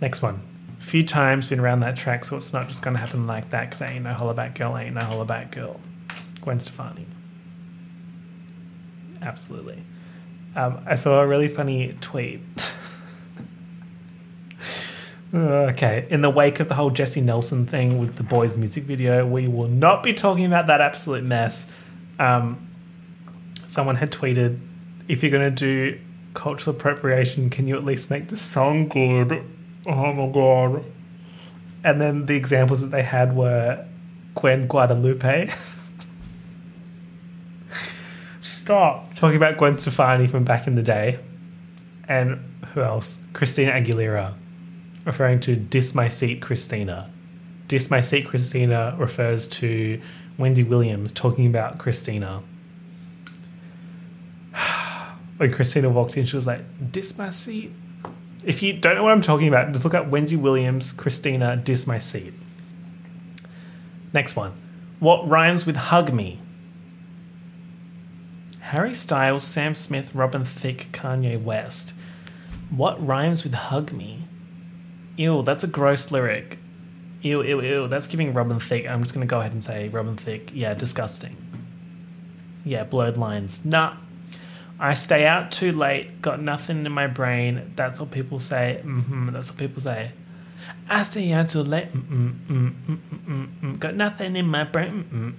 Next 0.00 0.22
one. 0.22 0.42
Few 0.78 1.02
times 1.02 1.48
been 1.48 1.58
around 1.58 1.80
that 1.80 1.96
track, 1.96 2.24
so 2.24 2.36
it's 2.36 2.52
not 2.52 2.68
just 2.68 2.84
going 2.84 2.94
to 2.94 3.00
happen 3.00 3.26
like 3.26 3.50
that 3.50 3.64
because 3.64 3.82
ain't 3.82 4.04
no 4.04 4.14
hollaback 4.14 4.54
girl, 4.54 4.74
I 4.74 4.84
ain't 4.84 4.94
no 4.94 5.00
hollaback 5.00 5.50
girl. 5.50 5.80
Gwen 6.40 6.60
Stefani. 6.60 7.06
Absolutely. 9.20 9.82
Um, 10.54 10.80
I 10.86 10.94
saw 10.94 11.20
a 11.20 11.26
really 11.26 11.48
funny 11.48 11.96
tweet. 12.00 12.40
okay, 15.34 16.06
in 16.10 16.20
the 16.20 16.30
wake 16.30 16.60
of 16.60 16.68
the 16.68 16.74
whole 16.74 16.90
Jesy 16.90 17.20
Nelson 17.20 17.66
thing 17.66 17.98
with 17.98 18.14
the 18.14 18.22
boys' 18.22 18.56
music 18.56 18.84
video, 18.84 19.26
we 19.26 19.48
will 19.48 19.68
not 19.68 20.02
be 20.02 20.14
talking 20.14 20.46
about 20.46 20.66
that 20.68 20.80
absolute 20.80 21.24
mess. 21.24 21.70
Um, 22.18 22.68
someone 23.66 23.96
had 23.96 24.10
tweeted, 24.10 24.60
if 25.08 25.22
you're 25.22 25.32
going 25.32 25.54
to 25.54 25.64
do 25.64 26.00
cultural 26.34 26.76
appropriation, 26.76 27.50
can 27.50 27.66
you 27.66 27.76
at 27.76 27.84
least 27.84 28.10
make 28.10 28.28
the 28.28 28.36
song 28.36 28.88
good? 28.88 29.42
Oh 29.86 30.12
my 30.12 30.32
god. 30.32 30.84
And 31.84 32.00
then 32.00 32.26
the 32.26 32.36
examples 32.36 32.82
that 32.82 32.94
they 32.96 33.02
had 33.02 33.36
were 33.36 33.86
Gwen 34.34 34.66
Guadalupe. 34.66 35.50
Stop 38.40 39.14
talking 39.14 39.36
about 39.36 39.58
Gwen 39.58 39.78
Stefani 39.78 40.26
from 40.26 40.44
back 40.44 40.66
in 40.66 40.74
the 40.74 40.82
day. 40.82 41.20
And 42.08 42.40
who 42.74 42.80
else? 42.82 43.22
Christina 43.32 43.72
Aguilera, 43.72 44.34
referring 45.06 45.40
to 45.40 45.56
Dis 45.56 45.94
My 45.94 46.08
Seat 46.08 46.42
Christina. 46.42 47.10
Dis 47.68 47.90
My 47.90 48.02
Seat 48.02 48.26
Christina 48.26 48.94
refers 48.98 49.48
to 49.48 49.98
Wendy 50.36 50.62
Williams 50.62 51.10
talking 51.12 51.46
about 51.46 51.78
Christina. 51.78 52.42
when 55.38 55.50
Christina 55.50 55.88
walked 55.88 56.14
in, 56.18 56.26
she 56.26 56.36
was 56.36 56.46
like, 56.46 56.60
Dis 56.92 57.16
My 57.16 57.30
Seat 57.30 57.72
if 58.46 58.62
you 58.62 58.72
don't 58.72 58.94
know 58.94 59.02
what 59.02 59.12
I'm 59.12 59.20
talking 59.20 59.48
about, 59.48 59.72
just 59.72 59.84
look 59.84 59.92
up 59.92 60.06
Wendy 60.06 60.36
Williams, 60.36 60.92
Christina, 60.92 61.56
Dis 61.56 61.86
My 61.86 61.98
Seat. 61.98 62.32
Next 64.12 64.36
one. 64.36 64.52
What 65.00 65.28
rhymes 65.28 65.66
with 65.66 65.76
hug 65.76 66.12
me? 66.12 66.40
Harry 68.60 68.94
Styles, 68.94 69.42
Sam 69.42 69.74
Smith, 69.74 70.14
Robin 70.14 70.44
Thicke, 70.44 70.90
Kanye 70.92 71.42
West. 71.42 71.92
What 72.70 73.04
rhymes 73.04 73.42
with 73.42 73.54
hug 73.54 73.92
me? 73.92 74.25
Ew, 75.16 75.42
that's 75.42 75.64
a 75.64 75.68
gross 75.68 76.10
lyric. 76.10 76.58
Ew, 77.22 77.42
ew, 77.42 77.60
ew. 77.62 77.88
That's 77.88 78.06
giving 78.06 78.32
Robin 78.32 78.60
Thicke. 78.60 78.86
I'm 78.86 79.00
just 79.00 79.14
going 79.14 79.26
to 79.26 79.30
go 79.30 79.40
ahead 79.40 79.52
and 79.52 79.64
say 79.64 79.88
Robin 79.88 80.16
Thicke. 80.16 80.50
Yeah, 80.54 80.74
disgusting. 80.74 81.36
Yeah, 82.64 82.84
blurred 82.84 83.16
lines. 83.16 83.64
Nah. 83.64 83.96
I 84.78 84.92
stay 84.92 85.26
out 85.26 85.52
too 85.52 85.72
late, 85.72 86.20
got 86.20 86.40
nothing 86.40 86.84
in 86.84 86.92
my 86.92 87.06
brain. 87.06 87.72
That's 87.76 87.98
what 87.98 88.10
people 88.10 88.40
say. 88.40 88.82
Mm-hmm, 88.84 89.32
that's 89.32 89.50
what 89.50 89.58
people 89.58 89.80
say. 89.80 90.12
I 90.88 91.02
stay 91.02 91.32
out 91.32 91.48
too 91.48 91.62
late, 91.62 91.92
mm-mm, 91.94 93.78
got 93.78 93.94
nothing 93.94 94.36
in 94.36 94.46
my 94.46 94.64
brain. 94.64 95.34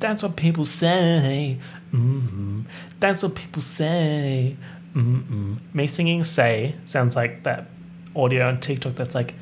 That's 0.00 0.22
what 0.22 0.36
people 0.36 0.64
say. 0.64 1.58
Mm-hmm. 1.92 2.62
That's 2.98 3.22
what 3.22 3.34
people 3.36 3.62
say. 3.62 4.56
Mm-mm. 4.94 5.58
Me 5.72 5.86
singing 5.86 6.24
"Say" 6.24 6.74
sounds 6.86 7.14
like 7.14 7.44
that 7.44 7.68
audio 8.16 8.48
on 8.48 8.60
TikTok. 8.60 8.94
That's 8.94 9.14
like, 9.14 9.34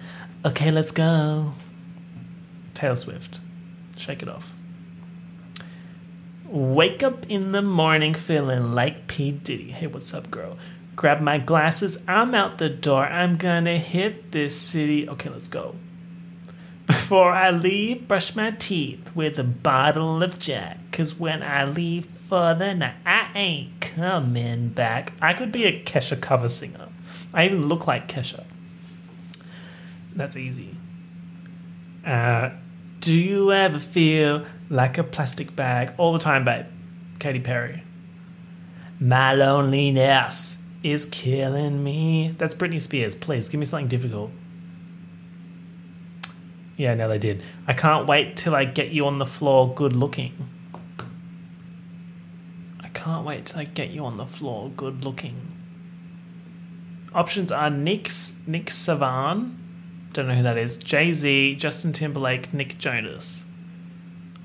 okay, 0.44 0.70
let's 0.70 0.90
go. 0.90 1.52
Taylor 2.74 2.96
Swift, 2.96 3.40
shake 3.96 4.22
it 4.22 4.28
off. 4.28 4.52
Wake 6.46 7.02
up 7.02 7.26
in 7.28 7.52
the 7.52 7.62
morning 7.62 8.14
feeling 8.14 8.72
like 8.72 9.06
P. 9.06 9.32
Diddy. 9.32 9.70
Hey, 9.70 9.87
what's 9.87 10.12
up, 10.12 10.30
girl? 10.30 10.58
Grab 10.96 11.20
my 11.20 11.38
glasses, 11.38 12.02
I'm 12.06 12.34
out 12.34 12.58
the 12.58 12.68
door. 12.68 13.04
I'm 13.04 13.37
gonna 13.37 13.78
hit 13.78 14.30
this 14.30 14.56
city. 14.56 15.08
Okay, 15.08 15.28
let's 15.30 15.48
go. 15.48 15.74
Before 16.87 17.32
I 17.32 17.50
leave, 17.50 18.06
brush 18.06 18.37
my 18.37 18.50
teeth 18.52 19.16
with 19.16 19.38
a 19.38 19.44
bottle 19.44 20.22
of 20.22 20.38
Jack. 20.38 20.78
Cause 20.92 21.18
when 21.18 21.42
I 21.42 21.64
leave 21.64 22.06
for 22.06 22.54
the 22.54 22.74
night, 22.74 22.94
I 23.06 23.30
ain't 23.34 23.80
coming 23.80 24.68
back. 24.68 25.14
I 25.20 25.32
could 25.32 25.50
be 25.50 25.64
a 25.64 25.82
Kesha 25.82 26.20
cover 26.20 26.48
singer. 26.48 26.88
I 27.32 27.46
even 27.46 27.68
look 27.68 27.87
like 27.87 28.06
Kesha. 28.06 28.44
That's 30.14 30.37
easy. 30.37 30.77
Uh, 32.05 32.50
do 33.00 33.14
you 33.14 33.53
ever 33.53 33.79
feel 33.79 34.44
like 34.70 34.98
a 34.98 35.05
plastic 35.05 35.55
bag 35.55 35.92
all 35.98 36.12
the 36.12 36.18
time, 36.18 36.44
babe. 36.44 36.66
Katy 37.18 37.40
Perry. 37.40 37.83
My 39.00 39.35
loneliness 39.35 40.62
is 40.83 41.07
killing 41.07 41.83
me. 41.83 42.35
That's 42.38 42.55
Britney 42.55 42.81
Spears. 42.81 43.14
Please 43.14 43.48
give 43.48 43.59
me 43.59 43.66
something 43.66 43.88
difficult. 43.88 44.31
Yeah, 46.77 46.94
no, 46.94 47.09
they 47.09 47.18
did. 47.18 47.42
I 47.66 47.72
can't 47.72 48.07
wait 48.07 48.37
till 48.37 48.55
I 48.55 48.64
get 48.64 48.90
you 48.90 49.07
on 49.07 49.18
the 49.18 49.27
floor 49.27 49.72
good 49.72 49.94
looking. 49.94 50.48
I 52.81 52.88
can't 52.88 53.24
wait 53.24 53.46
till 53.46 53.61
I 53.61 53.64
get 53.64 53.90
you 53.90 54.05
on 54.05 54.16
the 54.16 54.27
floor 54.27 54.70
good 54.77 55.05
looking. 55.05 55.53
Options 57.14 57.53
are 57.53 57.70
Nick's 57.70 58.40
Nick 58.46 58.70
Savan. 58.70 59.57
Don't 60.14 60.29
know 60.29 60.35
who 60.35 60.44
that 60.44 60.57
is. 60.57 60.79
Jay 60.79 61.12
Z, 61.12 61.57
Justin 61.57 61.92
Timberlake, 61.92 62.55
Nick 62.55 62.79
Jonas. 62.79 63.46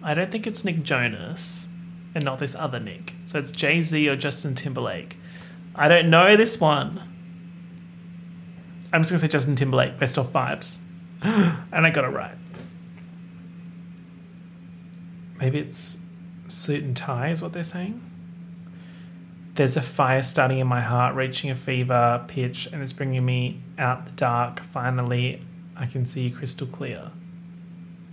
I 0.02 0.16
don't 0.16 0.32
think 0.32 0.48
it's 0.48 0.66
Nick 0.66 0.82
Jonas 0.82 1.68
and 2.16 2.26
not 2.26 2.40
this 2.40 2.56
other 2.56 2.80
Nick. 2.80 3.14
So 3.28 3.38
it's 3.38 3.52
Jay 3.52 3.84
Z 3.84 4.10
or 4.10 4.16
Justin 4.16 4.56
Timberlake. 4.56 5.18
I 5.76 5.88
don't 5.88 6.10
know 6.10 6.36
this 6.36 6.60
one. 6.60 6.98
I'm 8.92 9.02
just 9.02 9.12
going 9.12 9.20
to 9.20 9.28
say 9.28 9.28
Justin 9.28 9.56
Timberlake, 9.56 10.00
best 10.00 10.18
of 10.18 10.32
fives. 10.32 10.80
and 11.22 11.86
I 11.86 11.92
got 11.92 12.04
it 12.04 12.08
right. 12.08 12.36
Maybe 15.40 15.60
it's 15.60 16.04
suit 16.48 16.84
and 16.84 16.98
tie, 16.98 17.30
is 17.30 17.44
what 17.44 17.54
they're 17.54 17.62
saying. 17.62 18.02
There's 19.54 19.78
a 19.78 19.84
fire 19.84 20.24
starting 20.24 20.58
in 20.58 20.66
my 20.66 20.82
heart, 20.82 21.14
reaching 21.14 21.52
a 21.52 21.56
fever 21.56 22.26
pitch, 22.28 22.68
and 22.74 22.82
it's 22.82 22.94
bringing 22.94 23.24
me 23.24 23.62
out 23.78 24.08
the 24.08 24.14
dark. 24.14 24.62
Finally, 24.62 25.44
I 25.80 25.86
can 25.86 26.06
see 26.06 26.30
crystal 26.30 26.68
clear. 26.68 27.12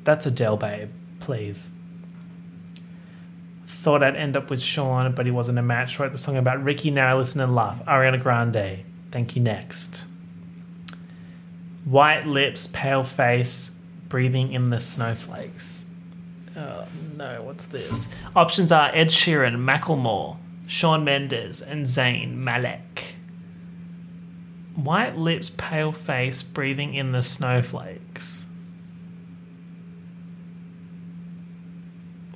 That's 0.05 0.24
Adele, 0.24 0.57
babe. 0.57 0.90
Please. 1.18 1.72
Thought 3.66 4.05
I'd 4.05 4.14
end 4.16 4.37
up 4.37 4.48
with 4.48 4.62
Sean, 4.62 5.12
but 5.12 5.26
he 5.26 5.33
wasn't 5.33 5.59
a 5.59 5.62
match. 5.62 5.98
Wrote 5.98 6.12
the 6.12 6.18
song 6.18 6.37
about 6.37 6.62
Ricky. 6.62 6.92
Now 6.92 7.09
I 7.09 7.14
listen 7.14 7.40
and 7.40 7.55
laugh. 7.55 7.85
Ariana 7.85 8.22
Grande. 8.22 8.85
Thank 9.11 9.35
you. 9.35 9.42
Next. 9.42 10.07
White 11.85 12.24
lips, 12.24 12.68
pale 12.68 13.02
face, 13.02 13.79
breathing 14.09 14.52
in 14.52 14.70
the 14.70 14.81
snowflakes. 14.81 15.87
Oh 16.57 16.87
no, 17.16 17.42
what's 17.42 17.66
this? 17.66 18.09
Options 18.35 18.72
are 18.72 18.90
Ed 18.92 19.09
Sheeran, 19.09 19.57
Macklemore, 19.57 20.37
Shawn 20.66 21.05
Mendes, 21.05 21.61
and 21.61 21.87
Zayn 21.87 22.35
Malik. 22.35 23.15
White 24.77 25.17
lips, 25.17 25.51
pale 25.51 25.91
face, 25.91 26.43
breathing 26.43 26.95
in 26.95 27.12
the 27.12 27.23
snowflakes. 27.23 28.47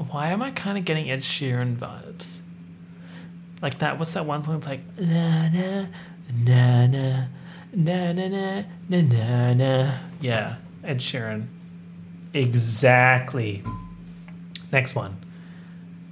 Why 0.09 0.29
am 0.29 0.43
I 0.43 0.51
kind 0.51 0.77
of 0.79 0.85
getting 0.85 1.11
Ed 1.11 1.21
Sheeran 1.21 1.77
vibes? 1.77 2.41
Like 3.63 3.79
that, 3.79 3.99
what's 3.99 4.15
that 4.15 4.25
one 4.25 4.43
song? 4.43 4.57
It's 4.57 4.67
like, 4.67 4.81
na 4.99 5.49
na, 5.51 5.87
na 6.35 6.87
na, 6.87 7.27
na 7.75 8.13
na 8.13 8.29
na, 8.29 8.63
na 8.89 9.01
na 9.03 9.53
na. 9.53 9.93
Yeah, 10.21 10.57
Ed 10.83 10.99
Sheeran. 10.99 11.47
Exactly. 12.33 13.63
Next 14.73 14.95
one. 14.95 15.19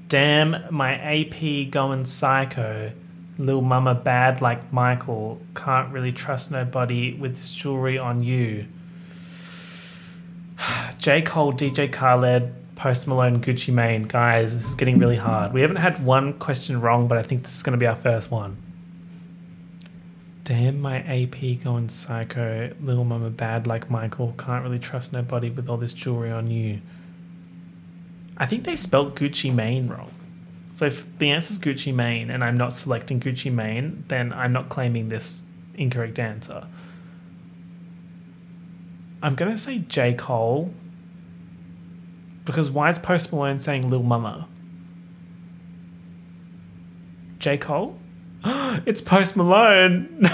Damn, 0.09 0.57
my 0.71 0.95
AP 0.95 1.71
going 1.71 2.05
psycho. 2.05 2.93
Lil 3.39 3.63
mama 3.63 3.95
bad 3.95 4.43
like 4.43 4.73
Michael. 4.73 5.41
Can't 5.55 5.93
really 5.93 6.13
trust 6.13 6.51
nobody 6.51 7.15
with 7.15 7.37
this 7.37 7.53
jewelry 7.53 7.97
on 7.97 8.23
you. 8.23 8.67
J. 10.99 11.23
Cole, 11.23 11.53
DJ 11.53 11.91
Khaled, 11.93 12.53
Post 12.75 13.07
Malone, 13.07 13.41
Gucci 13.41 13.73
Mane. 13.73 14.03
Guys, 14.03 14.55
this 14.55 14.69
is 14.69 14.75
getting 14.75 14.99
really 14.99 15.17
hard. 15.17 15.53
We 15.53 15.61
haven't 15.61 15.77
had 15.77 16.05
one 16.05 16.33
question 16.35 16.81
wrong, 16.81 17.07
but 17.07 17.17
I 17.17 17.23
think 17.23 17.45
this 17.45 17.57
is 17.57 17.63
going 17.63 17.73
to 17.73 17.79
be 17.79 17.87
our 17.87 17.95
first 17.95 18.31
one. 18.31 18.57
Damn, 20.43 20.81
my 20.81 21.01
AP 21.01 21.63
going 21.63 21.91
psycho. 21.91 22.73
Little 22.81 23.05
mama 23.05 23.31
bad 23.31 23.67
like 23.67 23.91
Michael. 23.91 24.35
Can't 24.39 24.65
really 24.65 24.79
trust 24.79 25.13
nobody 25.13 25.51
with 25.51 25.69
all 25.69 25.77
this 25.77 25.93
jewelry 25.93 26.31
on 26.31 26.51
you. 26.51 26.81
I 28.37 28.47
think 28.47 28.65
they 28.65 28.75
spelled 28.75 29.15
Gucci 29.15 29.55
Mane 29.55 29.89
wrong. 29.89 30.11
So 30.79 30.87
if 30.87 31.19
the 31.19 31.31
answer 31.33 31.51
is 31.51 31.59
Gucci 31.59 31.93
Mane 31.93 32.31
and 32.31 32.45
I'm 32.45 32.57
not 32.57 32.73
selecting 32.73 33.19
Gucci 33.19 33.53
Mane, 33.53 34.05
then 34.07 34.33
I'm 34.33 34.53
not 34.53 34.69
claiming 34.69 35.09
this 35.09 35.43
incorrect 35.75 36.21
answer. 36.21 36.69
I'm 39.21 39.35
going 39.35 39.51
to 39.51 39.59
say 39.59 39.81
J. 39.81 40.15
Cole 40.15 40.73
because 42.45 42.71
why 42.71 42.91
is 42.91 43.01
Post 43.01 43.33
Malone 43.33 43.59
saying 43.59 43.91
Lil 43.91 44.05
Mama? 44.05 44.47
J. 47.41 47.59
Cole? 47.59 47.99
it's 48.87 49.01
Post 49.01 49.37
Malone! 49.37 50.21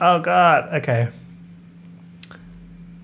oh 0.00 0.20
god, 0.20 0.72
okay. 0.74 1.08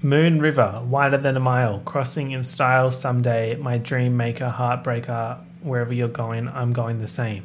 Moon 0.09 0.41
River, 0.41 0.83
wider 0.87 1.19
than 1.19 1.37
a 1.37 1.41
mile, 1.41 1.81
crossing 1.81 2.31
in 2.31 2.43
style 2.43 2.91
someday, 2.91 3.57
my 3.57 3.77
dream 3.77 4.17
maker, 4.17 4.49
heartbreaker, 4.49 5.45
wherever 5.61 5.93
you're 5.93 6.09
going, 6.09 6.49
I'm 6.49 6.73
going 6.73 6.99
the 6.99 7.07
same. 7.07 7.45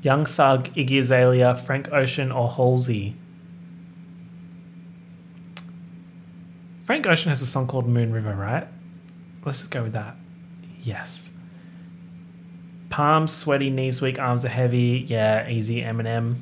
Young 0.00 0.24
Thug, 0.24 0.72
Iggy 0.74 1.00
Azalea, 1.00 1.54
Frank 1.54 1.92
Ocean, 1.92 2.32
or 2.32 2.48
Halsey. 2.48 3.16
Frank 6.78 7.06
Ocean 7.06 7.28
has 7.28 7.42
a 7.42 7.46
song 7.46 7.66
called 7.66 7.86
Moon 7.86 8.12
River, 8.14 8.34
right? 8.34 8.66
Let's 9.44 9.58
just 9.58 9.70
go 9.70 9.82
with 9.82 9.92
that. 9.92 10.16
Yes. 10.82 11.34
Palms 12.88 13.30
sweaty, 13.30 13.68
knees 13.68 14.00
weak, 14.00 14.18
arms 14.18 14.42
are 14.46 14.48
heavy. 14.48 15.04
Yeah, 15.06 15.46
easy 15.50 15.82
Eminem. 15.82 16.38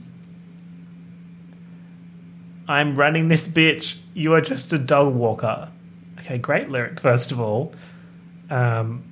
I'm 2.69 2.97
running 2.97 3.29
this 3.29 3.49
bitch. 3.49 3.99
You 4.13 4.35
are 4.35 4.43
just 4.43 4.73
a 4.75 4.79
dog 4.79 5.15
walker. 5.15 5.73
Okay, 6.19 6.37
great 6.37 6.69
lyric, 6.69 7.01
first 7.01 7.33
of 7.33 7.41
all. 7.41 7.73
Um, 8.51 9.05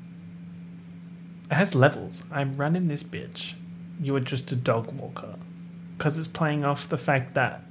it 1.50 1.54
has 1.54 1.74
levels. 1.74 2.24
I'm 2.30 2.54
running 2.56 2.88
this 2.88 3.02
bitch. 3.02 3.54
You 3.98 4.14
are 4.16 4.20
just 4.20 4.52
a 4.52 4.56
dog 4.56 4.92
walker. 4.92 5.36
Because 5.96 6.18
it's 6.18 6.28
playing 6.28 6.66
off 6.66 6.86
the 6.86 6.98
fact 6.98 7.32
that 7.34 7.62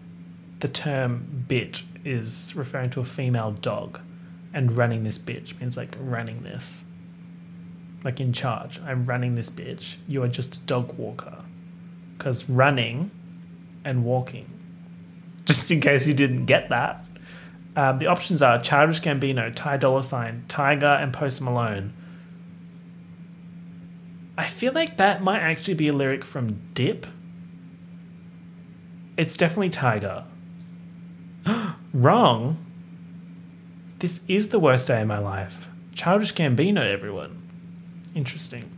the 0.59 0.67
term 0.67 1.45
bitch 1.47 1.83
is 2.03 2.53
referring 2.55 2.89
to 2.91 3.01
a 3.01 3.03
female 3.03 3.51
dog, 3.51 3.99
and 4.53 4.75
running 4.75 5.03
this 5.03 5.19
bitch 5.19 5.59
means 5.59 5.77
like 5.77 5.95
running 5.99 6.41
this. 6.41 6.85
Like 8.03 8.19
in 8.19 8.33
charge. 8.33 8.79
I'm 8.81 9.05
running 9.05 9.35
this 9.35 9.51
bitch. 9.51 9.97
You 10.07 10.23
are 10.23 10.27
just 10.27 10.55
a 10.55 10.65
dog 10.65 10.97
walker. 10.97 11.43
Because 12.17 12.49
running 12.49 13.11
and 13.83 14.03
walking, 14.03 14.54
just 15.45 15.69
in 15.71 15.79
case 15.79 16.07
you 16.07 16.13
didn't 16.13 16.45
get 16.45 16.69
that, 16.69 17.01
Um, 17.77 17.99
the 17.99 18.07
options 18.07 18.41
are 18.41 18.57
Childish 18.61 19.01
Gambino, 19.01 19.53
Ty 19.53 19.75
Dolla 19.77 20.01
Sign, 20.01 20.45
Tyga, 20.47 21.03
and 21.03 21.11
Post 21.11 21.41
Malone. 21.41 21.91
I 24.37 24.45
feel 24.45 24.71
like 24.71 24.95
that 24.95 25.21
might 25.21 25.39
actually 25.41 25.73
be 25.73 25.89
a 25.89 25.93
lyric 25.93 26.23
from 26.23 26.59
Dip. 26.73 27.05
It's 29.17 29.35
definitely 29.35 29.71
Tyga. 29.71 30.23
Wrong. 31.93 32.57
This 33.99 34.21
is 34.27 34.49
the 34.49 34.59
worst 34.59 34.87
day 34.87 35.01
of 35.01 35.07
my 35.07 35.19
life. 35.19 35.69
Childish 35.93 36.33
Gambino, 36.33 36.79
everyone. 36.79 37.41
Interesting. 38.13 38.69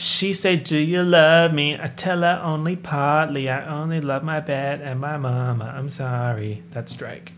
She 0.00 0.32
said, 0.32 0.62
Do 0.62 0.78
you 0.78 1.02
love 1.02 1.52
me? 1.52 1.76
I 1.76 1.88
tell 1.88 2.20
her 2.20 2.40
only 2.42 2.76
partly. 2.76 3.50
I 3.50 3.66
only 3.66 4.00
love 4.00 4.22
my 4.22 4.38
bed 4.38 4.80
and 4.80 5.00
my 5.00 5.16
mama. 5.16 5.74
I'm 5.76 5.90
sorry. 5.90 6.62
That's 6.70 6.94
Drake. 6.94 7.32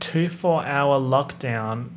Two 0.00 0.28
four 0.28 0.64
hour 0.64 0.98
lockdown. 0.98 1.90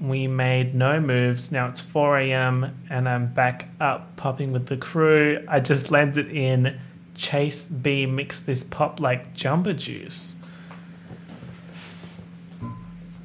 We 0.00 0.26
made 0.26 0.74
no 0.74 1.00
moves. 1.00 1.50
Now 1.50 1.68
it's 1.68 1.80
4 1.80 2.18
a.m. 2.18 2.78
and 2.90 3.08
I'm 3.08 3.32
back 3.32 3.68
up 3.80 4.16
popping 4.16 4.52
with 4.52 4.66
the 4.66 4.76
crew. 4.76 5.42
I 5.48 5.60
just 5.60 5.90
landed 5.90 6.30
in 6.30 6.78
Chase 7.14 7.64
B 7.66 8.04
mix 8.04 8.40
this 8.40 8.64
pop 8.64 9.00
like 9.00 9.32
jumper 9.34 9.72
juice. 9.72 10.36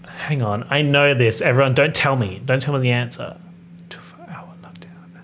Hang 0.06 0.42
on, 0.42 0.66
I 0.70 0.84
know 0.84 1.14
this. 1.14 1.42
Everyone, 1.42 1.74
don't 1.74 1.96
tell 1.96 2.16
me. 2.16 2.42
Don't 2.46 2.62
tell 2.62 2.76
me 2.76 2.82
the 2.82 2.92
answer. 2.92 3.38
Two 3.90 4.00
four 4.00 4.30
hour 4.30 4.54
lockdown. 4.64 5.20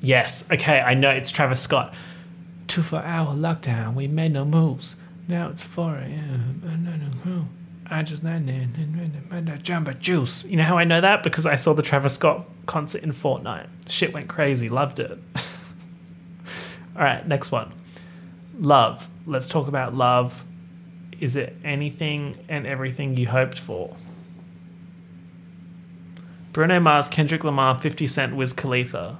Yes, 0.00 0.50
okay, 0.50 0.80
I 0.80 0.94
know 0.94 1.10
it's 1.10 1.30
Travis 1.30 1.60
Scott. 1.60 1.94
Two 2.66 2.82
for 2.82 3.02
hour 3.02 3.34
lockdown. 3.34 3.94
We 3.94 4.08
made 4.08 4.32
no 4.32 4.44
moves. 4.44 4.96
Now 5.28 5.48
it's 5.48 5.62
4 5.62 5.96
a.m. 5.96 7.48
I 7.92 8.02
just 8.02 8.22
in 8.22 9.44
the 9.44 9.58
jumper 9.62 9.92
juice. 9.94 10.44
You 10.46 10.56
know 10.56 10.62
how 10.62 10.78
I 10.78 10.84
know 10.84 11.00
that? 11.00 11.22
Because 11.24 11.44
I 11.44 11.56
saw 11.56 11.74
the 11.74 11.82
Travis 11.82 12.14
Scott 12.14 12.46
concert 12.66 13.02
in 13.02 13.12
Fortnite. 13.12 13.66
Shit 13.88 14.12
went 14.12 14.28
crazy. 14.28 14.68
Loved 14.68 15.00
it. 15.00 15.18
All 16.96 17.02
right, 17.02 17.26
next 17.26 17.50
one. 17.50 17.72
Love. 18.58 19.08
Let's 19.26 19.48
talk 19.48 19.66
about 19.66 19.94
love. 19.94 20.44
Is 21.18 21.36
it 21.36 21.56
anything 21.64 22.36
and 22.48 22.66
everything 22.66 23.16
you 23.16 23.28
hoped 23.28 23.58
for? 23.58 23.96
Bruno 26.52 26.80
Mars, 26.80 27.08
Kendrick 27.08 27.44
Lamar, 27.44 27.80
50 27.80 28.06
Cent, 28.06 28.36
Wiz 28.36 28.52
Khalifa. 28.52 29.18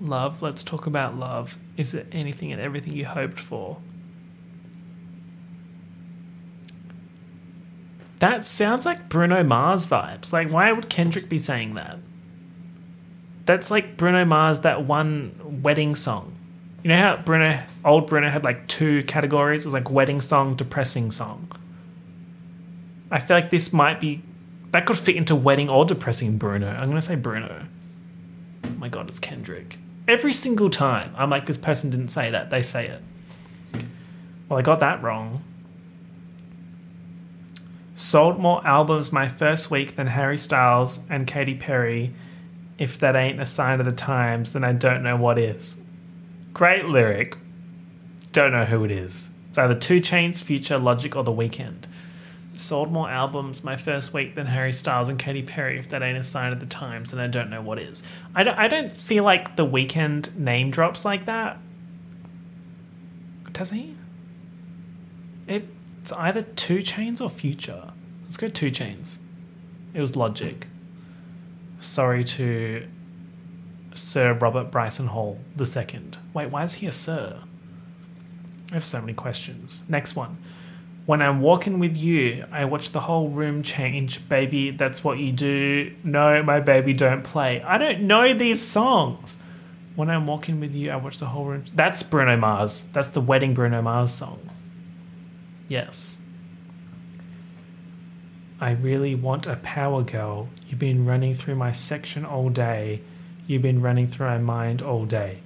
Love. 0.00 0.42
Let's 0.42 0.62
talk 0.62 0.86
about 0.86 1.16
love. 1.18 1.58
Is 1.76 1.94
it 1.94 2.06
anything 2.12 2.52
and 2.52 2.60
everything 2.60 2.94
you 2.94 3.06
hoped 3.06 3.38
for? 3.38 3.78
That 8.18 8.44
sounds 8.44 8.86
like 8.86 9.08
Bruno 9.08 9.42
Mars 9.44 9.86
vibes. 9.86 10.32
Like, 10.32 10.50
why 10.50 10.72
would 10.72 10.88
Kendrick 10.88 11.28
be 11.28 11.38
saying 11.38 11.74
that? 11.74 11.98
That's 13.44 13.70
like 13.70 13.96
Bruno 13.96 14.24
Mars, 14.24 14.60
that 14.60 14.84
one 14.84 15.60
wedding 15.62 15.94
song. 15.94 16.34
You 16.82 16.88
know 16.88 16.96
how 16.96 17.16
Bruno, 17.16 17.62
old 17.84 18.06
Bruno 18.06 18.30
had 18.30 18.44
like 18.44 18.66
two 18.66 19.02
categories? 19.04 19.62
It 19.62 19.66
was 19.66 19.74
like 19.74 19.90
wedding 19.90 20.20
song, 20.20 20.54
depressing 20.54 21.10
song. 21.10 21.50
I 23.10 23.18
feel 23.18 23.36
like 23.36 23.50
this 23.50 23.72
might 23.72 24.00
be, 24.00 24.22
that 24.70 24.86
could 24.86 24.96
fit 24.96 25.16
into 25.16 25.34
wedding 25.34 25.68
or 25.68 25.84
depressing 25.84 26.38
Bruno. 26.38 26.68
I'm 26.68 26.86
going 26.88 26.96
to 26.96 27.02
say 27.02 27.16
Bruno. 27.16 27.66
Oh 28.64 28.70
my 28.78 28.88
god, 28.88 29.08
it's 29.08 29.18
Kendrick. 29.18 29.78
Every 30.06 30.32
single 30.32 30.68
time, 30.68 31.14
I'm 31.16 31.30
like, 31.30 31.46
this 31.46 31.56
person 31.56 31.90
didn't 31.90 32.08
say 32.08 32.30
that. 32.30 32.50
They 32.50 32.62
say 32.62 32.88
it. 32.88 33.02
Well, 34.48 34.58
I 34.58 34.62
got 34.62 34.78
that 34.80 35.02
wrong. 35.02 35.42
Sold 37.96 38.38
more 38.38 38.66
albums 38.66 39.12
my 39.12 39.28
first 39.28 39.70
week 39.70 39.96
than 39.96 40.08
Harry 40.08 40.36
Styles 40.36 41.06
and 41.08 41.26
Katy 41.26 41.54
Perry. 41.54 42.12
If 42.76 42.98
that 42.98 43.16
ain't 43.16 43.40
a 43.40 43.46
sign 43.46 43.80
of 43.80 43.86
the 43.86 43.92
times, 43.92 44.52
then 44.52 44.64
I 44.64 44.72
don't 44.72 45.02
know 45.02 45.16
what 45.16 45.38
is. 45.38 45.80
Great 46.52 46.86
lyric. 46.86 47.38
Don't 48.32 48.52
know 48.52 48.64
who 48.64 48.84
it 48.84 48.90
is. 48.90 49.32
It's 49.48 49.58
either 49.58 49.76
2 49.76 50.00
Chainz, 50.00 50.42
Future, 50.42 50.76
Logic, 50.76 51.14
or 51.14 51.22
The 51.22 51.32
Weeknd. 51.32 51.84
Sold 52.56 52.92
more 52.92 53.10
albums 53.10 53.64
my 53.64 53.76
first 53.76 54.12
week 54.12 54.34
than 54.34 54.46
Harry 54.46 54.72
Styles 54.72 55.08
and 55.08 55.18
Katy 55.18 55.42
Perry. 55.42 55.78
If 55.78 55.88
that 55.88 56.02
ain't 56.02 56.18
a 56.18 56.22
sign 56.22 56.52
of 56.52 56.60
the 56.60 56.66
times, 56.66 57.10
then 57.10 57.20
I 57.20 57.26
don't 57.26 57.50
know 57.50 57.60
what 57.60 57.78
is. 57.78 58.02
I 58.34 58.44
don't, 58.44 58.58
I 58.58 58.68
don't 58.68 58.96
feel 58.96 59.24
like 59.24 59.56
The 59.56 59.66
Weeknd 59.66 60.36
name 60.36 60.70
drops 60.70 61.04
like 61.04 61.26
that. 61.26 61.58
Does 63.52 63.70
he? 63.70 63.96
It, 65.46 65.68
it's 66.00 66.12
either 66.12 66.42
2 66.42 66.78
Chainz 66.78 67.20
or 67.20 67.28
Future. 67.28 67.92
Let's 68.24 68.36
go 68.36 68.48
2 68.48 68.70
Chainz. 68.70 69.18
It 69.92 70.00
was 70.00 70.16
Logic. 70.16 70.66
Sorry 71.80 72.24
to 72.24 72.88
Sir 73.94 74.32
Robert 74.34 74.70
Bryson 74.70 75.08
Hall 75.08 75.38
the 75.54 75.66
second. 75.66 76.18
Wait, 76.32 76.50
why 76.50 76.64
is 76.64 76.74
he 76.74 76.86
a 76.86 76.92
sir? 76.92 77.40
I 78.70 78.74
have 78.74 78.84
so 78.84 79.00
many 79.00 79.12
questions. 79.12 79.88
Next 79.88 80.16
one. 80.16 80.38
When 81.06 81.20
I'm 81.20 81.42
walking 81.42 81.78
with 81.78 81.96
you, 81.98 82.46
I 82.50 82.64
watch 82.64 82.92
the 82.92 83.00
whole 83.00 83.28
room 83.28 83.62
change. 83.62 84.26
Baby, 84.28 84.70
that's 84.70 85.04
what 85.04 85.18
you 85.18 85.32
do. 85.32 85.94
No, 86.02 86.42
my 86.42 86.60
baby, 86.60 86.94
don't 86.94 87.22
play. 87.22 87.60
I 87.62 87.76
don't 87.76 88.02
know 88.02 88.32
these 88.32 88.62
songs. 88.62 89.36
When 89.96 90.08
I'm 90.08 90.26
walking 90.26 90.60
with 90.60 90.74
you, 90.74 90.90
I 90.90 90.96
watch 90.96 91.18
the 91.18 91.26
whole 91.26 91.44
room. 91.44 91.64
That's 91.74 92.02
Bruno 92.02 92.36
Mars. 92.36 92.84
That's 92.84 93.10
the 93.10 93.20
wedding 93.20 93.52
Bruno 93.52 93.82
Mars 93.82 94.12
song. 94.14 94.40
Yes. 95.68 96.20
I 98.60 98.70
really 98.70 99.14
want 99.14 99.46
a 99.46 99.56
power 99.56 100.02
girl. 100.02 100.48
You've 100.66 100.78
been 100.78 101.04
running 101.04 101.34
through 101.34 101.56
my 101.56 101.72
section 101.72 102.24
all 102.24 102.48
day. 102.48 103.02
You've 103.46 103.62
been 103.62 103.82
running 103.82 104.06
through 104.06 104.26
my 104.26 104.38
mind 104.38 104.80
all 104.80 105.04
day. 105.04 105.40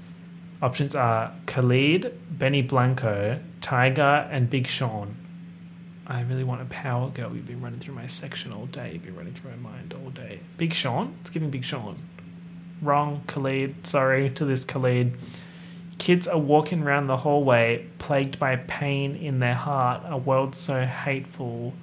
Options 0.63 0.95
are 0.95 1.33
Khalid, 1.47 2.17
Benny 2.31 2.63
Blanco, 2.63 3.41
Tyga, 3.61 4.29
and 4.31 4.49
Big 4.49 4.69
Sean. 4.69 5.17
I 6.09 6.23
really 6.23 6.45
want 6.45 6.63
a 6.63 6.65
power 6.67 7.11
girl. 7.11 7.35
You've 7.35 7.47
been 7.47 7.61
running 7.61 7.81
through 7.81 7.95
my 7.95 8.07
section 8.07 8.51
all 8.51 8.65
day. 8.65 8.93
You've 8.95 9.03
been 9.03 9.17
running 9.17 9.35
through 9.35 9.51
my 9.51 9.71
mind 9.71 9.95
all 9.95 10.09
day. 10.11 10.41
Big 10.57 10.73
Sean? 10.73 11.15
It's 11.21 11.29
giving 11.29 11.51
Big 11.51 11.65
Sean. 11.65 11.97
Wrong, 12.81 13.23
Khalid. 13.27 13.87
Sorry 13.87 14.31
to 14.31 14.47
this 14.47 14.65
Khalid. 14.65 15.13
Kids 15.99 16.27
are 16.27 16.39
walking 16.39 16.83
around 16.83 17.09
the 17.09 17.19
hallway, 17.19 17.87
plagued 17.99 18.39
by 18.39 18.57
pain 18.57 19.17
in 19.17 19.41
their 19.41 19.55
heart, 19.55 20.03
a 20.07 20.17
world 20.17 20.55
so 20.55 20.87
hateful. 20.87 21.75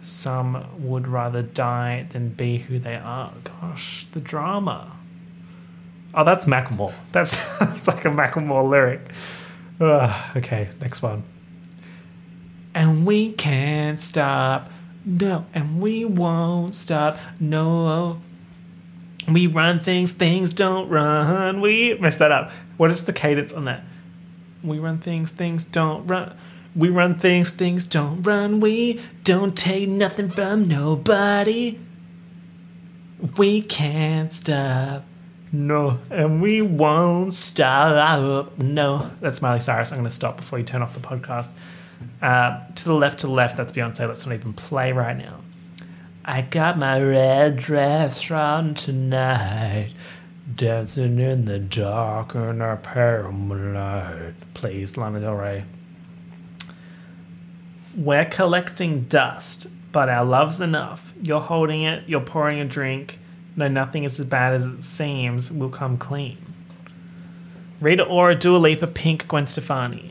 Some 0.00 0.66
would 0.78 1.08
rather 1.08 1.42
die 1.42 2.06
than 2.12 2.28
be 2.28 2.58
who 2.58 2.78
they 2.78 2.96
are. 2.96 3.32
Gosh, 3.42 4.06
the 4.12 4.20
drama. 4.20 4.96
Oh, 6.14 6.22
that's 6.24 6.44
Macklemore. 6.44 6.94
That's, 7.10 7.58
that's 7.58 7.88
like 7.88 8.04
a 8.04 8.10
Macklemore 8.10 8.68
lyric. 8.68 9.00
Ugh, 9.80 10.36
okay, 10.36 10.68
next 10.80 11.02
one. 11.02 11.24
And 12.74 13.04
we 13.06 13.32
can't 13.32 13.98
stop. 13.98 14.70
No, 15.04 15.46
and 15.54 15.80
we 15.80 16.04
won't 16.04 16.76
stop. 16.76 17.18
No. 17.38 18.20
We 19.28 19.46
run 19.46 19.80
things, 19.80 20.12
things 20.12 20.52
don't 20.52 20.88
run. 20.88 21.60
We 21.60 21.96
messed 21.98 22.18
that 22.18 22.32
up. 22.32 22.50
What 22.76 22.90
is 22.90 23.04
the 23.04 23.12
cadence 23.12 23.52
on 23.52 23.64
that? 23.66 23.82
We 24.62 24.78
run 24.78 24.98
things, 24.98 25.30
things 25.30 25.64
don't 25.64 26.06
run. 26.06 26.36
We 26.74 26.88
run 26.88 27.14
things, 27.14 27.50
things 27.50 27.84
don't 27.84 28.22
run. 28.22 28.60
We 28.60 29.00
don't 29.24 29.56
take 29.56 29.88
nothing 29.88 30.30
from 30.30 30.68
nobody. 30.68 31.78
We 33.36 33.62
can't 33.62 34.32
stop. 34.32 35.04
No, 35.52 35.98
and 36.10 36.40
we 36.40 36.62
won't 36.62 37.34
stop. 37.34 38.56
No, 38.58 39.10
that's 39.20 39.42
Miley 39.42 39.60
Cyrus. 39.60 39.90
I'm 39.90 39.98
going 39.98 40.08
to 40.08 40.14
stop 40.14 40.36
before 40.36 40.58
you 40.58 40.64
turn 40.64 40.80
off 40.80 40.94
the 40.94 41.00
podcast. 41.00 41.50
Uh, 42.22 42.60
to 42.74 42.84
the 42.84 42.94
left, 42.94 43.20
to 43.20 43.26
the 43.26 43.32
left, 43.32 43.56
that's 43.56 43.72
Beyonce. 43.72 44.06
Let's 44.06 44.26
not 44.26 44.34
even 44.34 44.52
play 44.52 44.92
right 44.92 45.16
now. 45.16 45.40
I 46.24 46.42
got 46.42 46.78
my 46.78 47.00
red 47.00 47.56
dress 47.56 48.30
on 48.30 48.74
tonight, 48.74 49.92
dancing 50.54 51.18
in 51.18 51.46
the 51.46 51.58
dark 51.58 52.34
in 52.34 52.60
our 52.60 52.76
pale 52.76 53.32
moonlight. 53.32 54.34
Please, 54.52 54.98
Lana 54.98 55.20
Del 55.20 55.34
Rey. 55.34 55.64
We're 57.96 58.26
collecting 58.26 59.04
dust, 59.04 59.68
but 59.90 60.08
our 60.10 60.24
love's 60.24 60.60
enough. 60.60 61.14
You're 61.22 61.40
holding 61.40 61.82
it, 61.82 62.04
you're 62.06 62.20
pouring 62.20 62.60
a 62.60 62.64
drink. 62.66 63.18
No, 63.56 63.66
nothing 63.66 64.04
is 64.04 64.20
as 64.20 64.26
bad 64.26 64.54
as 64.54 64.66
it 64.66 64.84
seems. 64.84 65.50
We'll 65.50 65.70
come 65.70 65.96
clean. 65.96 66.38
Rita 67.80 68.04
Ora, 68.04 68.34
Dua 68.34 68.58
Lipa, 68.58 68.86
Pink, 68.86 69.26
Gwen 69.26 69.46
Stefani. 69.46 70.09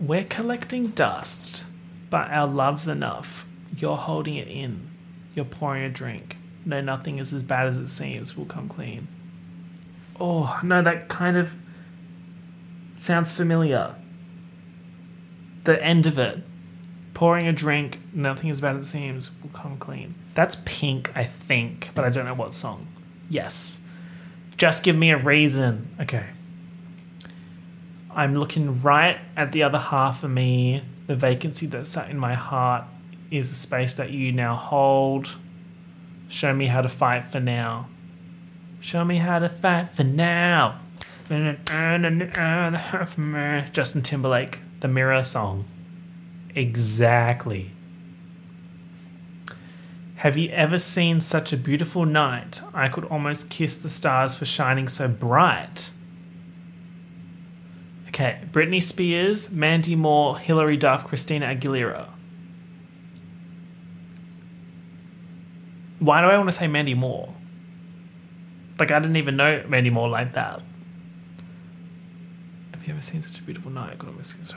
We're 0.00 0.24
collecting 0.24 0.88
dust, 0.88 1.64
but 2.10 2.30
our 2.30 2.46
love's 2.46 2.86
enough. 2.86 3.46
You're 3.76 3.96
holding 3.96 4.34
it 4.36 4.48
in. 4.48 4.90
You're 5.34 5.44
pouring 5.44 5.82
a 5.84 5.90
drink. 5.90 6.36
No, 6.64 6.80
nothing 6.80 7.18
is 7.18 7.32
as 7.32 7.42
bad 7.42 7.66
as 7.66 7.78
it 7.78 7.88
seems. 7.88 8.36
We'll 8.36 8.46
come 8.46 8.68
clean. 8.68 9.08
Oh, 10.18 10.58
no, 10.62 10.82
that 10.82 11.08
kind 11.08 11.36
of 11.36 11.54
sounds 12.94 13.30
familiar. 13.32 13.94
the 15.64 15.82
end 15.82 16.06
of 16.06 16.18
it. 16.18 16.38
Pouring 17.12 17.46
a 17.46 17.52
drink, 17.52 18.00
nothing 18.12 18.50
is 18.50 18.60
bad 18.60 18.76
as 18.76 18.82
it 18.88 18.90
seems, 18.90 19.30
will 19.42 19.50
come 19.50 19.76
clean. 19.78 20.14
That's 20.34 20.56
Pink, 20.64 21.10
I 21.14 21.24
think, 21.24 21.90
but 21.94 22.04
I 22.04 22.10
don't 22.10 22.24
know 22.24 22.34
what 22.34 22.52
song. 22.54 22.86
Yes. 23.28 23.80
Just 24.56 24.82
give 24.84 24.96
me 24.96 25.10
a 25.10 25.16
reason. 25.16 25.94
Okay. 26.00 26.26
I'm 28.16 28.34
looking 28.34 28.80
right 28.80 29.18
at 29.36 29.52
the 29.52 29.62
other 29.62 29.78
half 29.78 30.24
of 30.24 30.30
me. 30.30 30.82
The 31.06 31.14
vacancy 31.14 31.66
that 31.66 31.86
sat 31.86 32.10
in 32.10 32.16
my 32.16 32.32
heart 32.32 32.84
is 33.30 33.50
a 33.50 33.54
space 33.54 33.92
that 33.92 34.10
you 34.10 34.32
now 34.32 34.56
hold. 34.56 35.36
Show 36.30 36.54
me 36.54 36.68
how 36.68 36.80
to 36.80 36.88
fight 36.88 37.26
for 37.26 37.40
now. 37.40 37.88
Show 38.80 39.04
me 39.04 39.18
how 39.18 39.38
to 39.38 39.50
fight 39.50 39.90
for 39.90 40.02
now. 40.02 40.80
Justin 43.72 44.00
Timberlake, 44.00 44.60
the 44.80 44.88
Mirror 44.88 45.24
song. 45.24 45.66
Exactly. 46.54 47.72
Have 50.16 50.38
you 50.38 50.48
ever 50.52 50.78
seen 50.78 51.20
such 51.20 51.52
a 51.52 51.58
beautiful 51.58 52.06
night? 52.06 52.62
I 52.72 52.88
could 52.88 53.04
almost 53.04 53.50
kiss 53.50 53.76
the 53.76 53.90
stars 53.90 54.34
for 54.34 54.46
shining 54.46 54.88
so 54.88 55.06
bright. 55.06 55.90
Okay, 58.16 58.38
Britney 58.50 58.82
Spears, 58.82 59.52
Mandy 59.52 59.94
Moore, 59.94 60.38
Hilary 60.38 60.78
Duff, 60.78 61.04
Christina 61.06 61.54
Aguilera. 61.54 62.08
Why 65.98 66.22
do 66.22 66.28
I 66.28 66.38
want 66.38 66.48
to 66.48 66.56
say 66.56 66.66
Mandy 66.66 66.94
Moore? 66.94 67.34
Like, 68.78 68.90
I 68.90 69.00
didn't 69.00 69.16
even 69.16 69.36
know 69.36 69.62
Mandy 69.68 69.90
Moore 69.90 70.08
like 70.08 70.32
that. 70.32 70.62
Have 72.72 72.86
you 72.86 72.94
ever 72.94 73.02
seen 73.02 73.20
such 73.20 73.38
a 73.38 73.42
beautiful 73.42 73.70
night? 73.70 73.92
I 73.92 73.96
could 73.96 74.08
almost 74.08 74.38
kiss 74.38 74.54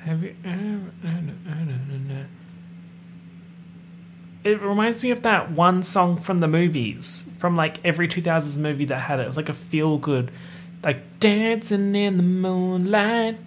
Have 0.00 0.22
you 0.22 0.36
ever 0.44 0.92
it 4.44 4.60
reminds 4.60 5.02
me 5.02 5.10
of 5.10 5.22
that 5.22 5.50
one 5.50 5.82
song 5.82 6.20
from 6.20 6.40
the 6.40 6.48
movies, 6.48 7.30
from 7.38 7.56
like 7.56 7.82
every 7.82 8.06
2000s 8.06 8.58
movie 8.58 8.84
that 8.84 8.98
had 8.98 9.18
it. 9.18 9.22
It 9.22 9.28
was 9.28 9.38
like 9.38 9.48
a 9.48 9.54
feel 9.54 9.96
good, 9.96 10.30
dancing 11.24 11.94
in 11.94 12.16
the 12.16 12.22
moonlight. 12.22 13.38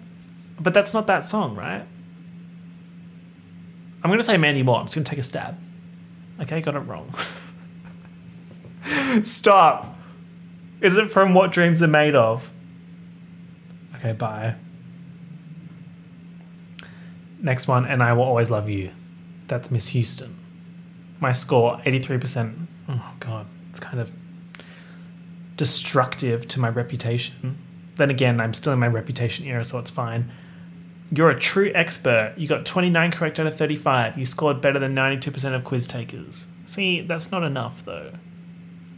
But 0.60 0.74
that's 0.74 0.92
not 0.92 1.06
that 1.06 1.24
song, 1.24 1.54
right? 1.54 1.84
I'm 4.02 4.10
going 4.10 4.18
to 4.18 4.24
say 4.24 4.36
Mandy 4.36 4.62
Moore. 4.62 4.78
I'm 4.78 4.86
just 4.86 4.96
going 4.96 5.04
to 5.04 5.10
take 5.10 5.18
a 5.18 5.22
stab. 5.22 5.56
Okay, 6.40 6.60
got 6.60 6.74
it 6.74 6.80
wrong. 6.80 7.12
Stop. 9.22 9.96
Is 10.80 10.96
it 10.96 11.10
from 11.10 11.34
What 11.34 11.52
Dreams 11.52 11.82
Are 11.82 11.88
Made 11.88 12.14
Of? 12.14 12.50
Okay, 13.96 14.12
bye. 14.12 14.54
Next 17.40 17.68
one, 17.68 17.84
and 17.84 18.02
I 18.02 18.12
will 18.12 18.24
always 18.24 18.50
love 18.50 18.68
you. 18.68 18.92
That's 19.46 19.70
Miss 19.70 19.88
Houston 19.88 20.38
my 21.20 21.32
score 21.32 21.80
83%. 21.84 22.66
Oh, 22.88 23.12
God. 23.20 23.46
It's 23.70 23.80
kind 23.80 24.00
of 24.00 24.12
destructive 25.56 26.46
to 26.48 26.60
my 26.60 26.68
reputation. 26.68 27.58
Then 27.98 28.10
again, 28.10 28.40
I'm 28.40 28.54
still 28.54 28.72
in 28.72 28.78
my 28.78 28.86
reputation 28.86 29.44
era, 29.46 29.64
so 29.64 29.78
it's 29.78 29.90
fine. 29.90 30.30
You're 31.10 31.30
a 31.30 31.38
true 31.38 31.72
expert. 31.74 32.34
You 32.36 32.46
got 32.46 32.64
29 32.64 33.10
correct 33.10 33.40
out 33.40 33.46
of 33.46 33.56
35. 33.56 34.16
You 34.16 34.24
scored 34.24 34.60
better 34.60 34.78
than 34.78 34.94
92% 34.94 35.54
of 35.54 35.64
quiz 35.64 35.88
takers. 35.88 36.46
See, 36.64 37.00
that's 37.00 37.32
not 37.32 37.42
enough, 37.42 37.84
though. 37.84 38.12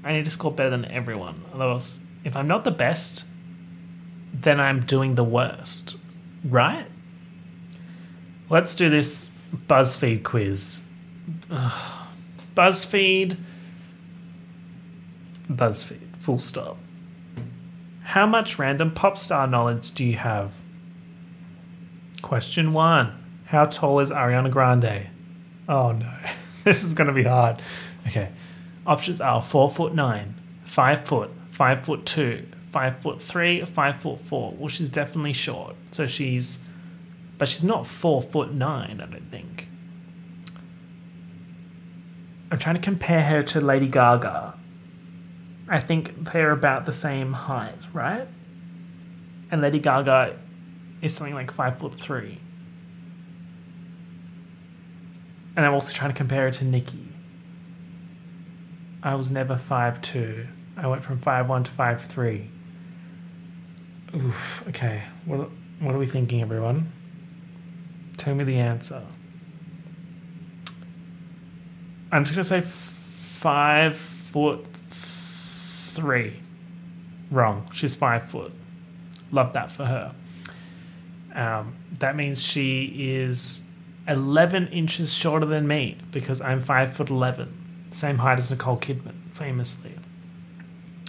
I 0.05 0.13
need 0.13 0.27
to 0.27 0.31
score 0.31 0.53
better 0.53 0.71
than 0.71 0.85
everyone. 0.85 1.45
Otherwise, 1.55 2.05
if 2.25 2.37
I'm 2.37 2.47
not 2.47 2.65
the 2.65 2.71
best, 2.71 3.25
then 4.35 4.61
I'm 4.61 4.81
doing 4.81 5.15
the 5.15 5.25
worst. 5.25 5.97
Right? 6.45 6.87
Let's 8.51 8.75
do 8.75 8.91
this 8.91 9.31
BuzzFeed 9.55 10.25
quiz. 10.25 10.91
Ugh. 11.51 12.07
BuzzFeed. 12.55 13.39
BuzzFeed, 15.51 16.17
full 16.19 16.39
stop. 16.39 16.77
How 18.11 18.27
much 18.27 18.59
random 18.59 18.91
pop 18.91 19.17
star 19.17 19.47
knowledge 19.47 19.93
do 19.95 20.05
you 20.05 20.17
have? 20.17 20.63
Question 22.23 22.73
one 22.73 23.17
How 23.45 23.67
tall 23.67 24.01
is 24.01 24.11
Ariana 24.11 24.51
Grande? 24.51 25.07
Oh 25.69 25.93
no, 25.93 26.13
this 26.65 26.83
is 26.83 26.93
going 26.93 27.07
to 27.07 27.13
be 27.13 27.23
hard. 27.23 27.63
Okay. 28.09 28.31
Options 28.85 29.21
are 29.21 29.41
4 29.41 29.71
foot 29.71 29.95
9, 29.95 30.35
5 30.65 31.05
foot, 31.05 31.31
5 31.51 31.85
foot 31.85 32.05
2, 32.05 32.49
5 32.73 33.01
foot 33.01 33.23
3, 33.23 33.65
5 33.65 33.97
foot 33.97 34.21
4. 34.21 34.55
Well, 34.59 34.69
she's 34.69 34.91
definitely 34.91 35.33
short. 35.33 35.77
So 35.93 36.09
she's. 36.09 36.65
But 37.39 37.47
she's 37.47 37.63
not 37.63 37.87
4 37.87 38.23
foot 38.23 38.53
9, 38.53 39.01
I 39.01 39.07
don't 39.07 39.31
think. 39.31 39.69
I'm 42.51 42.59
trying 42.59 42.75
to 42.75 42.83
compare 42.83 43.23
her 43.23 43.45
to 43.45 43.61
Lady 43.61 43.87
Gaga. 43.87 44.55
I 45.71 45.79
think 45.79 46.33
they're 46.33 46.51
about 46.51 46.85
the 46.85 46.93
same 46.93 47.33
height, 47.33 47.79
right? 47.93 48.27
And 49.53 49.63
Lady 49.63 49.79
Gaga 49.79 50.37
is 51.01 51.15
something 51.15 51.35
like 51.35 51.53
five 51.53 51.79
foot 51.79 51.95
three. 51.95 52.41
And 55.57 55.65
I'm 55.65 55.73
also 55.73 55.95
trying 55.95 56.11
to 56.11 56.17
compare 56.17 56.49
it 56.49 56.55
to 56.55 56.65
Nicki. 56.65 57.09
I 59.01 59.15
was 59.15 59.31
never 59.31 59.57
five 59.57 60.03
two. 60.03 60.49
I 60.77 60.89
went 60.89 61.05
from 61.05 61.19
five 61.19 61.49
one 61.49 61.63
to 61.63 61.71
five 61.71 62.03
three. 62.03 62.51
Oof. 64.15 64.65
Okay. 64.69 65.05
What 65.25 65.51
what 65.79 65.95
are 65.95 65.99
we 65.99 66.07
thinking, 66.07 66.43
everyone? 66.43 66.93
Tell 68.17 68.35
me 68.35 68.43
the 68.43 68.57
answer. 68.57 69.03
I'm 72.11 72.25
just 72.25 72.35
gonna 72.35 72.45
say 72.45 72.61
five 72.61 73.95
foot 73.95 74.70
three. 76.01 76.41
Wrong. 77.31 77.69
She's 77.73 77.95
five 77.95 78.25
foot. 78.25 78.53
Love 79.31 79.53
that 79.53 79.71
for 79.71 79.85
her. 79.85 80.15
Um, 81.35 81.77
that 81.99 82.17
means 82.17 82.43
she 82.43 82.93
is 83.15 83.65
11 84.09 84.69
inches 84.69 85.15
shorter 85.15 85.47
than 85.47 85.69
me 85.69 85.99
because 86.11 86.41
I'm 86.41 86.61
five 86.61 86.93
foot 86.93 87.11
11. 87.11 87.89
Same 87.93 88.19
height 88.19 88.39
as 88.39 88.51
Nicole 88.51 88.77
Kidman, 88.79 89.15
famously. 89.33 89.95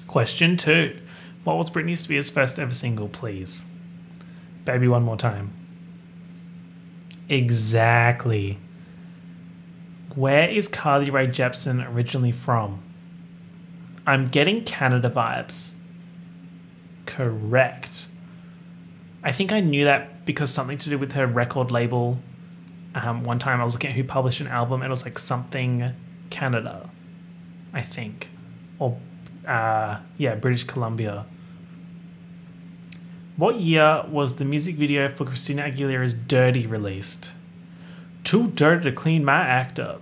Question 0.08 0.58
two 0.58 1.00
What 1.44 1.58
was 1.58 1.70
Britney 1.70 1.98
Spears' 1.98 2.30
first 2.30 2.60
ever 2.60 2.74
single, 2.74 3.08
please? 3.08 3.68
Baby, 4.66 4.88
one 4.88 5.04
more 5.04 5.18
time. 5.18 5.54
Exactly. 7.30 8.60
Where 10.16 10.50
is 10.50 10.68
Carly 10.68 11.10
Rae 11.10 11.28
Jepsen 11.28 11.88
originally 11.94 12.34
from? 12.34 12.84
I'm 14.06 14.28
getting 14.28 14.64
Canada 14.64 15.10
vibes. 15.10 15.76
Correct. 17.06 18.08
I 19.24 19.32
think 19.32 19.52
I 19.52 19.60
knew 19.60 19.86
that 19.86 20.26
because 20.26 20.52
something 20.52 20.78
to 20.80 20.90
do 20.90 20.98
with 20.98 21.14
her 21.14 21.28
record 21.28 21.72
label. 21.72 22.20
Um, 22.96 23.24
one 23.24 23.40
time 23.40 23.62
I 23.62 23.64
was 23.64 23.74
looking 23.74 23.92
at 23.92 23.96
who 23.96 24.04
published 24.04 24.42
an 24.42 24.48
album 24.48 24.82
and 24.82 24.90
it 24.90 24.90
was 24.90 25.06
like 25.06 25.20
something 25.20 25.94
Canada, 26.30 26.90
I 27.74 27.82
think. 27.82 28.30
Or, 28.80 28.98
uh, 29.48 30.00
yeah, 30.18 30.36
British 30.36 30.64
Columbia. 30.64 31.26
What 33.38 33.60
year 33.60 34.04
was 34.10 34.36
the 34.36 34.46
music 34.46 34.76
video 34.76 35.10
for 35.10 35.26
Christina 35.26 35.64
Aguilera's 35.64 36.14
Dirty 36.14 36.68
released? 36.68 37.34
Too 38.24 38.48
dirty 38.50 38.84
to 38.84 38.92
clean 38.92 39.26
my 39.26 39.40
act 39.40 39.80
up. 39.80 40.02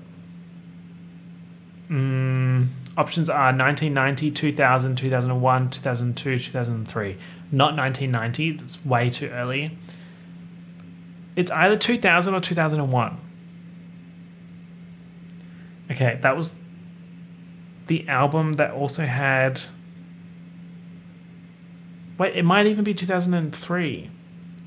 Mm, 1.89 2.67
options 2.99 3.29
are 3.29 3.53
1990, 3.53 4.29
2000, 4.31 4.95
2001, 4.97 5.69
2002, 5.69 6.39
2003. 6.39 7.17
Not 7.51 7.77
1990, 7.77 8.51
that's 8.51 8.85
way 8.85 9.09
too 9.09 9.29
early. 9.29 9.77
It's 11.37 11.49
either 11.49 11.77
2000 11.77 12.33
or 12.33 12.41
2001. 12.41 13.17
Okay, 15.91 16.19
that 16.21 16.35
was 16.35 16.59
the 17.87 18.07
album 18.09 18.53
that 18.53 18.71
also 18.71 19.05
had. 19.05 19.61
Wait, 22.17 22.35
it 22.35 22.43
might 22.43 22.67
even 22.67 22.83
be 22.83 22.93
2003. 22.93 24.09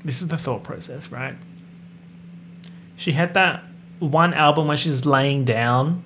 This 0.03 0.23
is 0.23 0.29
the 0.29 0.39
thought 0.39 0.63
process, 0.63 1.11
right? 1.11 1.35
She 2.97 3.11
had 3.11 3.35
that 3.35 3.63
one 3.99 4.33
album 4.33 4.67
where 4.67 4.75
she's 4.75 5.05
laying 5.05 5.45
down 5.45 6.03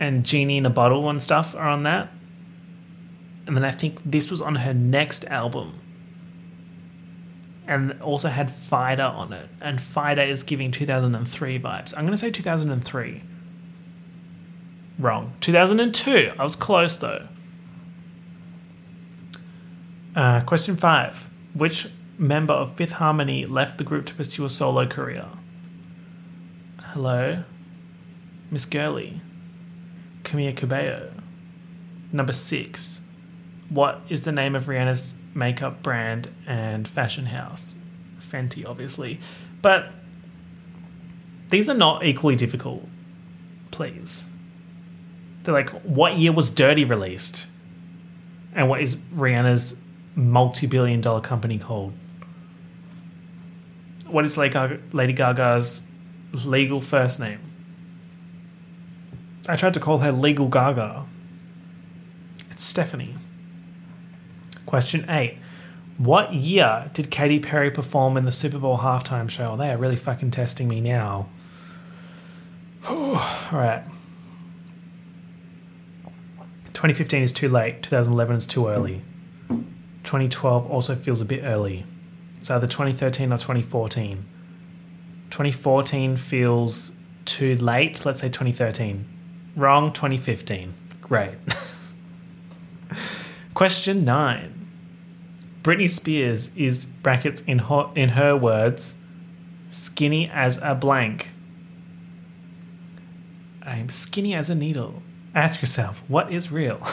and 0.00 0.24
Genie 0.24 0.56
in 0.56 0.66
a 0.66 0.70
Bottle 0.70 1.08
and 1.10 1.22
stuff 1.22 1.54
are 1.54 1.68
on 1.68 1.84
that. 1.84 2.10
And 3.46 3.56
then 3.56 3.64
I 3.64 3.70
think 3.70 4.00
this 4.04 4.30
was 4.30 4.40
on 4.40 4.56
her 4.56 4.72
next 4.72 5.24
album. 5.26 5.78
And 7.66 8.00
also 8.02 8.28
had 8.28 8.50
Fighter 8.50 9.04
on 9.04 9.32
it. 9.32 9.48
And 9.60 9.80
Fighter 9.80 10.22
is 10.22 10.42
giving 10.42 10.72
2003 10.72 11.60
vibes. 11.60 11.94
I'm 11.96 12.04
going 12.04 12.12
to 12.12 12.16
say 12.16 12.30
2003. 12.30 13.22
Wrong. 14.98 15.34
2002. 15.40 16.32
I 16.38 16.42
was 16.42 16.56
close 16.56 16.96
though. 16.98 17.28
Uh, 20.16 20.40
question 20.40 20.76
five. 20.76 21.30
Which 21.54 21.88
member 22.18 22.52
of 22.52 22.74
Fifth 22.74 22.92
Harmony 22.92 23.46
left 23.46 23.78
the 23.78 23.84
group 23.84 24.06
to 24.06 24.14
pursue 24.14 24.44
a 24.44 24.50
solo 24.50 24.86
career? 24.86 25.26
Hello, 26.78 27.44
Miss 28.50 28.64
Girly, 28.64 29.20
Camila 30.22 30.56
Cabello. 30.56 31.12
Number 32.12 32.32
six, 32.32 33.02
what 33.68 34.00
is 34.08 34.22
the 34.22 34.32
name 34.32 34.56
of 34.56 34.64
Rihanna's 34.64 35.16
makeup 35.34 35.82
brand 35.82 36.28
and 36.46 36.86
fashion 36.88 37.26
house? 37.26 37.76
Fenty, 38.20 38.66
obviously. 38.66 39.20
But 39.62 39.92
these 41.50 41.68
are 41.68 41.74
not 41.74 42.04
equally 42.04 42.36
difficult, 42.36 42.86
please. 43.70 44.26
They're 45.42 45.54
like, 45.54 45.70
what 45.82 46.16
year 46.18 46.32
was 46.32 46.50
Dirty 46.50 46.84
released? 46.84 47.46
And 48.54 48.68
what 48.68 48.80
is 48.80 48.96
Rihanna's 48.96 49.80
multi 50.14 50.66
billion 50.66 51.00
dollar 51.00 51.20
company 51.20 51.58
called? 51.58 51.92
What 54.06 54.24
is 54.24 54.36
Lady 54.36 55.12
Gaga's 55.12 55.86
legal 56.32 56.80
first 56.80 57.20
name? 57.20 57.38
I 59.50 59.56
tried 59.56 59.74
to 59.74 59.80
call 59.80 59.98
her 59.98 60.12
Legal 60.12 60.46
Gaga. 60.46 61.06
It's 62.52 62.62
Stephanie. 62.62 63.14
Question 64.64 65.04
eight. 65.08 65.38
What 65.98 66.32
year 66.32 66.88
did 66.94 67.10
Katy 67.10 67.40
Perry 67.40 67.68
perform 67.68 68.16
in 68.16 68.24
the 68.24 68.30
Super 68.30 68.58
Bowl 68.58 68.78
halftime 68.78 69.28
show? 69.28 69.56
They 69.56 69.70
are 69.70 69.76
really 69.76 69.96
fucking 69.96 70.30
testing 70.30 70.68
me 70.68 70.80
now. 70.80 71.28
All 72.88 73.48
right. 73.52 73.82
2015 76.72 77.22
is 77.22 77.32
too 77.32 77.48
late. 77.48 77.82
2011 77.82 78.36
is 78.36 78.46
too 78.46 78.68
early. 78.68 79.02
2012 80.04 80.70
also 80.70 80.94
feels 80.94 81.20
a 81.20 81.24
bit 81.24 81.42
early. 81.44 81.84
It's 82.38 82.50
either 82.52 82.68
2013 82.68 83.32
or 83.32 83.36
2014. 83.36 84.24
2014 85.30 86.16
feels 86.16 86.96
too 87.24 87.56
late. 87.56 88.06
Let's 88.06 88.20
say 88.20 88.28
2013. 88.28 89.16
Wrong, 89.56 89.92
2015. 89.92 90.74
Great. 91.00 91.34
Question 93.54 94.04
nine. 94.04 94.68
Britney 95.62 95.88
Spears 95.88 96.54
is 96.56 96.86
brackets 96.86 97.42
in 97.42 97.58
her, 97.60 97.90
in 97.94 98.10
her 98.10 98.36
words 98.36 98.94
skinny 99.70 100.28
as 100.28 100.58
a 100.62 100.74
blank. 100.74 101.28
I'm 103.62 103.88
skinny 103.88 104.34
as 104.34 104.50
a 104.50 104.54
needle. 104.54 105.02
Ask 105.34 105.60
yourself, 105.62 106.02
what 106.08 106.32
is 106.32 106.50
real? 106.50 106.78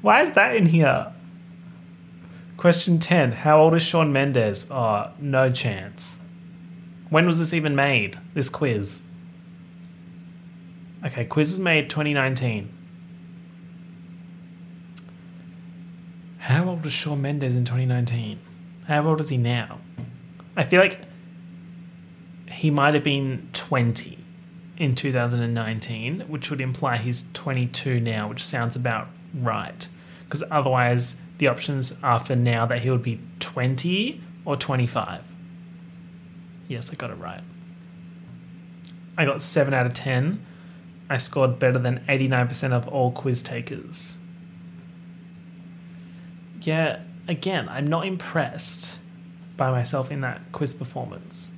Why 0.00 0.22
is 0.22 0.32
that 0.32 0.56
in 0.56 0.66
here? 0.66 1.12
Question 2.56 2.98
10. 2.98 3.32
How 3.32 3.58
old 3.58 3.74
is 3.74 3.82
Shawn 3.82 4.12
Mendes? 4.12 4.70
Oh, 4.70 5.10
no 5.18 5.50
chance. 5.50 6.22
When 7.10 7.26
was 7.26 7.38
this 7.38 7.52
even 7.52 7.74
made? 7.74 8.18
This 8.34 8.48
quiz. 8.48 9.09
Okay, 11.04 11.24
quiz 11.24 11.52
was 11.52 11.60
made 11.60 11.88
2019. 11.88 12.76
How 16.38 16.68
old 16.68 16.84
was 16.84 16.92
Shawn 16.92 17.22
Mendes 17.22 17.54
in 17.54 17.64
2019? 17.64 18.38
How 18.86 19.06
old 19.06 19.20
is 19.20 19.28
he 19.28 19.36
now? 19.36 19.78
I 20.56 20.64
feel 20.64 20.80
like 20.80 21.00
he 22.50 22.70
might 22.70 22.94
have 22.94 23.04
been 23.04 23.48
20 23.52 24.18
in 24.76 24.94
2019, 24.94 26.20
which 26.22 26.50
would 26.50 26.60
imply 26.60 26.96
he's 26.96 27.30
22 27.32 28.00
now, 28.00 28.28
which 28.28 28.44
sounds 28.44 28.76
about 28.76 29.08
right. 29.32 29.86
Because 30.24 30.42
otherwise, 30.50 31.20
the 31.38 31.48
options 31.48 31.98
are 32.02 32.18
for 32.18 32.36
now 32.36 32.66
that 32.66 32.80
he 32.80 32.90
would 32.90 33.02
be 33.02 33.20
20 33.38 34.20
or 34.44 34.56
25. 34.56 35.32
Yes, 36.68 36.90
I 36.90 36.94
got 36.94 37.10
it 37.10 37.14
right. 37.14 37.42
I 39.16 39.24
got 39.24 39.40
7 39.42 39.72
out 39.72 39.86
of 39.86 39.94
10. 39.94 40.44
I 41.10 41.16
scored 41.16 41.58
better 41.58 41.78
than 41.80 41.98
89% 42.08 42.72
of 42.72 42.86
all 42.86 43.10
quiz 43.10 43.42
takers. 43.42 44.18
Yeah, 46.62 47.00
again, 47.26 47.68
I'm 47.68 47.88
not 47.88 48.06
impressed 48.06 48.96
by 49.56 49.72
myself 49.72 50.12
in 50.12 50.20
that 50.20 50.40
quiz 50.52 50.72
performance. 50.72 51.52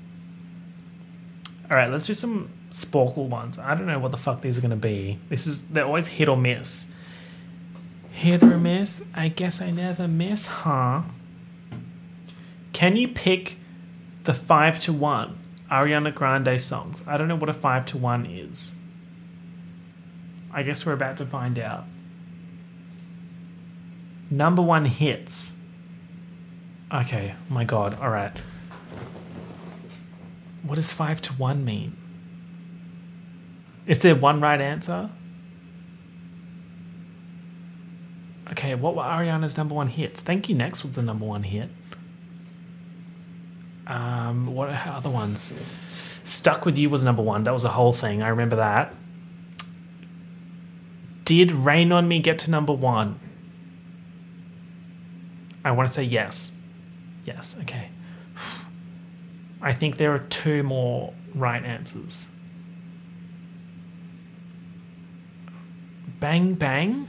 All 1.71 1.77
right, 1.77 1.91
let's 1.91 2.07
do 2.07 2.15
some 2.15 2.49
Sporcle 2.71 3.29
ones. 3.29 3.59
I 3.59 3.75
don't 3.75 3.87
know 3.87 3.99
what 3.99 4.11
the 4.11 4.17
fuck 4.17 4.41
these 4.41 4.57
are 4.57 4.63
going 4.63 4.71
to 4.71 4.77
be. 4.77 5.19
This 5.29 5.47
is 5.47 5.69
they're 5.69 5.85
always 5.85 6.09
hit 6.09 6.29
or 6.29 6.37
miss. 6.37 6.91
Hit 8.11 8.43
or 8.43 8.59
miss? 8.59 9.05
I 9.15 9.29
guess 9.29 9.61
I 9.61 9.71
never 9.71 10.09
miss, 10.09 10.47
huh? 10.47 11.03
Can 12.73 12.97
you 12.97 13.09
pick 13.09 13.59
the 14.25 14.33
5 14.33 14.81
to 14.81 14.93
1 14.95 15.39
Ariana 15.71 16.15
Grande 16.15 16.59
songs? 16.59 17.03
I 17.07 17.19
don't 17.19 17.29
know 17.29 17.37
what 17.37 17.51
a 17.51 17.55
5 17.55 17.85
to 17.87 17.99
1 17.99 18.25
is. 18.27 18.77
I 20.53 20.63
guess 20.63 20.85
we're 20.85 20.93
about 20.93 21.17
to 21.19 21.27
find 21.27 21.59
out. 21.59 21.85
Number 24.31 24.63
1 24.63 24.87
hits. 24.87 25.57
Okay, 26.93 27.35
my 27.49 27.65
god, 27.65 27.99
alright. 27.99 28.37
What 30.63 30.77
does 30.77 30.93
5 30.93 31.23
to 31.23 31.33
1 31.35 31.65
mean? 31.65 31.97
Is 33.87 33.99
there 34.01 34.15
one 34.15 34.41
right 34.41 34.61
answer? 34.61 35.11
Okay, 38.51 38.75
what 38.75 38.95
were 38.95 39.03
Ariana's 39.03 39.57
number 39.57 39.75
one 39.75 39.89
hits? 39.89 40.23
Thank 40.23 40.49
you. 40.49 40.55
Next 40.55 40.85
with 40.85 40.95
the 40.95 41.03
number 41.03 41.25
one 41.25 41.43
hit. 41.43 41.71
Um, 43.87 44.47
what 44.55 44.69
are 44.69 44.75
her 44.75 44.93
other 44.93 45.11
ones? 45.11 45.53
Stuck 46.23 46.65
with 46.65 46.79
You 46.79 46.91
was 46.91 47.03
number 47.03 47.23
one. 47.23 47.45
That 47.45 47.55
was 47.55 47.65
a 47.65 47.71
whole 47.71 47.93
thing. 47.93 48.23
I 48.23 48.29
remember 48.29 48.57
that. 48.57 48.95
Did 51.25 51.53
Rain 51.53 51.93
on 51.93 52.09
Me 52.09 52.19
get 52.21 52.39
to 52.41 52.51
number 52.51 52.73
one? 52.73 53.19
I 55.65 55.71
want 55.71 55.89
to 55.89 55.95
say 55.95 56.03
yes. 56.03 56.53
Yes, 57.25 57.57
okay. 57.61 57.91
I 59.63 59.73
think 59.73 59.97
there 59.97 60.13
are 60.13 60.19
two 60.19 60.63
more 60.63 61.15
right 61.35 61.65
answers. 61.65 62.31
Bang 66.19 66.55
Bang? 66.55 67.09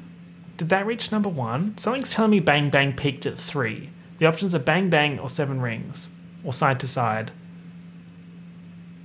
Did 0.58 0.70
that 0.70 0.86
reach 0.86 1.12
number 1.12 1.30
one? 1.30 1.78
Something's 1.78 2.14
telling 2.14 2.32
me 2.32 2.40
Bang 2.40 2.70
Bang 2.70 2.94
peaked 2.94 3.26
at 3.26 3.38
three. 3.38 3.90
The 4.20 4.26
options 4.26 4.54
are 4.54 4.60
Bang 4.60 4.90
Bang 4.90 5.20
or 5.20 5.30
Seven 5.30 5.62
Rings, 5.62 6.16
or 6.44 6.54
Side 6.54 6.80
to 6.80 6.88
Side. 6.88 7.32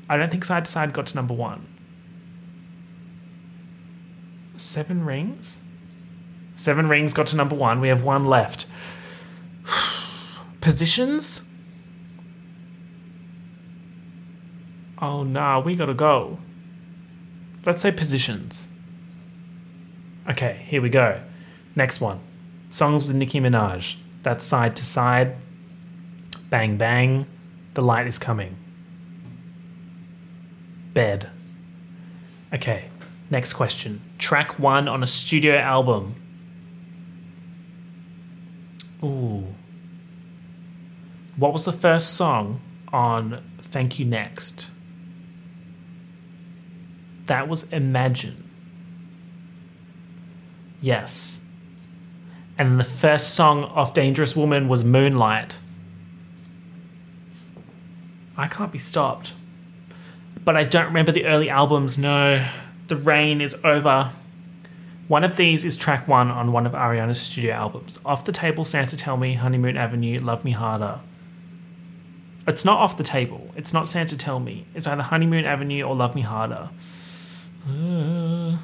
I 0.09 0.17
don't 0.17 0.31
think 0.31 0.45
Side 0.45 0.67
to 0.67 0.71
Side 0.71 0.93
got 0.93 1.07
to 1.07 1.15
number 1.15 1.35
one. 1.35 1.67
Seven 4.61 5.05
Rings? 5.05 5.65
Seven 6.57 6.89
Rings 6.89 7.15
got 7.15 7.29
to 7.29 7.37
number 7.37 7.55
one. 7.55 7.81
We 7.81 7.89
have 7.89 8.03
one 8.03 8.25
left. 8.25 8.67
Positions? 10.61 11.49
Oh 15.01 15.23
nah, 15.23 15.61
we 15.61 15.77
gotta 15.77 15.95
go. 15.95 16.39
Let's 17.65 17.81
say 17.81 17.93
positions. 17.93 18.69
Okay, 20.29 20.63
here 20.65 20.83
we 20.83 20.89
go. 20.89 21.21
Next 21.77 22.01
one. 22.01 22.21
Songs 22.69 23.05
with 23.05 23.15
Nicki 23.15 23.41
Minaj. 23.41 23.97
That's 24.25 24.45
side 24.45 24.75
to 24.77 24.85
side. 24.85 25.37
Bang 26.51 26.77
bang. 26.77 27.27
The 27.75 27.83
light 27.83 28.09
is 28.09 28.19
coming. 28.19 28.57
Bed. 30.95 31.31
Okay, 32.53 32.91
next 33.31 33.53
question. 33.53 34.01
Track 34.19 34.59
one 34.59 34.89
on 34.89 35.03
a 35.03 35.07
studio 35.07 35.57
album. 35.57 36.15
Ooh. 39.03 39.55
What 41.37 41.53
was 41.53 41.65
the 41.65 41.73
first 41.73 42.15
song 42.15 42.61
on 42.93 43.43
Thank 43.63 43.99
You 43.99 44.05
Next? 44.05 44.73
That 47.27 47.49
was 47.49 47.73
Imagine. 47.73 48.49
Yes. 50.81 51.45
And 52.59 52.81
the 52.81 52.85
first 52.85 53.35
song 53.35 53.65
of 53.65 53.95
Dangerous 53.95 54.35
Woman 54.35 54.67
was 54.69 54.85
Moonlight. 54.85 55.59
I 58.37 58.49
can't 58.49 58.73
be 58.73 58.79
stopped. 58.79 59.35
But 60.45 60.57
I 60.57 60.65
don't 60.65 60.87
remember 60.87 61.13
the 61.13 61.27
early 61.27 61.51
albums, 61.51 61.99
no. 61.99 62.49
The 62.89 62.97
Rain 62.97 63.41
is 63.41 63.63
over. 63.65 64.11
One 65.09 65.25
of 65.25 65.37
these 65.37 65.65
is 65.65 65.77
track 65.77 66.09
one 66.09 66.31
on 66.31 66.53
one 66.53 66.67
of 66.67 66.73
Ariana's 66.73 67.21
studio 67.21 67.53
albums. 67.53 67.99
Off 68.05 68.25
the 68.25 68.33
table, 68.33 68.65
Santa 68.65 68.97
Tell 68.97 69.17
Me, 69.17 69.35
Honeymoon 69.35 69.77
Avenue, 69.77 70.19
Love 70.19 70.45
Me 70.45 70.53
Harder. 70.53 71.01
It's 72.47 72.65
not 72.65 72.79
off 72.79 72.97
the 72.97 73.05
table. 73.05 73.51
It's 73.57 73.75
not 73.75 73.89
Santa 73.89 74.17
Tell 74.17 74.41
Me. 74.41 74.67
It's 74.75 74.87
either 74.87 75.03
Honeymoon 75.03 75.45
Avenue 75.45 75.83
or 75.83 75.95
Love 75.95 76.15
Me 76.15 76.23
Harder. 76.23 76.71
Uh... 77.69 78.57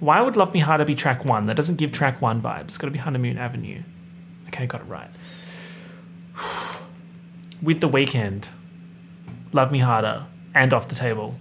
Why 0.00 0.20
would 0.20 0.36
Love 0.36 0.52
Me 0.54 0.60
Harder 0.60 0.84
be 0.84 0.94
track 0.94 1.24
one? 1.24 1.46
That 1.46 1.56
doesn't 1.56 1.76
give 1.76 1.92
track 1.92 2.20
one 2.20 2.40
vibes. 2.40 2.64
It's 2.64 2.78
got 2.78 2.86
to 2.86 2.90
be 2.92 2.98
Honeymoon 2.98 3.38
Avenue. 3.38 3.82
Okay, 4.48 4.66
got 4.66 4.82
it 4.82 4.84
right. 4.84 5.10
With 7.62 7.80
the 7.80 7.88
Weeknd, 7.88 8.48
Love 9.52 9.72
Me 9.72 9.78
Harder, 9.78 10.26
and 10.54 10.72
Off 10.74 10.88
the 10.88 10.94
Table. 10.94 11.38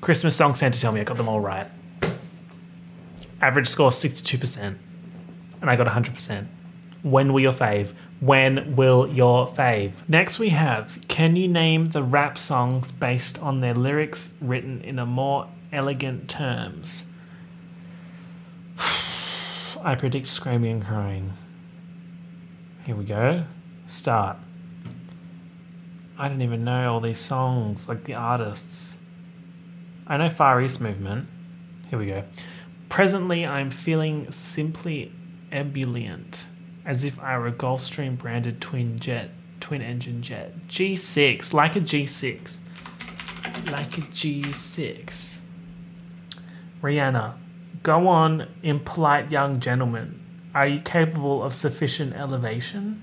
Christmas 0.00 0.36
song, 0.36 0.54
Santa 0.54 0.80
Tell 0.80 0.92
Me, 0.92 1.00
I 1.00 1.04
got 1.04 1.16
them 1.16 1.28
all 1.28 1.40
right. 1.40 1.66
Average 3.40 3.68
score 3.68 3.90
62%, 3.90 4.76
and 5.60 5.70
I 5.70 5.76
got 5.76 5.86
100%. 5.86 6.46
When 7.02 7.32
will 7.32 7.40
your 7.40 7.52
fave? 7.52 7.92
When 8.20 8.74
will 8.74 9.06
your 9.06 9.46
fave? 9.46 10.08
Next, 10.08 10.38
we 10.38 10.48
have 10.48 10.98
Can 11.06 11.36
you 11.36 11.46
name 11.46 11.90
the 11.90 12.02
rap 12.02 12.36
songs 12.36 12.90
based 12.90 13.40
on 13.40 13.60
their 13.60 13.74
lyrics 13.74 14.32
written 14.40 14.80
in 14.80 14.98
a 14.98 15.06
more 15.06 15.48
elegant 15.72 16.28
terms? 16.28 17.06
I 19.82 19.94
predict 19.94 20.28
screaming 20.28 20.72
and 20.72 20.84
crying. 20.84 21.32
Here 22.84 22.96
we 22.96 23.04
go. 23.04 23.42
Start. 23.86 24.38
I 26.18 26.28
don't 26.28 26.42
even 26.42 26.64
know 26.64 26.92
all 26.92 27.00
these 27.00 27.20
songs, 27.20 27.88
like 27.88 28.04
the 28.04 28.14
artists. 28.14 28.98
I 30.08 30.16
know 30.18 30.30
Far 30.30 30.62
East 30.62 30.80
Movement. 30.80 31.26
Here 31.90 31.98
we 31.98 32.06
go. 32.06 32.22
Presently, 32.88 33.44
I'm 33.44 33.70
feeling 33.70 34.30
simply 34.30 35.10
ebullient, 35.50 36.46
as 36.84 37.02
if 37.02 37.18
I 37.18 37.36
were 37.36 37.48
a 37.48 37.52
Gulfstream 37.52 38.16
branded 38.16 38.60
twin 38.60 39.00
jet, 39.00 39.30
twin 39.58 39.82
engine 39.82 40.22
jet. 40.22 40.68
G6, 40.68 41.52
like 41.52 41.74
a 41.74 41.80
G6. 41.80 42.60
Like 43.72 43.98
a 43.98 44.02
G6. 44.02 45.40
Rihanna, 46.80 47.34
go 47.82 48.06
on, 48.06 48.46
impolite 48.62 49.32
young 49.32 49.58
gentleman. 49.58 50.22
Are 50.54 50.68
you 50.68 50.80
capable 50.80 51.42
of 51.42 51.52
sufficient 51.52 52.14
elevation? 52.14 53.02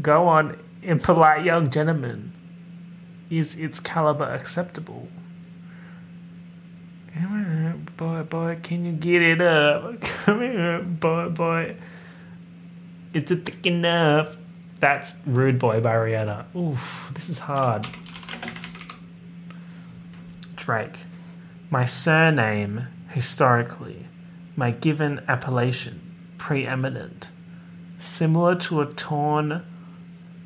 Go 0.00 0.28
on, 0.28 0.60
impolite 0.80 1.44
young 1.44 1.70
gentleman. 1.70 2.32
Is 3.30 3.56
its 3.56 3.80
caliber 3.80 4.32
acceptable? 4.32 5.08
Come 7.14 7.44
here 7.44 7.62
boy, 7.96 8.22
boy, 8.22 8.58
can 8.62 8.84
you 8.84 8.92
get 8.92 9.22
it 9.22 9.40
up? 9.40 10.00
Come 10.00 10.40
here, 10.40 10.80
boy, 10.82 11.28
boy. 11.28 11.76
Is 13.14 13.30
it 13.30 13.44
thick 13.44 13.66
enough? 13.66 14.38
That's 14.80 15.16
Rude 15.26 15.58
Boy 15.58 15.80
by 15.80 15.94
Rihanna. 15.94 16.54
Oof, 16.56 17.12
this 17.14 17.28
is 17.28 17.40
hard. 17.40 17.86
Drake. 20.56 21.04
My 21.70 21.84
surname, 21.84 22.88
historically, 23.10 24.08
my 24.56 24.72
given 24.72 25.20
appellation, 25.28 26.00
preeminent, 26.38 27.30
similar 27.98 28.56
to 28.56 28.80
a 28.80 28.86
torn 28.86 29.62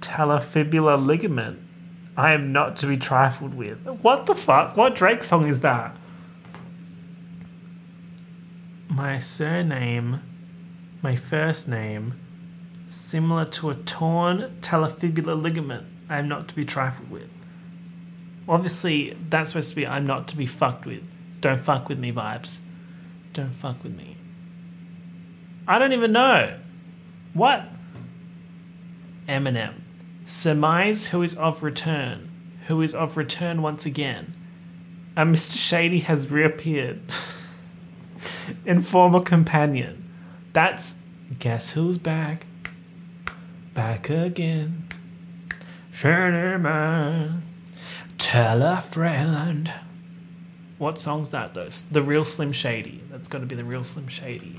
talofibular 0.00 1.04
ligament. 1.04 1.60
I 2.16 2.32
am 2.32 2.52
not 2.52 2.76
to 2.78 2.86
be 2.86 2.96
trifled 2.96 3.54
with. 3.54 3.78
What 4.02 4.26
the 4.26 4.34
fuck? 4.34 4.76
What 4.76 4.94
Drake 4.94 5.22
song 5.22 5.48
is 5.48 5.60
that? 5.60 5.96
My 8.88 9.18
surname, 9.18 10.22
my 11.02 11.16
first 11.16 11.68
name, 11.68 12.14
similar 12.88 13.44
to 13.44 13.70
a 13.70 13.74
torn 13.74 14.58
talofibular 14.60 15.40
ligament. 15.40 15.86
I 16.08 16.18
am 16.18 16.28
not 16.28 16.48
to 16.48 16.54
be 16.54 16.64
trifled 16.64 17.10
with. 17.10 17.28
Obviously, 18.48 19.16
that's 19.28 19.50
supposed 19.50 19.70
to 19.70 19.76
be 19.76 19.86
I'm 19.86 20.06
not 20.06 20.28
to 20.28 20.36
be 20.36 20.46
fucked 20.46 20.86
with. 20.86 21.02
Don't 21.40 21.60
fuck 21.60 21.88
with 21.88 21.98
me 21.98 22.12
vibes. 22.12 22.60
Don't 23.32 23.54
fuck 23.54 23.82
with 23.82 23.96
me. 23.96 24.16
I 25.68 25.78
don't 25.78 25.92
even 25.92 26.12
know. 26.12 26.58
What? 27.34 27.64
Eminem. 29.28 29.74
Surmise 30.24 31.08
who 31.08 31.22
is 31.22 31.34
of 31.36 31.62
return. 31.62 32.30
Who 32.68 32.80
is 32.82 32.94
of 32.94 33.16
return 33.16 33.62
once 33.62 33.84
again. 33.84 34.34
And 35.16 35.34
Mr. 35.34 35.56
Shady 35.56 36.00
has 36.00 36.30
reappeared. 36.30 37.00
Informal 38.66 39.20
companion. 39.20 40.10
That's 40.52 41.02
guess 41.38 41.70
who's 41.70 41.98
back? 41.98 42.46
Back 43.74 44.10
again. 44.10 44.88
Shady 45.92 46.58
man. 46.58 47.42
Tell 48.18 48.62
a 48.62 48.80
friend. 48.80 49.72
What 50.78 50.98
song's 50.98 51.30
that 51.30 51.54
though? 51.54 51.68
The 51.68 52.02
Real 52.02 52.24
Slim 52.24 52.50
Shady. 52.50 53.02
That's 53.08 53.28
got 53.28 53.38
to 53.38 53.46
be 53.46 53.54
the 53.54 53.64
Real 53.64 53.84
Slim 53.84 54.08
Shady. 54.08 54.58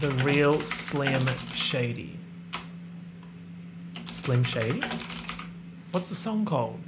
The 0.00 0.10
Real 0.24 0.58
Slim 0.62 1.26
Shady. 1.54 2.18
Slim 4.06 4.42
Shady? 4.42 4.80
What's 5.92 6.08
the 6.08 6.14
song 6.14 6.46
called? 6.46 6.80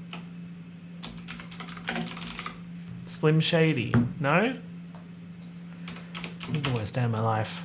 Slim 3.04 3.40
Shady. 3.40 3.94
No? 4.18 4.56
This 6.52 6.60
is 6.60 6.70
the 6.70 6.78
worst 6.78 6.94
day 6.94 7.04
of 7.04 7.10
my 7.10 7.20
life. 7.20 7.64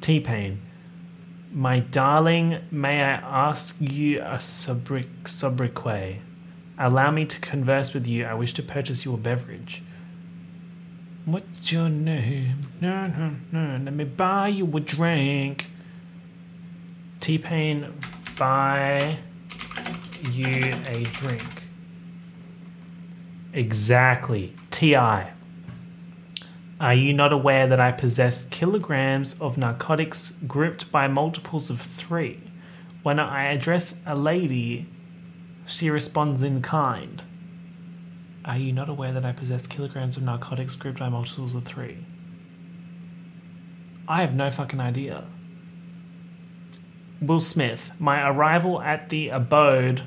T 0.00 0.20
Pain. 0.20 0.60
My 1.52 1.80
darling, 1.80 2.60
may 2.70 3.02
I 3.02 3.14
ask 3.14 3.76
you 3.80 4.22
a 4.22 4.38
sobriquet? 4.38 6.20
Allow 6.78 7.10
me 7.10 7.24
to 7.24 7.40
converse 7.40 7.92
with 7.92 8.06
you. 8.06 8.24
I 8.24 8.34
wish 8.34 8.54
to 8.54 8.62
purchase 8.62 9.04
your 9.04 9.18
beverage. 9.18 9.82
What's 11.24 11.72
your 11.72 11.88
name? 11.88 12.68
No, 12.80 13.08
no, 13.08 13.32
no. 13.50 13.80
Let 13.82 13.92
me 13.92 14.04
buy 14.04 14.48
you 14.48 14.70
a 14.76 14.78
drink. 14.78 15.66
T 17.20 17.38
Pain, 17.38 17.92
buy 18.38 19.16
you 20.30 20.74
a 20.86 21.02
drink. 21.10 21.64
Exactly. 23.52 24.54
T.I. 24.70 25.32
Are 26.78 26.92
you 26.92 27.14
not 27.14 27.32
aware 27.32 27.66
that 27.66 27.80
I 27.80 27.90
possess 27.90 28.44
kilograms 28.44 29.40
of 29.40 29.56
narcotics 29.56 30.32
grouped 30.46 30.92
by 30.92 31.08
multiples 31.08 31.70
of 31.70 31.80
three? 31.80 32.42
When 33.02 33.18
I 33.18 33.44
address 33.44 33.98
a 34.04 34.14
lady, 34.14 34.86
she 35.64 35.88
responds 35.88 36.42
in 36.42 36.60
kind. 36.60 37.24
Are 38.44 38.58
you 38.58 38.74
not 38.74 38.90
aware 38.90 39.12
that 39.12 39.24
I 39.24 39.32
possess 39.32 39.66
kilograms 39.66 40.18
of 40.18 40.22
narcotics 40.22 40.76
grouped 40.76 40.98
by 40.98 41.08
multiples 41.08 41.54
of 41.54 41.64
three? 41.64 42.04
I 44.06 44.20
have 44.20 44.34
no 44.34 44.50
fucking 44.50 44.80
idea. 44.80 45.24
Will 47.22 47.40
Smith, 47.40 47.90
my 47.98 48.28
arrival 48.28 48.82
at 48.82 49.08
the 49.08 49.30
abode 49.30 50.02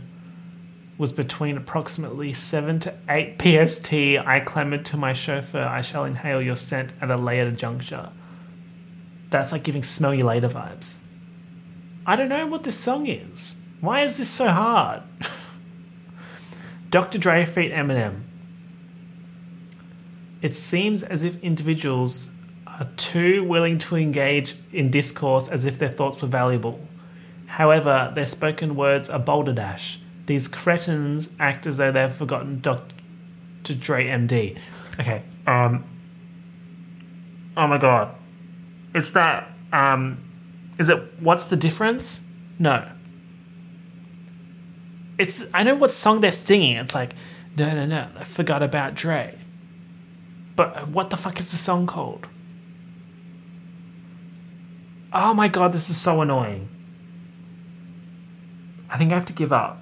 was 0.99 1.13
between 1.13 1.55
approximately 1.55 2.33
7 2.33 2.77
to 2.81 2.93
8 3.07 3.39
PST. 3.39 3.93
I 3.93 4.41
clamoured 4.45 4.83
to 4.85 4.97
my 4.97 5.13
chauffeur, 5.13 5.63
I 5.63 5.81
shall 5.81 6.03
inhale 6.03 6.41
your 6.41 6.57
scent 6.57 6.91
at 7.01 7.09
a 7.09 7.15
later 7.15 7.51
juncture. 7.51 8.09
That's 9.29 9.53
like 9.53 9.63
giving 9.63 9.81
smell 9.81 10.13
you 10.13 10.25
later 10.25 10.49
vibes. 10.49 10.97
I 12.05 12.17
don't 12.17 12.27
know 12.27 12.45
what 12.47 12.63
this 12.63 12.77
song 12.77 13.07
is. 13.07 13.55
Why 13.79 14.01
is 14.01 14.17
this 14.17 14.29
so 14.29 14.49
hard? 14.49 15.03
Dr. 16.89 17.17
Dre 17.17 17.45
feat 17.45 17.71
Eminem. 17.71 18.23
It 20.41 20.53
seems 20.53 21.01
as 21.01 21.23
if 21.23 21.41
individuals 21.41 22.31
are 22.67 22.89
too 22.97 23.45
willing 23.45 23.77
to 23.77 23.95
engage 23.95 24.55
in 24.73 24.91
discourse 24.91 25.47
as 25.47 25.63
if 25.63 25.77
their 25.77 25.89
thoughts 25.89 26.21
were 26.21 26.27
valuable. 26.27 26.85
However, 27.45 28.11
their 28.13 28.25
spoken 28.25 28.75
words 28.75 29.09
are 29.09 29.19
balderdash. 29.19 29.99
These 30.29 30.47
cretins 30.47 31.33
act 31.39 31.65
as 31.65 31.77
though 31.77 31.91
they've 31.91 32.13
forgotten 32.13 32.61
Dr. 32.61 32.93
Dre 33.73 34.05
MD. 34.05 34.59
Okay, 34.99 35.23
um. 35.47 35.83
Oh 37.57 37.65
my 37.65 37.79
god. 37.79 38.13
It's 38.93 39.09
that, 39.09 39.51
um. 39.73 40.23
Is 40.77 40.87
it 40.87 41.19
What's 41.19 41.45
the 41.45 41.55
Difference? 41.55 42.27
No. 42.59 42.91
It's 45.17 45.45
I 45.51 45.63
know 45.63 45.73
what 45.73 45.91
song 45.91 46.21
they're 46.21 46.31
singing. 46.31 46.75
It's 46.75 46.93
like 46.93 47.15
no 47.57 47.73
no 47.73 47.87
no. 47.87 48.09
I 48.15 48.23
forgot 48.23 48.61
about 48.61 48.93
Dre. 48.93 49.35
But 50.55 50.89
what 50.89 51.09
the 51.09 51.17
fuck 51.17 51.39
is 51.39 51.49
the 51.49 51.57
song 51.57 51.87
called? 51.87 52.27
Oh 55.11 55.33
my 55.33 55.47
god, 55.47 55.73
this 55.73 55.89
is 55.89 55.97
so 55.97 56.21
annoying. 56.21 56.69
I 58.91 58.97
think 58.99 59.11
I 59.11 59.15
have 59.15 59.25
to 59.25 59.33
give 59.33 59.51
up. 59.51 59.81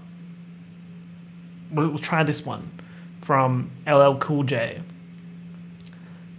We'll, 1.72 1.98
try 1.98 2.24
this 2.24 2.46
one 2.46 2.72
from 3.20 3.72
LL 3.86 4.16
Cool 4.16 4.44
J. 4.44 4.82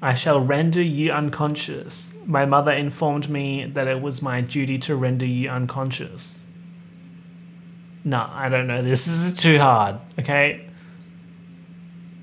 I 0.00 0.14
shall 0.14 0.40
render 0.40 0.80
you 0.80 1.10
unconscious. 1.12 2.16
My 2.24 2.46
mother 2.46 2.72
informed 2.72 3.28
me 3.28 3.66
that 3.66 3.88
it 3.88 4.00
was 4.00 4.22
my 4.22 4.40
duty 4.40 4.78
to 4.78 4.94
render 4.94 5.26
you 5.26 5.50
unconscious. 5.50 6.44
No, 8.04 8.28
I 8.30 8.48
don't 8.48 8.66
know. 8.66 8.80
This 8.80 9.06
is 9.08 9.40
too 9.40 9.58
hard. 9.58 9.96
Okay. 10.18 10.66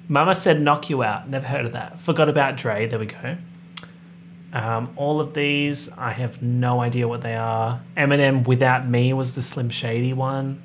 Mama 0.07 0.35
said 0.35 0.61
knock 0.61 0.89
you 0.89 1.03
out. 1.03 1.29
Never 1.29 1.47
heard 1.47 1.65
of 1.65 1.73
that. 1.73 1.99
Forgot 1.99 2.29
about 2.29 2.57
Dre. 2.57 2.87
There 2.87 2.99
we 2.99 3.07
go. 3.07 3.37
Um, 4.53 4.93
all 4.95 5.19
of 5.19 5.33
these, 5.33 5.91
I 5.97 6.11
have 6.11 6.41
no 6.41 6.79
idea 6.79 7.07
what 7.09 7.21
they 7.21 7.35
are. 7.35 7.81
Eminem 7.97 8.47
Without 8.47 8.87
Me 8.87 9.11
was 9.11 9.35
the 9.35 9.43
Slim 9.43 9.69
Shady 9.69 10.13
one. 10.13 10.63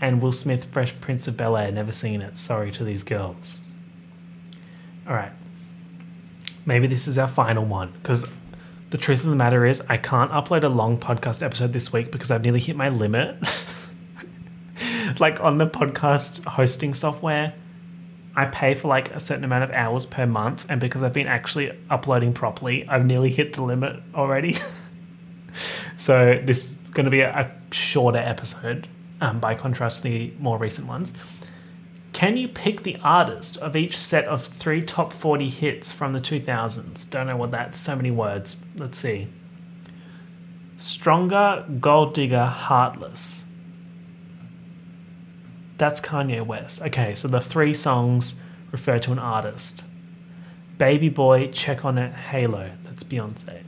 And 0.00 0.22
Will 0.22 0.32
Smith 0.32 0.66
Fresh 0.66 1.00
Prince 1.00 1.28
of 1.28 1.36
Bel 1.36 1.56
Air, 1.56 1.70
never 1.70 1.92
seen 1.92 2.22
it. 2.22 2.36
Sorry 2.36 2.70
to 2.72 2.84
these 2.84 3.02
girls. 3.02 3.60
All 5.06 5.14
right. 5.14 5.32
Maybe 6.64 6.86
this 6.86 7.06
is 7.06 7.18
our 7.18 7.28
final 7.28 7.64
one 7.64 7.92
because 7.92 8.30
the 8.90 8.98
truth 8.98 9.22
of 9.24 9.30
the 9.30 9.36
matter 9.36 9.64
is, 9.64 9.82
I 9.88 9.96
can't 9.96 10.30
upload 10.32 10.64
a 10.64 10.68
long 10.68 10.98
podcast 10.98 11.42
episode 11.42 11.72
this 11.72 11.92
week 11.92 12.10
because 12.10 12.30
I've 12.30 12.42
nearly 12.42 12.60
hit 12.60 12.76
my 12.76 12.88
limit. 12.88 13.36
like 15.20 15.40
on 15.40 15.58
the 15.58 15.66
podcast 15.66 16.44
hosting 16.44 16.94
software, 16.94 17.54
I 18.34 18.46
pay 18.46 18.74
for 18.74 18.88
like 18.88 19.14
a 19.14 19.20
certain 19.20 19.44
amount 19.44 19.64
of 19.64 19.70
hours 19.70 20.06
per 20.06 20.26
month, 20.26 20.66
and 20.68 20.80
because 20.80 21.02
I've 21.02 21.12
been 21.12 21.26
actually 21.26 21.76
uploading 21.88 22.32
properly, 22.32 22.88
I've 22.88 23.04
nearly 23.04 23.30
hit 23.30 23.54
the 23.54 23.62
limit 23.62 24.00
already. 24.14 24.56
so 25.96 26.40
this 26.42 26.80
is 26.82 26.90
going 26.90 27.04
to 27.04 27.10
be 27.10 27.20
a, 27.20 27.30
a 27.30 27.74
shorter 27.74 28.18
episode 28.18 28.88
um, 29.20 29.38
by 29.38 29.54
contrast 29.54 30.02
the 30.02 30.32
more 30.38 30.58
recent 30.58 30.88
ones. 30.88 31.12
Can 32.12 32.36
you 32.36 32.48
pick 32.48 32.82
the 32.82 32.96
artist 33.02 33.56
of 33.58 33.76
each 33.76 33.96
set 33.96 34.24
of 34.24 34.44
three 34.44 34.82
top 34.82 35.12
40 35.12 35.48
hits 35.48 35.92
from 35.92 36.12
the 36.12 36.20
2000s? 36.20 37.08
Don't 37.08 37.26
know 37.26 37.36
what 37.36 37.50
that's. 37.50 37.78
So 37.78 37.96
many 37.96 38.10
words. 38.10 38.56
Let's 38.76 38.98
see. 38.98 39.28
Stronger, 40.76 41.64
Gold 41.78 42.14
Digger, 42.14 42.46
Heartless. 42.46 43.44
That's 45.78 46.00
Kanye 46.00 46.44
West. 46.44 46.82
Okay, 46.82 47.14
so 47.14 47.28
the 47.28 47.40
three 47.40 47.74
songs 47.74 48.40
refer 48.72 48.98
to 48.98 49.12
an 49.12 49.18
artist. 49.18 49.84
Baby 50.78 51.08
Boy, 51.08 51.48
Check 51.48 51.84
on 51.84 51.96
It, 51.96 52.12
Halo. 52.12 52.72
That's 52.84 53.04
Beyonce. 53.04 53.62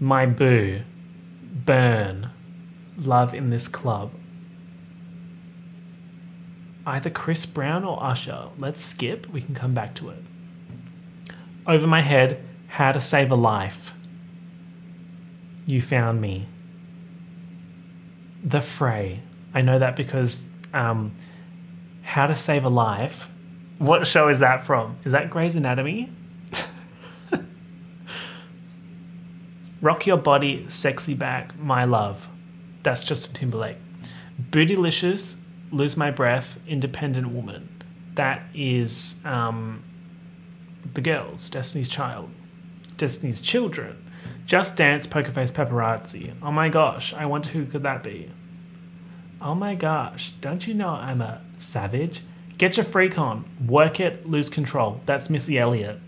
My 0.00 0.26
Boo, 0.26 0.82
Burn, 1.64 2.30
Love 2.96 3.34
in 3.34 3.50
This 3.50 3.68
Club 3.68 4.12
either 6.86 7.10
Chris 7.10 7.46
Brown 7.46 7.84
or 7.84 8.02
Usher. 8.02 8.48
Let's 8.58 8.82
skip, 8.82 9.28
we 9.28 9.40
can 9.40 9.54
come 9.54 9.72
back 9.72 9.94
to 9.96 10.10
it. 10.10 10.22
Over 11.66 11.86
my 11.86 12.00
head, 12.00 12.42
How 12.68 12.92
to 12.92 13.00
Save 13.00 13.30
a 13.30 13.36
Life. 13.36 13.94
You 15.66 15.80
Found 15.82 16.20
Me. 16.20 16.48
The 18.42 18.60
Fray. 18.60 19.22
I 19.54 19.60
know 19.60 19.78
that 19.78 19.94
because 19.94 20.48
um, 20.74 21.14
How 22.02 22.26
to 22.26 22.34
Save 22.34 22.64
a 22.64 22.68
Life. 22.68 23.28
What 23.78 24.06
show 24.06 24.28
is 24.28 24.40
that 24.40 24.64
from? 24.64 24.96
Is 25.04 25.12
that 25.12 25.30
Grey's 25.30 25.56
Anatomy? 25.56 26.10
Rock 29.80 30.06
Your 30.06 30.16
Body, 30.16 30.66
Sexy 30.68 31.14
Back, 31.14 31.58
My 31.58 31.84
Love. 31.84 32.28
That's 32.82 33.04
Justin 33.04 33.34
Timberlake. 33.34 33.76
Bootylicious, 34.50 35.36
Lose 35.72 35.96
My 35.96 36.10
Breath, 36.10 36.58
Independent 36.68 37.30
Woman. 37.30 37.82
That 38.14 38.42
is 38.54 39.20
um, 39.24 39.82
the 40.94 41.00
girls, 41.00 41.48
Destiny's 41.48 41.88
Child, 41.88 42.30
Destiny's 42.96 43.40
Children. 43.40 43.98
Just 44.44 44.76
Dance, 44.76 45.06
Poker 45.06 45.32
Face 45.32 45.52
Paparazzi. 45.52 46.34
Oh 46.42 46.52
my 46.52 46.68
gosh, 46.68 47.14
I 47.14 47.26
wonder 47.26 47.48
who 47.50 47.64
could 47.64 47.82
that 47.84 48.02
be? 48.02 48.30
Oh 49.40 49.54
my 49.54 49.74
gosh, 49.74 50.32
don't 50.32 50.66
you 50.66 50.74
know 50.74 50.90
I'm 50.90 51.20
a 51.20 51.40
savage? 51.58 52.22
Get 52.58 52.76
your 52.76 52.84
freak 52.84 53.18
on, 53.18 53.44
work 53.66 53.98
it, 53.98 54.28
lose 54.28 54.50
control. 54.50 55.00
That's 55.06 55.30
Missy 55.30 55.58
Elliott. 55.58 56.00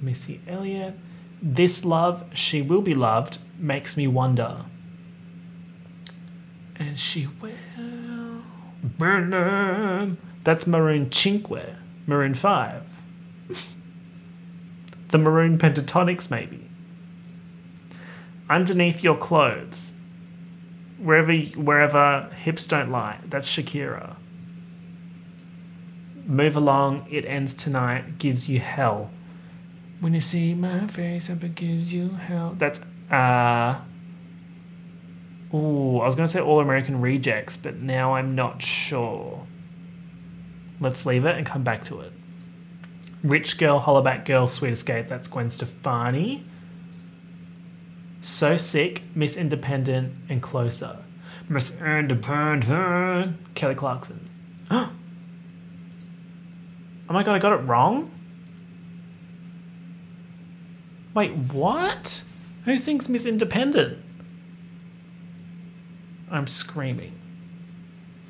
Missy 0.00 0.40
Elliott. 0.48 0.94
This 1.42 1.84
love, 1.84 2.24
she 2.34 2.62
will 2.62 2.82
be 2.82 2.94
loved, 2.94 3.38
makes 3.58 3.96
me 3.96 4.06
wonder. 4.06 4.64
And 6.76 6.98
she 6.98 7.28
will. 7.40 7.52
That's 8.98 10.66
Maroon 10.66 11.10
Cinque, 11.12 11.50
Maroon 12.06 12.34
5. 12.34 13.02
the 15.08 15.18
Maroon 15.18 15.58
Pentatonics, 15.58 16.30
maybe. 16.30 16.68
Underneath 18.50 19.02
Your 19.04 19.16
Clothes. 19.16 19.94
Wherever, 20.98 21.32
wherever 21.32 22.30
hips 22.36 22.66
don't 22.66 22.90
lie. 22.90 23.18
That's 23.28 23.48
Shakira. 23.48 24.16
Move 26.26 26.56
along, 26.56 27.06
it 27.10 27.24
ends 27.24 27.54
tonight, 27.54 28.18
gives 28.18 28.48
you 28.48 28.58
hell. 28.58 29.10
When 30.00 30.12
you 30.12 30.20
see 30.20 30.54
my 30.54 30.86
face, 30.86 31.28
it 31.30 31.54
gives 31.54 31.92
you 31.92 32.10
hell. 32.10 32.54
That's 32.58 32.82
uh 33.10 33.80
Ooh, 35.54 35.98
I 36.00 36.06
was 36.06 36.14
going 36.14 36.26
to 36.26 36.32
say 36.32 36.40
All 36.40 36.60
American 36.60 37.00
Rejects, 37.00 37.56
but 37.56 37.76
now 37.76 38.14
I'm 38.14 38.34
not 38.34 38.62
sure. 38.62 39.46
Let's 40.80 41.06
leave 41.06 41.24
it 41.24 41.36
and 41.36 41.46
come 41.46 41.64
back 41.64 41.84
to 41.86 42.00
it. 42.00 42.12
Rich 43.22 43.58
Girl, 43.58 43.80
Hollaback 43.80 44.24
Girl, 44.24 44.48
Sweet 44.48 44.72
Escape, 44.72 45.08
that's 45.08 45.26
Gwen 45.26 45.50
Stefani. 45.50 46.44
So 48.20 48.56
Sick, 48.56 49.02
Miss 49.14 49.36
Independent, 49.36 50.14
and 50.28 50.42
Closer. 50.42 50.98
Miss 51.48 51.80
Independent, 51.80 53.54
Kelly 53.54 53.74
Clarkson. 53.74 54.28
oh 54.70 54.92
my 57.08 57.22
god, 57.22 57.34
I 57.34 57.38
got 57.38 57.54
it 57.54 57.64
wrong? 57.64 58.10
Wait, 61.14 61.32
what? 61.32 62.22
Who 62.66 62.76
sings 62.76 63.08
Miss 63.08 63.24
Independent? 63.24 64.04
I'm 66.30 66.46
screaming. 66.46 67.18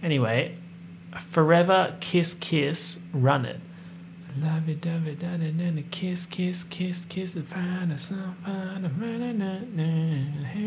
Anyway, 0.02 0.56
forever 1.18 1.96
kiss 2.00 2.34
kiss 2.34 3.04
run 3.12 3.44
it. 3.44 3.60
Love 4.40 4.68
it, 4.68 4.86
love 4.86 5.06
it, 5.08 5.22
love 5.22 5.42
it, 5.42 5.54
and 5.54 5.90
kiss, 5.90 6.26
kiss, 6.26 6.62
kiss, 6.64 7.04
kiss, 7.06 7.34
and 7.34 7.46
find 7.46 7.92
a 7.92 7.98
find 7.98 8.86
a 8.86 8.90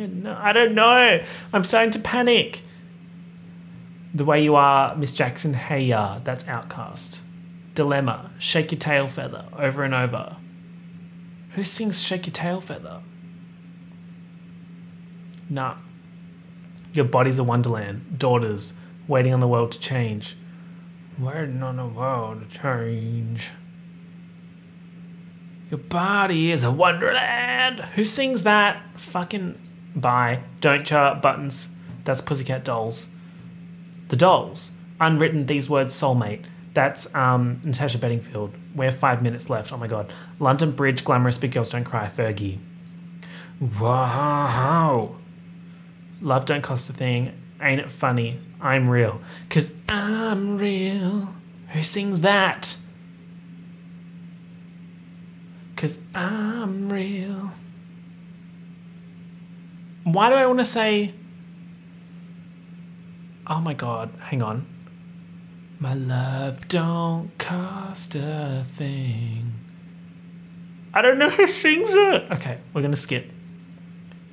no, 0.07 0.38
I 0.39 0.51
don't 0.51 0.73
know. 0.75 1.21
I'm 1.53 1.63
starting 1.63 1.91
to 1.91 1.99
panic. 1.99 2.63
The 4.13 4.25
way 4.25 4.43
you 4.43 4.55
are, 4.55 4.93
Miss 4.97 5.13
Jackson. 5.13 5.53
Hey 5.53 5.86
ya, 5.86 6.19
that's 6.23 6.43
OutKast. 6.43 7.19
Dilemma. 7.75 8.32
Shake 8.39 8.73
your 8.73 8.79
tail 8.79 9.07
feather 9.07 9.45
over 9.57 9.84
and 9.84 9.93
over. 9.93 10.36
Who 11.55 11.63
sings 11.63 12.01
Shake 12.01 12.27
Your 12.27 12.34
Tail 12.34 12.61
Feather? 12.61 13.01
Nah. 15.49 15.75
Your 16.94 17.06
body's 17.06 17.39
a 17.39 17.44
wonderland. 17.44 18.20
Daughters, 18.20 18.74
waiting 19.08 19.34
on 19.34 19.39
the 19.39 19.48
world 19.48 19.72
to 19.74 19.80
change. 19.80 20.36
Waiting 21.18 21.64
on 21.64 21.78
the 21.78 21.86
world 21.86 22.50
to 22.50 22.60
change. 22.60 23.52
Your 25.70 25.78
body 25.78 26.52
is 26.52 26.64
a 26.64 26.72
wonderland. 26.72 27.80
Who 27.96 28.04
sings 28.04 28.44
that? 28.44 28.82
Fucking 29.00 29.58
bye. 29.96 30.42
Don't 30.60 30.86
Cha 30.86 31.16
buttons. 31.16 31.76
That's 32.04 32.22
Pussycat 32.22 32.66
Dolls. 32.66 33.12
The 34.10 34.18
Dolls. 34.18 34.72
Unwritten 35.00 35.46
These 35.46 35.70
Words 35.70 35.96
Soulmate. 35.96 36.44
That's 36.74 37.14
um, 37.16 37.62
Natasha 37.64 37.98
Bedingfield. 37.98 38.54
We 38.76 38.86
have 38.86 38.96
five 38.96 39.22
minutes 39.22 39.50
left. 39.50 39.72
Oh 39.72 39.78
my 39.78 39.88
god. 39.88 40.12
London 40.39 40.72
Bridge, 40.72 41.06
Glamorous 41.06 41.38
Big 41.38 41.52
Girls 41.52 41.70
Don't 41.70 41.84
Cry, 41.84 42.08
Fergie. 42.08 42.60
Wow. 43.80 45.16
Love 46.22 46.45
don't 46.45 46.61
cost 46.61 46.89
a 46.89 46.93
thing. 46.93 47.34
Ain't 47.59 47.82
it 47.82 47.91
funny? 47.91 48.39
I'm 48.61 48.89
real. 48.89 49.22
Cause 49.49 49.76
I'm 49.89 50.57
real. 50.57 51.34
Who 51.69 51.82
sings 51.84 52.22
that? 52.22 52.78
Cause 55.76 56.03
I'm 56.13 56.89
real. 56.89 57.51
Why 60.03 60.30
do 60.30 60.36
I 60.36 60.45
want 60.45 60.59
to 60.59 60.65
say. 60.65 61.13
Oh 63.47 63.59
my 63.59 63.74
god, 63.74 64.11
hang 64.19 64.43
on. 64.43 64.67
My 65.80 65.95
love 65.95 66.67
don't 66.67 67.36
cost 67.39 68.13
a 68.13 68.63
thing. 68.74 69.53
I 70.93 71.01
don't 71.01 71.17
know 71.17 71.30
who 71.30 71.47
sings 71.47 71.89
it. 71.91 72.32
Okay, 72.32 72.59
we're 72.74 72.84
gonna 72.84 72.95
skip. 72.95 73.30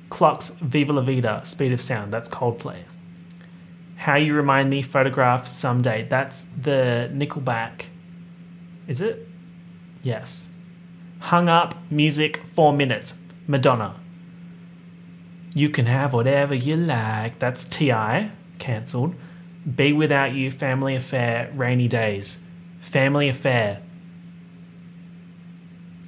Clocks, 0.09 0.49
Viva 0.61 0.93
La 0.93 1.01
Vida, 1.01 1.41
Speed 1.43 1.71
of 1.71 1.81
Sound, 1.81 2.11
that's 2.11 2.29
Coldplay. 2.29 2.83
How 3.97 4.15
You 4.15 4.33
Remind 4.33 4.69
Me, 4.69 4.81
Photograph, 4.81 5.47
Someday, 5.47 6.07
that's 6.09 6.43
the 6.43 7.09
Nickelback. 7.13 7.85
Is 8.87 9.01
it? 9.01 9.27
Yes. 10.01 10.53
Hung 11.19 11.49
Up, 11.49 11.75
Music, 11.91 12.37
Four 12.37 12.73
Minutes, 12.73 13.21
Madonna. 13.45 13.95
You 15.53 15.69
Can 15.69 15.85
Have 15.85 16.13
Whatever 16.13 16.55
You 16.55 16.77
Like, 16.77 17.39
that's 17.39 17.65
T.I., 17.65 18.31
cancelled. 18.57 19.15
Be 19.75 19.91
Without 19.91 20.33
You, 20.33 20.49
Family 20.49 20.95
Affair, 20.95 21.51
Rainy 21.53 21.87
Days. 21.87 22.43
Family 22.79 23.27
Affair. 23.27 23.81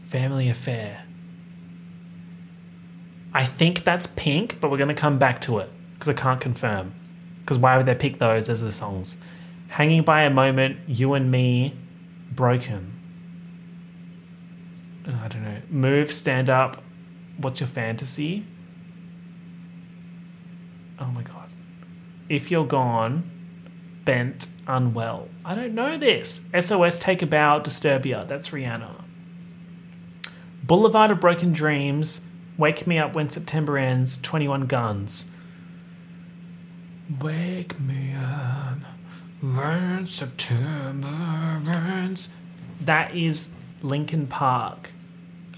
Family 0.06 0.50
Affair. 0.50 1.01
I 3.34 3.46
think 3.46 3.84
that's 3.84 4.08
pink, 4.08 4.60
but 4.60 4.70
we're 4.70 4.78
going 4.78 4.90
to 4.90 4.94
come 4.94 5.18
back 5.18 5.40
to 5.42 5.60
it 5.60 5.70
because 5.94 6.10
I 6.10 6.14
can't 6.14 6.42
confirm. 6.42 6.94
Because 7.42 7.58
why 7.58 7.78
would 7.78 7.86
they 7.86 7.96
pick 7.96 8.20
those 8.20 8.50
as 8.50 8.62
the 8.62 8.72
songs? 8.72 9.18
Hanging 9.70 10.04
by 10.04 10.24
a 10.24 10.30
moment, 10.30 10.78
you 10.88 11.14
and 11.14 11.32
me, 11.32 11.76
broken. 12.32 13.00
I 15.08 15.28
don't 15.28 15.44
know. 15.44 15.58
Move, 15.70 16.12
stand 16.12 16.50
up. 16.50 16.84
What's 17.38 17.60
your 17.60 17.68
fantasy? 17.68 18.46
Oh 21.00 21.08
my 21.08 21.24
god. 21.24 21.50
If 22.30 22.52
you're 22.52 22.68
gone, 22.68 23.30
bent, 24.06 24.48
unwell. 24.68 25.28
I 25.44 25.56
don't 25.56 25.74
know 25.74 25.98
this. 25.98 26.48
SOS 26.58 27.00
Take 27.00 27.22
a 27.22 27.26
Bow, 27.26 27.60
Disturbia. 27.60 28.28
That's 28.28 28.50
Rihanna. 28.50 29.04
Boulevard 30.64 31.12
of 31.12 31.20
Broken 31.20 31.52
Dreams, 31.52 32.28
Wake 32.62 32.86
Me 32.86 33.00
Up 33.00 33.16
When 33.16 33.28
September 33.28 33.76
Ends, 33.76 34.22
21 34.22 34.68
Guns. 34.68 35.32
Wake 37.20 37.80
me 37.80 38.14
up 38.14 38.78
when 39.42 40.06
September 40.06 41.08
ends. 41.68 42.30
That 42.80 43.16
is 43.16 43.56
Linkin 43.82 44.28
Park. 44.28 44.92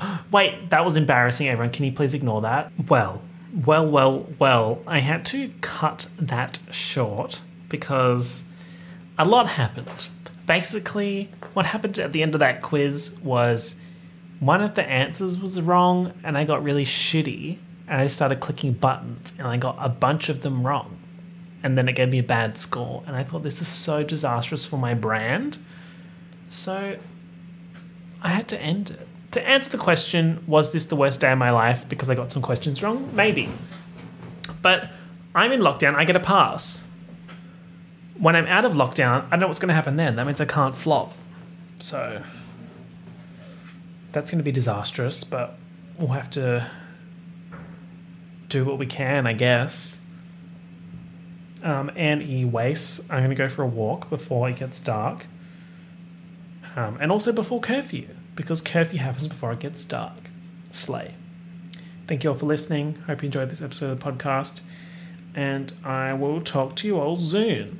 Wait, 0.31 0.69
that 0.69 0.85
was 0.85 0.95
embarrassing, 0.95 1.49
everyone. 1.49 1.73
Can 1.73 1.83
you 1.83 1.91
please 1.91 2.13
ignore 2.13 2.39
that? 2.39 2.71
Well, 2.87 3.21
well, 3.53 3.85
well, 3.85 4.25
well, 4.39 4.81
I 4.87 4.99
had 4.99 5.25
to 5.25 5.51
cut 5.59 6.07
that 6.17 6.61
short 6.71 7.41
because 7.67 8.45
a 9.19 9.25
lot 9.25 9.49
happened. 9.49 10.07
Basically, 10.47 11.29
what 11.51 11.65
happened 11.65 11.99
at 11.99 12.13
the 12.13 12.23
end 12.23 12.33
of 12.33 12.39
that 12.39 12.61
quiz 12.61 13.17
was 13.21 13.81
one 14.45 14.61
of 14.61 14.75
the 14.75 14.83
answers 14.83 15.39
was 15.39 15.59
wrong, 15.61 16.13
and 16.23 16.37
I 16.37 16.43
got 16.43 16.63
really 16.63 16.85
shitty, 16.85 17.57
and 17.87 18.01
I 18.01 18.07
started 18.07 18.39
clicking 18.39 18.73
buttons, 18.73 19.33
and 19.37 19.47
I 19.47 19.57
got 19.57 19.77
a 19.79 19.89
bunch 19.89 20.29
of 20.29 20.41
them 20.41 20.65
wrong. 20.65 20.97
And 21.61 21.77
then 21.77 21.87
it 21.87 21.93
gave 21.93 22.09
me 22.09 22.19
a 22.19 22.23
bad 22.23 22.57
score, 22.57 23.03
and 23.07 23.15
I 23.15 23.23
thought 23.23 23.43
this 23.43 23.61
is 23.61 23.67
so 23.67 24.03
disastrous 24.03 24.65
for 24.65 24.77
my 24.77 24.93
brand. 24.93 25.59
So 26.49 26.97
I 28.21 28.29
had 28.29 28.47
to 28.49 28.61
end 28.61 28.91
it. 28.91 29.07
To 29.31 29.47
answer 29.47 29.69
the 29.71 29.77
question, 29.77 30.43
was 30.45 30.73
this 30.73 30.85
the 30.85 30.95
worst 30.95 31.21
day 31.21 31.31
of 31.31 31.39
my 31.39 31.49
life 31.49 31.89
because 31.89 32.09
I 32.09 32.15
got 32.15 32.31
some 32.31 32.41
questions 32.41 32.83
wrong? 32.83 33.09
Maybe. 33.15 33.49
But 34.61 34.91
I'm 35.33 35.51
in 35.51 35.61
lockdown, 35.61 35.95
I 35.95 36.05
get 36.05 36.15
a 36.15 36.19
pass. 36.19 36.87
When 38.17 38.35
I'm 38.35 38.45
out 38.45 38.63
of 38.63 38.73
lockdown, 38.73 39.25
I 39.31 39.37
know 39.37 39.47
what's 39.47 39.57
going 39.57 39.69
to 39.69 39.73
happen 39.73 39.95
then. 39.95 40.17
That 40.17 40.27
means 40.27 40.39
I 40.39 40.45
can't 40.45 40.75
flop. 40.75 41.13
So 41.79 42.23
that's 44.13 44.31
going 44.31 44.37
to 44.37 44.43
be 44.43 44.51
disastrous, 44.51 45.23
but 45.23 45.57
we'll 45.99 46.09
have 46.09 46.29
to 46.31 46.69
do 48.47 48.63
what 48.63 48.77
we 48.77 48.85
can, 48.85 49.27
I 49.27 49.33
guess. 49.33 50.01
Um, 51.63 51.91
and 51.95 52.21
e 52.21 52.45
waste. 52.45 53.11
I'm 53.11 53.19
going 53.19 53.29
to 53.29 53.35
go 53.35 53.49
for 53.49 53.63
a 53.63 53.67
walk 53.67 54.09
before 54.09 54.49
it 54.49 54.57
gets 54.57 54.79
dark. 54.79 55.25
Um, 56.75 56.97
and 57.01 57.11
also 57.11 57.31
before 57.31 57.59
curfew, 57.59 58.07
because 58.35 58.61
curfew 58.61 58.99
happens 58.99 59.27
before 59.27 59.51
it 59.51 59.59
gets 59.59 59.83
dark. 59.83 60.29
Slay. 60.71 61.13
Thank 62.07 62.23
you 62.23 62.31
all 62.31 62.35
for 62.35 62.45
listening. 62.45 62.95
Hope 63.07 63.23
you 63.23 63.27
enjoyed 63.27 63.49
this 63.49 63.61
episode 63.61 63.91
of 63.91 63.99
the 63.99 64.11
podcast. 64.11 64.61
And 65.35 65.73
I 65.83 66.13
will 66.13 66.41
talk 66.41 66.75
to 66.77 66.87
you 66.87 66.99
all 66.99 67.17
soon. 67.17 67.79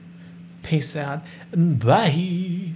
Peace 0.64 0.96
out. 0.96 1.22
Bye. 1.56 2.73